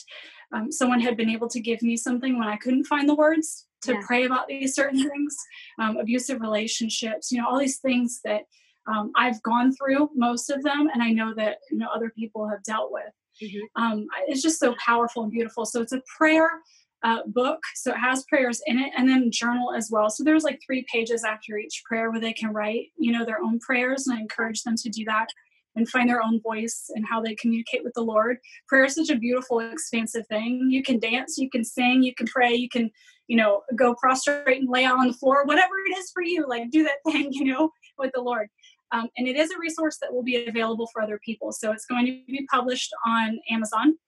um, 0.52 0.70
someone 0.72 1.00
had 1.00 1.16
been 1.16 1.30
able 1.30 1.48
to 1.48 1.60
give 1.60 1.82
me 1.82 1.96
something 1.96 2.38
when 2.38 2.48
I 2.48 2.56
couldn't 2.56 2.84
find 2.84 3.08
the 3.08 3.14
words 3.14 3.66
to 3.82 3.94
yeah. 3.94 4.00
pray 4.06 4.24
about 4.24 4.48
these 4.48 4.74
certain 4.74 5.08
things 5.08 5.36
um, 5.78 5.96
abusive 5.96 6.40
relationships 6.40 7.30
you 7.30 7.40
know 7.40 7.48
all 7.48 7.58
these 7.58 7.78
things 7.78 8.20
that 8.24 8.42
um, 8.86 9.12
i've 9.16 9.42
gone 9.42 9.72
through 9.74 10.08
most 10.14 10.50
of 10.50 10.62
them 10.62 10.88
and 10.92 11.02
i 11.02 11.10
know 11.10 11.34
that 11.34 11.58
you 11.70 11.78
know 11.78 11.88
other 11.94 12.10
people 12.10 12.48
have 12.48 12.62
dealt 12.62 12.90
with 12.92 13.12
mm-hmm. 13.42 13.82
um, 13.82 14.06
it's 14.26 14.42
just 14.42 14.60
so 14.60 14.74
powerful 14.84 15.22
and 15.22 15.32
beautiful 15.32 15.64
so 15.64 15.80
it's 15.80 15.92
a 15.92 16.02
prayer 16.16 16.50
uh, 17.04 17.20
book 17.26 17.60
so 17.76 17.92
it 17.92 17.96
has 17.96 18.24
prayers 18.24 18.60
in 18.66 18.76
it 18.76 18.90
and 18.96 19.08
then 19.08 19.30
journal 19.30 19.72
as 19.72 19.88
well 19.90 20.10
so 20.10 20.24
there's 20.24 20.42
like 20.42 20.58
three 20.66 20.84
pages 20.92 21.22
after 21.22 21.56
each 21.56 21.82
prayer 21.86 22.10
where 22.10 22.20
they 22.20 22.32
can 22.32 22.52
write 22.52 22.86
you 22.98 23.12
know 23.12 23.24
their 23.24 23.40
own 23.40 23.60
prayers 23.60 24.08
and 24.08 24.18
i 24.18 24.20
encourage 24.20 24.64
them 24.64 24.74
to 24.76 24.88
do 24.88 25.04
that 25.04 25.28
and 25.78 25.88
find 25.88 26.10
their 26.10 26.22
own 26.22 26.40
voice 26.42 26.90
and 26.94 27.06
how 27.08 27.22
they 27.22 27.34
communicate 27.36 27.82
with 27.82 27.94
the 27.94 28.02
Lord. 28.02 28.36
Prayer 28.68 28.84
is 28.84 28.94
such 28.94 29.08
a 29.08 29.16
beautiful, 29.16 29.60
expansive 29.60 30.26
thing. 30.26 30.68
You 30.70 30.82
can 30.82 30.98
dance, 30.98 31.38
you 31.38 31.48
can 31.48 31.64
sing, 31.64 32.02
you 32.02 32.14
can 32.14 32.26
pray, 32.26 32.54
you 32.54 32.68
can 32.68 32.90
you 33.28 33.36
know, 33.36 33.62
go 33.76 33.94
prostrate 33.94 34.60
and 34.60 34.68
lay 34.68 34.84
out 34.84 34.98
on 34.98 35.06
the 35.06 35.12
floor, 35.12 35.44
whatever 35.44 35.74
it 35.86 35.98
is 35.98 36.10
for 36.10 36.22
you, 36.22 36.46
like 36.48 36.70
do 36.70 36.82
that 36.82 36.96
thing, 37.12 37.28
you 37.30 37.44
know, 37.44 37.70
with 37.98 38.10
the 38.14 38.20
Lord. 38.20 38.48
Um, 38.90 39.08
and 39.18 39.28
it 39.28 39.36
is 39.36 39.50
a 39.50 39.58
resource 39.58 39.98
that 40.00 40.12
will 40.12 40.22
be 40.22 40.46
available 40.46 40.88
for 40.92 41.02
other 41.02 41.20
people. 41.22 41.52
So 41.52 41.72
it's 41.72 41.84
going 41.84 42.06
to 42.06 42.22
be 42.26 42.46
published 42.50 42.90
on 43.06 43.38
Amazon, 43.50 43.98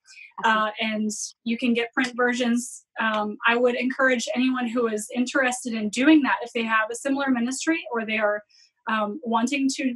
uh, 0.43 0.71
and 0.79 1.09
you 1.43 1.55
can 1.55 1.75
get 1.75 1.93
print 1.93 2.13
versions. 2.15 2.85
Um, 2.99 3.37
I 3.47 3.57
would 3.57 3.75
encourage 3.75 4.27
anyone 4.35 4.67
who 4.67 4.87
is 4.87 5.07
interested 5.15 5.73
in 5.73 5.89
doing 5.89 6.23
that, 6.23 6.37
if 6.41 6.51
they 6.53 6.63
have 6.63 6.89
a 6.91 6.95
similar 6.95 7.29
ministry 7.29 7.83
or 7.91 8.07
they 8.07 8.17
are 8.17 8.41
um, 8.89 9.19
wanting 9.23 9.69
to 9.75 9.95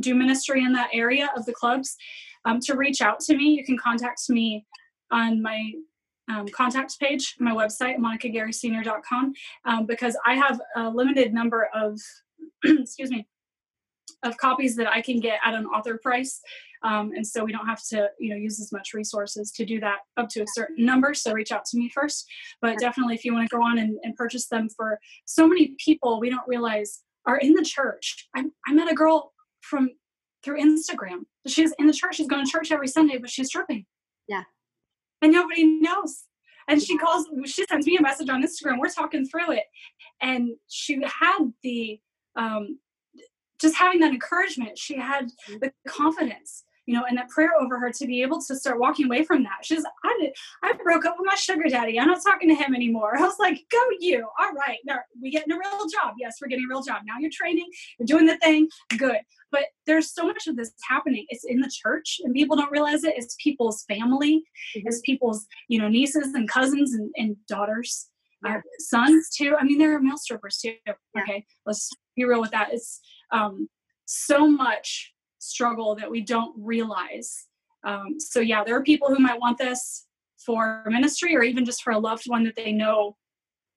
do 0.00 0.14
ministry 0.14 0.64
in 0.64 0.72
that 0.72 0.90
area 0.92 1.30
of 1.36 1.44
the 1.46 1.52
clubs, 1.52 1.96
um, 2.44 2.60
to 2.60 2.76
reach 2.76 3.00
out 3.00 3.20
to 3.20 3.36
me. 3.36 3.50
You 3.50 3.64
can 3.64 3.78
contact 3.78 4.28
me 4.28 4.66
on 5.10 5.42
my 5.42 5.72
um, 6.28 6.46
contact 6.48 6.98
page, 7.00 7.36
my 7.38 7.52
website, 7.52 7.96
monicagarySenior.com, 7.96 9.32
um, 9.64 9.86
because 9.86 10.16
I 10.26 10.34
have 10.34 10.60
a 10.76 10.90
limited 10.90 11.32
number 11.32 11.68
of, 11.74 11.98
excuse 12.64 13.10
me, 13.10 13.26
of 14.22 14.36
copies 14.36 14.76
that 14.76 14.88
I 14.88 15.00
can 15.00 15.20
get 15.20 15.38
at 15.44 15.54
an 15.54 15.66
author 15.66 15.98
price. 15.98 16.40
Um, 16.82 17.12
and 17.14 17.26
so 17.26 17.44
we 17.44 17.52
don't 17.52 17.66
have 17.66 17.82
to, 17.88 18.08
you 18.18 18.30
know, 18.30 18.36
use 18.36 18.60
as 18.60 18.72
much 18.72 18.94
resources 18.94 19.50
to 19.52 19.64
do 19.64 19.80
that 19.80 19.98
up 20.16 20.28
to 20.30 20.42
a 20.42 20.46
certain 20.54 20.84
number. 20.84 21.14
So 21.14 21.32
reach 21.32 21.52
out 21.52 21.64
to 21.66 21.78
me 21.78 21.88
first. 21.88 22.26
But 22.60 22.78
definitely, 22.78 23.14
if 23.14 23.24
you 23.24 23.32
want 23.32 23.48
to 23.48 23.56
go 23.56 23.62
on 23.62 23.78
and, 23.78 23.98
and 24.02 24.14
purchase 24.14 24.46
them 24.46 24.68
for 24.68 24.98
so 25.24 25.46
many 25.46 25.74
people, 25.78 26.20
we 26.20 26.30
don't 26.30 26.46
realize 26.46 27.02
are 27.26 27.38
in 27.38 27.52
the 27.52 27.64
church. 27.64 28.28
I, 28.34 28.44
I 28.66 28.72
met 28.72 28.90
a 28.90 28.94
girl 28.94 29.32
from 29.60 29.90
through 30.44 30.60
Instagram. 30.60 31.20
She's 31.46 31.72
in 31.78 31.86
the 31.86 31.92
church. 31.92 32.16
She's 32.16 32.28
going 32.28 32.44
to 32.44 32.50
church 32.50 32.70
every 32.70 32.88
Sunday, 32.88 33.18
but 33.18 33.30
she's 33.30 33.50
tripping. 33.50 33.86
Yeah 34.28 34.42
and 35.22 35.32
nobody 35.32 35.64
knows. 35.64 36.24
And 36.68 36.82
she 36.82 36.98
calls, 36.98 37.26
she 37.46 37.64
sends 37.64 37.86
me 37.86 37.96
a 37.96 38.02
message 38.02 38.28
on 38.28 38.42
Instagram. 38.42 38.78
We're 38.78 38.90
talking 38.90 39.26
through 39.26 39.52
it. 39.52 39.64
And 40.20 40.50
she 40.68 41.00
had 41.02 41.52
the, 41.62 41.98
um, 42.36 42.78
just 43.60 43.76
having 43.76 44.00
that 44.00 44.12
encouragement, 44.12 44.76
she 44.78 44.98
had 44.98 45.26
mm-hmm. 45.26 45.56
the 45.60 45.72
confidence 45.88 46.64
you 46.88 46.94
know, 46.94 47.04
and 47.06 47.18
that 47.18 47.28
prayer 47.28 47.50
over 47.60 47.78
her 47.78 47.92
to 47.92 48.06
be 48.06 48.22
able 48.22 48.40
to 48.40 48.56
start 48.56 48.80
walking 48.80 49.04
away 49.04 49.22
from 49.22 49.42
that. 49.42 49.58
She's, 49.62 49.84
I 50.04 50.18
did, 50.18 50.32
I 50.62 50.72
broke 50.82 51.04
up 51.04 51.16
with 51.18 51.26
my 51.26 51.34
sugar 51.34 51.68
daddy. 51.68 52.00
I'm 52.00 52.08
not 52.08 52.22
talking 52.24 52.48
to 52.48 52.54
him 52.54 52.74
anymore. 52.74 53.14
I 53.14 53.20
was 53.20 53.38
like, 53.38 53.62
go 53.70 53.78
you. 54.00 54.26
All 54.40 54.52
right. 54.54 54.78
Now 54.86 55.00
we 55.20 55.30
getting 55.30 55.52
a 55.52 55.58
real 55.58 55.86
job. 55.86 56.14
Yes, 56.18 56.38
we're 56.40 56.48
getting 56.48 56.64
a 56.64 56.68
real 56.70 56.82
job. 56.82 57.02
Now 57.04 57.18
you're 57.20 57.30
training, 57.30 57.66
you're 57.98 58.06
doing 58.06 58.24
the 58.24 58.38
thing. 58.38 58.68
Good. 58.96 59.18
But 59.52 59.64
there's 59.86 60.14
so 60.14 60.24
much 60.24 60.46
of 60.46 60.56
this 60.56 60.72
happening. 60.88 61.26
It's 61.28 61.44
in 61.44 61.60
the 61.60 61.70
church 61.70 62.22
and 62.24 62.32
people 62.32 62.56
don't 62.56 62.72
realize 62.72 63.04
it. 63.04 63.18
It's 63.18 63.36
people's 63.38 63.84
family. 63.84 64.36
Mm-hmm. 64.74 64.88
It's 64.88 65.02
people's, 65.02 65.46
you 65.68 65.78
know, 65.78 65.88
nieces 65.88 66.32
and 66.32 66.48
cousins 66.48 66.94
and, 66.94 67.10
and 67.16 67.36
daughters. 67.48 68.08
Uh, 68.46 68.60
sons 68.78 69.28
too. 69.28 69.56
I 69.60 69.64
mean, 69.64 69.76
there 69.76 69.94
are 69.94 70.00
male 70.00 70.16
strippers 70.16 70.56
too. 70.56 70.72
Okay, 70.88 70.96
yeah. 71.28 71.40
let's 71.66 71.90
be 72.16 72.24
real 72.24 72.40
with 72.40 72.52
that. 72.52 72.72
It's 72.72 73.00
um, 73.30 73.68
so 74.06 74.48
much 74.48 75.12
struggle 75.38 75.94
that 75.96 76.10
we 76.10 76.20
don't 76.20 76.54
realize. 76.58 77.46
Um, 77.84 78.18
so, 78.18 78.40
yeah, 78.40 78.64
there 78.64 78.76
are 78.76 78.82
people 78.82 79.08
who 79.08 79.18
might 79.18 79.40
want 79.40 79.58
this 79.58 80.06
for 80.44 80.84
ministry 80.86 81.36
or 81.36 81.42
even 81.42 81.64
just 81.64 81.82
for 81.82 81.92
a 81.92 81.98
loved 81.98 82.24
one 82.26 82.44
that 82.44 82.56
they 82.56 82.72
know 82.72 83.16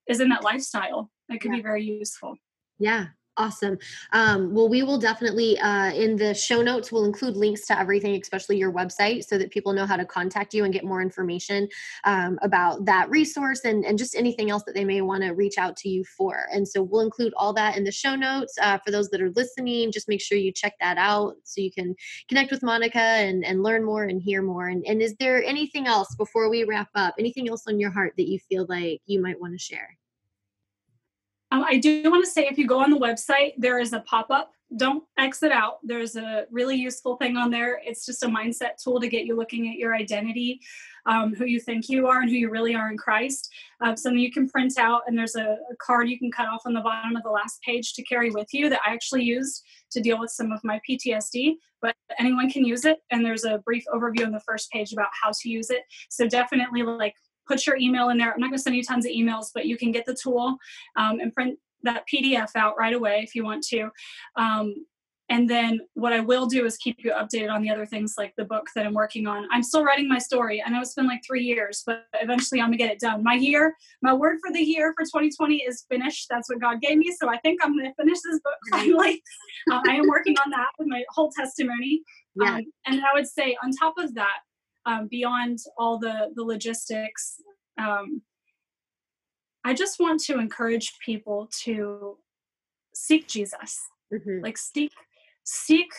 is 0.07 0.19
in 0.19 0.29
that 0.29 0.43
lifestyle. 0.43 1.11
That 1.29 1.41
could 1.41 1.51
yeah. 1.51 1.57
be 1.57 1.63
very 1.63 1.83
useful. 1.83 2.35
Yeah, 2.79 3.07
Awesome. 3.41 3.79
Um, 4.13 4.53
well, 4.53 4.69
we 4.69 4.83
will 4.83 4.99
definitely, 4.99 5.57
uh, 5.57 5.91
in 5.93 6.15
the 6.15 6.31
show 6.31 6.61
notes, 6.61 6.91
we'll 6.91 7.05
include 7.05 7.35
links 7.35 7.65
to 7.65 7.79
everything, 7.79 8.13
especially 8.21 8.57
your 8.57 8.71
website, 8.71 9.23
so 9.23 9.35
that 9.39 9.49
people 9.49 9.73
know 9.73 9.87
how 9.87 9.97
to 9.97 10.05
contact 10.05 10.53
you 10.53 10.63
and 10.63 10.71
get 10.71 10.83
more 10.83 11.01
information 11.01 11.67
um, 12.03 12.37
about 12.43 12.85
that 12.85 13.09
resource 13.09 13.61
and, 13.63 13.83
and 13.83 13.97
just 13.97 14.15
anything 14.15 14.51
else 14.51 14.61
that 14.67 14.75
they 14.75 14.85
may 14.85 15.01
want 15.01 15.23
to 15.23 15.31
reach 15.31 15.57
out 15.57 15.75
to 15.77 15.89
you 15.89 16.03
for. 16.03 16.45
And 16.53 16.67
so 16.67 16.83
we'll 16.83 17.01
include 17.01 17.33
all 17.35 17.51
that 17.53 17.77
in 17.77 17.83
the 17.83 17.91
show 17.91 18.15
notes. 18.15 18.55
Uh, 18.61 18.77
for 18.77 18.91
those 18.91 19.09
that 19.09 19.23
are 19.23 19.31
listening, 19.31 19.91
just 19.91 20.07
make 20.07 20.21
sure 20.21 20.37
you 20.37 20.51
check 20.51 20.75
that 20.79 20.99
out 20.99 21.33
so 21.43 21.61
you 21.61 21.71
can 21.71 21.95
connect 22.27 22.51
with 22.51 22.61
Monica 22.61 22.99
and, 22.99 23.43
and 23.43 23.63
learn 23.63 23.83
more 23.83 24.03
and 24.03 24.21
hear 24.21 24.43
more. 24.43 24.67
And, 24.67 24.85
and 24.85 25.01
is 25.01 25.15
there 25.15 25.43
anything 25.43 25.87
else 25.87 26.13
before 26.13 26.47
we 26.47 26.63
wrap 26.63 26.89
up? 26.93 27.15
Anything 27.17 27.49
else 27.49 27.63
on 27.67 27.79
your 27.79 27.89
heart 27.89 28.13
that 28.17 28.29
you 28.29 28.37
feel 28.37 28.67
like 28.69 29.01
you 29.07 29.19
might 29.19 29.41
want 29.41 29.53
to 29.53 29.59
share? 29.59 29.97
Um, 31.51 31.65
I 31.67 31.77
do 31.77 32.09
want 32.09 32.23
to 32.23 32.31
say 32.31 32.47
if 32.47 32.57
you 32.57 32.65
go 32.65 32.79
on 32.79 32.91
the 32.91 32.97
website, 32.97 33.53
there 33.57 33.79
is 33.79 33.91
a 33.91 33.99
pop 34.01 34.27
up. 34.29 34.53
Don't 34.77 35.03
exit 35.17 35.51
out. 35.51 35.79
There's 35.83 36.15
a 36.15 36.45
really 36.49 36.77
useful 36.77 37.17
thing 37.17 37.35
on 37.35 37.51
there. 37.51 37.81
It's 37.83 38.05
just 38.05 38.23
a 38.23 38.27
mindset 38.27 38.81
tool 38.81 39.01
to 39.01 39.09
get 39.09 39.25
you 39.25 39.35
looking 39.35 39.67
at 39.67 39.75
your 39.75 39.93
identity, 39.93 40.61
um, 41.05 41.35
who 41.35 41.43
you 41.43 41.59
think 41.59 41.89
you 41.89 42.07
are, 42.07 42.21
and 42.21 42.29
who 42.29 42.37
you 42.37 42.49
really 42.49 42.73
are 42.73 42.89
in 42.89 42.97
Christ. 42.97 43.51
Um, 43.81 43.97
something 43.97 44.19
you 44.19 44.31
can 44.31 44.47
print 44.47 44.77
out, 44.79 45.01
and 45.07 45.17
there's 45.17 45.35
a, 45.35 45.57
a, 45.69 45.75
card 45.81 46.07
you 46.07 46.17
can 46.17 46.31
cut 46.31 46.47
off 46.47 46.61
on 46.65 46.73
the 46.73 46.79
bottom 46.79 47.17
of 47.17 47.23
the 47.23 47.29
last 47.29 47.59
page 47.63 47.93
to 47.95 48.03
carry 48.03 48.29
with 48.29 48.47
you 48.53 48.69
that 48.69 48.79
I 48.87 48.93
actually 48.93 49.23
used 49.23 49.61
to 49.91 49.99
deal 49.99 50.17
with 50.17 50.31
some 50.31 50.53
of 50.53 50.61
my 50.63 50.79
PTSD. 50.89 51.55
But 51.81 51.95
anyone 52.17 52.49
can 52.49 52.63
use 52.63 52.85
it, 52.85 52.99
and 53.11 53.25
there's 53.25 53.43
a 53.43 53.57
brief 53.57 53.83
overview 53.93 54.25
on 54.25 54.31
the 54.31 54.39
first 54.39 54.71
page 54.71 54.93
about 54.93 55.09
how 55.21 55.31
to 55.41 55.49
use 55.49 55.69
it. 55.69 55.81
So 56.09 56.29
definitely 56.29 56.83
like 56.83 57.15
put 57.51 57.67
your 57.67 57.77
email 57.77 58.09
in 58.09 58.17
there. 58.17 58.33
I'm 58.33 58.39
not 58.39 58.47
going 58.47 58.57
to 58.57 58.63
send 58.63 58.75
you 58.75 58.83
tons 58.83 59.05
of 59.05 59.11
emails, 59.11 59.47
but 59.53 59.65
you 59.65 59.77
can 59.77 59.91
get 59.91 60.05
the 60.05 60.15
tool 60.15 60.57
um, 60.95 61.19
and 61.19 61.33
print 61.33 61.59
that 61.83 62.03
PDF 62.11 62.51
out 62.55 62.75
right 62.77 62.93
away 62.93 63.21
if 63.23 63.35
you 63.35 63.43
want 63.43 63.63
to. 63.67 63.89
Um, 64.35 64.75
and 65.31 65.49
then 65.49 65.79
what 65.93 66.11
I 66.11 66.19
will 66.19 66.45
do 66.45 66.65
is 66.65 66.75
keep 66.75 66.97
you 67.05 67.11
updated 67.11 67.49
on 67.49 67.61
the 67.61 67.69
other 67.69 67.85
things 67.85 68.15
like 68.17 68.33
the 68.35 68.43
book 68.43 68.67
that 68.75 68.85
I'm 68.85 68.93
working 68.93 69.27
on. 69.27 69.47
I'm 69.49 69.63
still 69.63 69.81
writing 69.81 70.09
my 70.09 70.17
story. 70.17 70.61
I 70.61 70.69
know 70.69 70.81
it's 70.81 70.93
been 70.93 71.07
like 71.07 71.21
three 71.25 71.43
years, 71.43 71.83
but 71.85 72.03
eventually 72.15 72.59
I'm 72.59 72.67
gonna 72.67 72.77
get 72.77 72.91
it 72.91 72.99
done. 72.99 73.23
My 73.23 73.35
year, 73.35 73.73
my 74.01 74.13
word 74.13 74.39
for 74.45 74.51
the 74.51 74.59
year 74.59 74.93
for 74.93 75.05
2020 75.05 75.63
is 75.63 75.85
finished. 75.89 76.27
That's 76.29 76.49
what 76.49 76.59
God 76.59 76.81
gave 76.81 76.97
me. 76.97 77.15
So 77.17 77.29
I 77.29 77.37
think 77.37 77.61
I'm 77.63 77.77
gonna 77.77 77.93
finish 77.97 78.17
this 78.25 78.41
book 78.41 78.57
finally. 78.71 79.23
uh, 79.71 79.79
I 79.87 79.95
am 79.95 80.09
working 80.09 80.35
on 80.43 80.51
that 80.51 80.67
with 80.77 80.89
my 80.89 81.01
whole 81.11 81.31
testimony. 81.31 82.01
Yeah. 82.35 82.55
Um, 82.55 82.65
and 82.85 82.99
I 82.99 83.13
would 83.13 83.27
say 83.27 83.55
on 83.63 83.71
top 83.71 83.93
of 83.97 84.13
that, 84.15 84.39
um, 84.85 85.07
beyond 85.09 85.59
all 85.77 85.97
the 85.99 86.31
the 86.35 86.43
logistics 86.43 87.35
um, 87.77 88.21
i 89.63 89.73
just 89.73 89.99
want 89.99 90.19
to 90.19 90.39
encourage 90.39 90.93
people 91.05 91.49
to 91.63 92.17
seek 92.93 93.27
jesus. 93.27 93.79
Mm-hmm. 94.13 94.43
like 94.43 94.57
seek 94.57 94.91
seek 95.45 95.89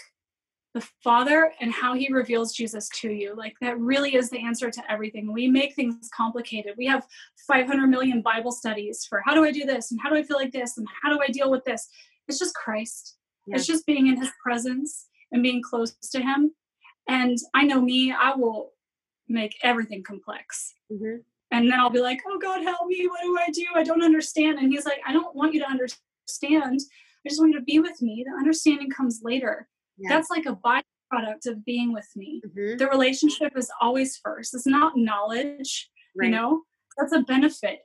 the 0.74 0.86
father 1.04 1.52
and 1.60 1.72
how 1.72 1.94
he 1.94 2.12
reveals 2.12 2.54
jesus 2.54 2.88
to 3.00 3.10
you. 3.10 3.34
Like 3.36 3.54
that 3.60 3.78
really 3.78 4.14
is 4.14 4.30
the 4.30 4.38
answer 4.38 4.70
to 4.70 4.90
everything. 4.90 5.32
We 5.32 5.48
make 5.48 5.74
things 5.74 6.08
complicated. 6.16 6.74
We 6.78 6.86
have 6.86 7.06
500 7.46 7.86
million 7.88 8.22
bible 8.22 8.52
studies 8.52 9.06
for 9.08 9.22
how 9.24 9.34
do 9.34 9.44
i 9.44 9.52
do 9.52 9.64
this 9.64 9.90
and 9.90 10.00
how 10.02 10.08
do 10.08 10.16
i 10.16 10.22
feel 10.22 10.38
like 10.38 10.52
this 10.52 10.78
and 10.78 10.86
how 11.02 11.12
do 11.12 11.20
i 11.22 11.30
deal 11.30 11.50
with 11.50 11.64
this? 11.64 11.88
It's 12.28 12.38
just 12.38 12.54
christ. 12.54 13.16
Yeah. 13.46 13.56
it's 13.56 13.66
just 13.66 13.86
being 13.86 14.06
in 14.06 14.16
his 14.16 14.30
presence 14.42 15.08
and 15.32 15.42
being 15.42 15.62
close 15.62 15.94
to 16.12 16.20
him. 16.20 16.52
And 17.08 17.36
I 17.54 17.64
know 17.64 17.80
me, 17.80 18.12
I 18.12 18.34
will 18.34 18.71
make 19.32 19.56
everything 19.62 20.02
complex. 20.02 20.74
Mm-hmm. 20.92 21.16
And 21.50 21.70
then 21.70 21.78
I'll 21.78 21.90
be 21.90 22.00
like, 22.00 22.20
oh 22.26 22.38
God, 22.38 22.62
help 22.62 22.86
me. 22.86 23.06
What 23.06 23.22
do 23.22 23.38
I 23.38 23.50
do? 23.50 23.66
I 23.74 23.82
don't 23.82 24.02
understand. 24.02 24.58
And 24.58 24.72
he's 24.72 24.86
like, 24.86 25.00
I 25.06 25.12
don't 25.12 25.36
want 25.36 25.52
you 25.52 25.60
to 25.60 25.68
understand. 25.68 26.80
I 27.24 27.28
just 27.28 27.40
want 27.40 27.52
you 27.52 27.58
to 27.58 27.64
be 27.64 27.78
with 27.78 28.00
me. 28.00 28.24
The 28.26 28.34
understanding 28.36 28.90
comes 28.90 29.20
later. 29.22 29.68
Yeah. 29.98 30.08
That's 30.08 30.30
like 30.30 30.46
a 30.46 30.56
byproduct 30.56 31.46
of 31.46 31.64
being 31.64 31.92
with 31.92 32.08
me. 32.16 32.40
Mm-hmm. 32.46 32.78
The 32.78 32.86
relationship 32.88 33.52
is 33.56 33.70
always 33.80 34.18
first. 34.24 34.54
It's 34.54 34.66
not 34.66 34.96
knowledge, 34.96 35.90
right. 36.16 36.26
you 36.26 36.30
know, 36.34 36.62
that's 36.96 37.12
a 37.12 37.20
benefit. 37.20 37.80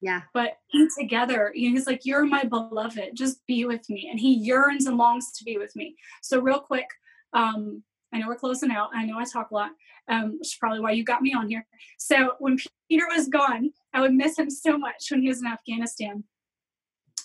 Yeah. 0.00 0.22
But 0.34 0.56
together, 0.98 1.52
you 1.54 1.70
know, 1.70 1.76
he's 1.76 1.86
like, 1.86 2.04
You're 2.04 2.26
my 2.26 2.42
beloved. 2.42 3.10
Just 3.14 3.46
be 3.46 3.64
with 3.64 3.88
me. 3.88 4.08
And 4.10 4.18
he 4.18 4.34
yearns 4.34 4.86
and 4.86 4.96
longs 4.96 5.30
to 5.38 5.44
be 5.44 5.58
with 5.58 5.74
me. 5.76 5.94
So, 6.22 6.40
real 6.40 6.58
quick, 6.58 6.86
um, 7.32 7.84
I 8.12 8.18
know 8.18 8.28
we're 8.28 8.36
closing 8.36 8.70
out. 8.70 8.90
I 8.94 9.04
know 9.04 9.18
I 9.18 9.24
talk 9.24 9.50
a 9.50 9.54
lot, 9.54 9.70
um, 10.08 10.38
which 10.38 10.48
is 10.48 10.54
probably 10.54 10.80
why 10.80 10.92
you 10.92 11.04
got 11.04 11.22
me 11.22 11.34
on 11.34 11.48
here. 11.48 11.66
So 11.98 12.32
when 12.38 12.58
Peter 12.90 13.06
was 13.14 13.28
gone, 13.28 13.70
I 13.94 14.00
would 14.00 14.14
miss 14.14 14.38
him 14.38 14.50
so 14.50 14.76
much 14.76 15.06
when 15.10 15.22
he 15.22 15.28
was 15.28 15.40
in 15.40 15.46
Afghanistan. 15.46 16.24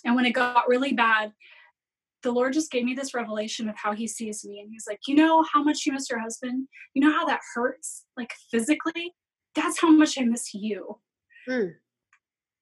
And 0.04 0.16
when 0.16 0.24
it 0.24 0.32
got 0.32 0.68
really 0.68 0.92
bad, 0.92 1.32
the 2.22 2.32
Lord 2.32 2.52
just 2.52 2.70
gave 2.70 2.84
me 2.84 2.94
this 2.94 3.14
revelation 3.14 3.68
of 3.68 3.76
how 3.76 3.92
he 3.92 4.06
sees 4.06 4.44
me. 4.44 4.60
And 4.60 4.70
he's 4.70 4.86
like, 4.86 5.00
You 5.06 5.14
know 5.14 5.44
how 5.52 5.62
much 5.62 5.86
you 5.86 5.92
miss 5.92 6.10
your 6.10 6.20
husband? 6.20 6.68
You 6.94 7.02
know 7.02 7.12
how 7.12 7.26
that 7.26 7.40
hurts, 7.54 8.04
like 8.16 8.32
physically? 8.50 9.14
That's 9.54 9.80
how 9.80 9.90
much 9.90 10.18
I 10.18 10.22
miss 10.22 10.54
you. 10.54 10.98
Mm. 11.48 11.74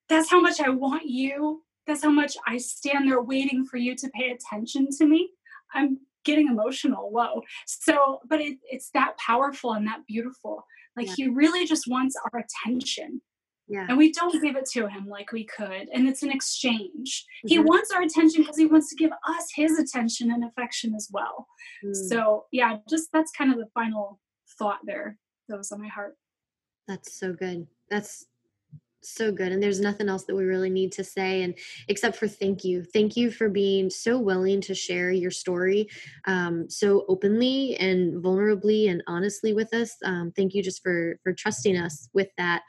That's 0.08 0.30
how 0.30 0.40
much 0.40 0.60
I 0.60 0.70
want 0.70 1.06
you. 1.06 1.62
That's 1.86 2.02
how 2.02 2.10
much 2.10 2.36
I 2.46 2.58
stand 2.58 3.08
there 3.08 3.22
waiting 3.22 3.64
for 3.64 3.76
you 3.76 3.94
to 3.96 4.08
pay 4.10 4.30
attention 4.30 4.88
to 4.98 5.06
me. 5.06 5.30
I'm 5.74 5.98
getting 6.26 6.48
emotional 6.48 7.10
whoa 7.10 7.40
so 7.66 8.20
but 8.28 8.40
it, 8.40 8.58
it's 8.70 8.90
that 8.90 9.16
powerful 9.16 9.72
and 9.72 9.86
that 9.86 10.00
beautiful 10.06 10.64
like 10.96 11.06
yeah. 11.06 11.14
he 11.16 11.28
really 11.28 11.66
just 11.66 11.84
wants 11.88 12.16
our 12.24 12.40
attention 12.40 13.20
yeah. 13.68 13.86
And 13.88 13.98
we 13.98 14.12
don't 14.12 14.40
give 14.42 14.56
it 14.56 14.66
to 14.74 14.86
him 14.86 15.08
like 15.08 15.32
we 15.32 15.44
could. 15.44 15.88
And 15.92 16.08
it's 16.08 16.22
an 16.22 16.30
exchange. 16.30 17.24
Mm-hmm. 17.44 17.48
He 17.48 17.58
wants 17.58 17.90
our 17.90 18.02
attention 18.02 18.42
because 18.42 18.56
he 18.56 18.66
wants 18.66 18.88
to 18.90 18.96
give 18.96 19.10
us 19.10 19.48
his 19.54 19.78
attention 19.78 20.30
and 20.30 20.44
affection 20.44 20.94
as 20.94 21.08
well. 21.12 21.48
Mm. 21.84 21.96
So, 22.08 22.44
yeah, 22.52 22.76
just 22.88 23.08
that's 23.12 23.32
kind 23.32 23.50
of 23.50 23.58
the 23.58 23.66
final 23.74 24.20
thought 24.58 24.78
there 24.84 25.18
that 25.48 25.56
was 25.56 25.72
on 25.72 25.80
my 25.80 25.88
heart. 25.88 26.14
That's 26.86 27.18
so 27.18 27.32
good. 27.32 27.66
That's 27.90 28.26
so 29.02 29.30
good 29.30 29.52
and 29.52 29.62
there's 29.62 29.80
nothing 29.80 30.08
else 30.08 30.24
that 30.24 30.34
we 30.34 30.44
really 30.44 30.70
need 30.70 30.92
to 30.92 31.04
say 31.04 31.42
and 31.42 31.54
except 31.88 32.16
for 32.16 32.26
thank 32.26 32.64
you. 32.64 32.82
Thank 32.82 33.16
you 33.16 33.30
for 33.30 33.48
being 33.48 33.90
so 33.90 34.18
willing 34.18 34.60
to 34.62 34.74
share 34.74 35.10
your 35.10 35.30
story 35.30 35.88
um, 36.26 36.68
so 36.68 37.04
openly 37.08 37.76
and 37.76 38.22
vulnerably 38.22 38.90
and 38.90 39.02
honestly 39.06 39.52
with 39.52 39.72
us. 39.74 39.96
Um, 40.04 40.32
thank 40.34 40.54
you 40.54 40.62
just 40.62 40.82
for 40.82 41.18
for 41.22 41.32
trusting 41.32 41.76
us 41.76 42.08
with 42.12 42.28
that 42.38 42.62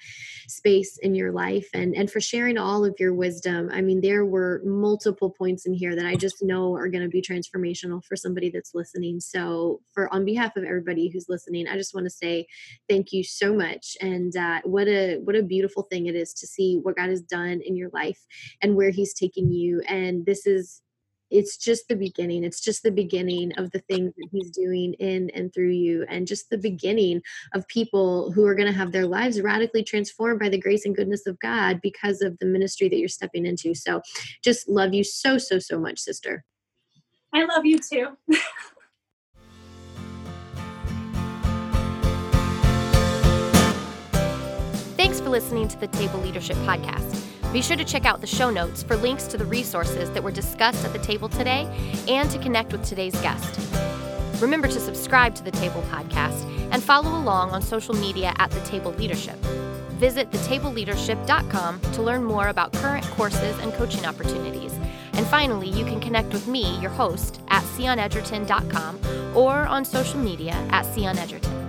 space 0.47 0.97
in 0.99 1.15
your 1.15 1.31
life 1.31 1.67
and 1.73 1.95
and 1.95 2.11
for 2.11 2.19
sharing 2.19 2.57
all 2.57 2.85
of 2.85 2.95
your 2.99 3.13
wisdom. 3.13 3.69
I 3.71 3.81
mean 3.81 4.01
there 4.01 4.25
were 4.25 4.61
multiple 4.63 5.31
points 5.31 5.65
in 5.65 5.73
here 5.73 5.95
that 5.95 6.05
i 6.05 6.15
just 6.15 6.43
know 6.43 6.75
are 6.75 6.89
going 6.89 7.03
to 7.03 7.09
be 7.09 7.21
transformational 7.21 8.03
for 8.05 8.15
somebody 8.15 8.49
that's 8.49 8.75
listening. 8.75 9.19
So 9.19 9.81
for 9.93 10.13
on 10.13 10.25
behalf 10.25 10.55
of 10.55 10.63
everybody 10.63 11.09
who's 11.09 11.27
listening 11.29 11.67
i 11.67 11.75
just 11.75 11.93
want 11.93 12.05
to 12.05 12.09
say 12.09 12.45
thank 12.89 13.11
you 13.11 13.23
so 13.23 13.53
much 13.53 13.97
and 14.01 14.35
uh, 14.35 14.61
what 14.63 14.87
a 14.87 15.17
what 15.23 15.35
a 15.35 15.43
beautiful 15.43 15.83
thing 15.83 16.07
it 16.07 16.15
is 16.17 16.33
to 16.35 16.47
see 16.47 16.79
what 16.81 16.97
God 16.97 17.09
has 17.09 17.21
done 17.21 17.61
in 17.63 17.75
your 17.75 17.89
life 17.93 18.25
and 18.61 18.75
where 18.75 18.89
He's 18.89 19.13
taking 19.13 19.51
you. 19.51 19.81
And 19.87 20.25
this 20.25 20.45
is 20.45 20.81
it's 21.29 21.57
just 21.57 21.87
the 21.87 21.95
beginning. 21.95 22.43
It's 22.43 22.61
just 22.61 22.83
the 22.83 22.91
beginning 22.91 23.51
of 23.57 23.71
the 23.71 23.79
things 23.79 24.13
that 24.15 24.29
he's 24.31 24.49
doing 24.51 24.93
in 24.93 25.29
and 25.31 25.53
through 25.53 25.71
you, 25.71 26.05
and 26.09 26.27
just 26.27 26.49
the 26.49 26.57
beginning 26.57 27.21
of 27.53 27.67
people 27.67 28.31
who 28.31 28.45
are 28.45 28.55
going 28.55 28.71
to 28.71 28.77
have 28.77 28.91
their 28.91 29.05
lives 29.05 29.41
radically 29.41 29.83
transformed 29.83 30.39
by 30.39 30.49
the 30.49 30.59
grace 30.59 30.85
and 30.85 30.95
goodness 30.95 31.27
of 31.27 31.39
God 31.39 31.79
because 31.81 32.21
of 32.21 32.37
the 32.39 32.45
ministry 32.45 32.87
that 32.89 32.97
you're 32.97 33.09
stepping 33.09 33.45
into. 33.45 33.75
So, 33.75 34.01
just 34.43 34.69
love 34.69 34.93
you 34.93 35.03
so, 35.03 35.37
so, 35.37 35.59
so 35.59 35.79
much, 35.79 35.99
sister. 35.99 36.43
I 37.33 37.43
love 37.45 37.65
you 37.65 37.79
too. 37.79 38.17
for 45.27 45.31
listening 45.31 45.67
to 45.67 45.77
the 45.77 45.87
Table 45.87 46.21
Leadership 46.21 46.55
Podcast. 46.57 47.21
Be 47.51 47.61
sure 47.61 47.75
to 47.75 47.83
check 47.83 48.05
out 48.05 48.21
the 48.21 48.27
show 48.27 48.49
notes 48.49 48.81
for 48.81 48.95
links 48.95 49.25
to 49.27 49.37
the 49.37 49.43
resources 49.43 50.09
that 50.11 50.23
were 50.23 50.31
discussed 50.31 50.85
at 50.85 50.93
the 50.93 50.99
table 50.99 51.27
today 51.27 51.67
and 52.07 52.31
to 52.31 52.39
connect 52.39 52.71
with 52.71 52.85
today's 52.85 53.19
guest. 53.19 53.59
Remember 54.41 54.69
to 54.69 54.79
subscribe 54.79 55.35
to 55.35 55.43
the 55.43 55.51
Table 55.51 55.81
Podcast 55.91 56.45
and 56.71 56.81
follow 56.81 57.09
along 57.09 57.51
on 57.51 57.61
social 57.61 57.93
media 57.93 58.33
at 58.37 58.51
The 58.51 58.61
Table 58.61 58.91
Leadership. 58.93 59.35
Visit 59.99 60.31
thetableleadership.com 60.31 61.81
to 61.81 62.01
learn 62.01 62.23
more 62.23 62.47
about 62.47 62.71
current 62.71 63.03
courses 63.07 63.59
and 63.59 63.73
coaching 63.73 64.05
opportunities. 64.05 64.71
And 65.11 65.27
finally, 65.27 65.69
you 65.69 65.83
can 65.83 65.99
connect 65.99 66.31
with 66.31 66.47
me, 66.47 66.79
your 66.79 66.91
host, 66.91 67.41
at 67.49 67.63
sionedgerton.com 67.63 69.35
or 69.35 69.67
on 69.67 69.83
social 69.83 70.21
media 70.21 70.53
at 70.69 70.85
sionedgerton. 70.85 71.66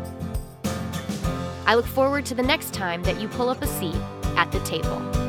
I 1.68 1.74
look 1.74 1.84
forward 1.84 2.24
to 2.24 2.34
the 2.34 2.42
next 2.42 2.72
time 2.72 3.02
that 3.02 3.20
you 3.20 3.28
pull 3.28 3.50
up 3.50 3.60
a 3.60 3.66
seat 3.66 3.94
at 4.38 4.50
the 4.50 4.60
table. 4.60 5.27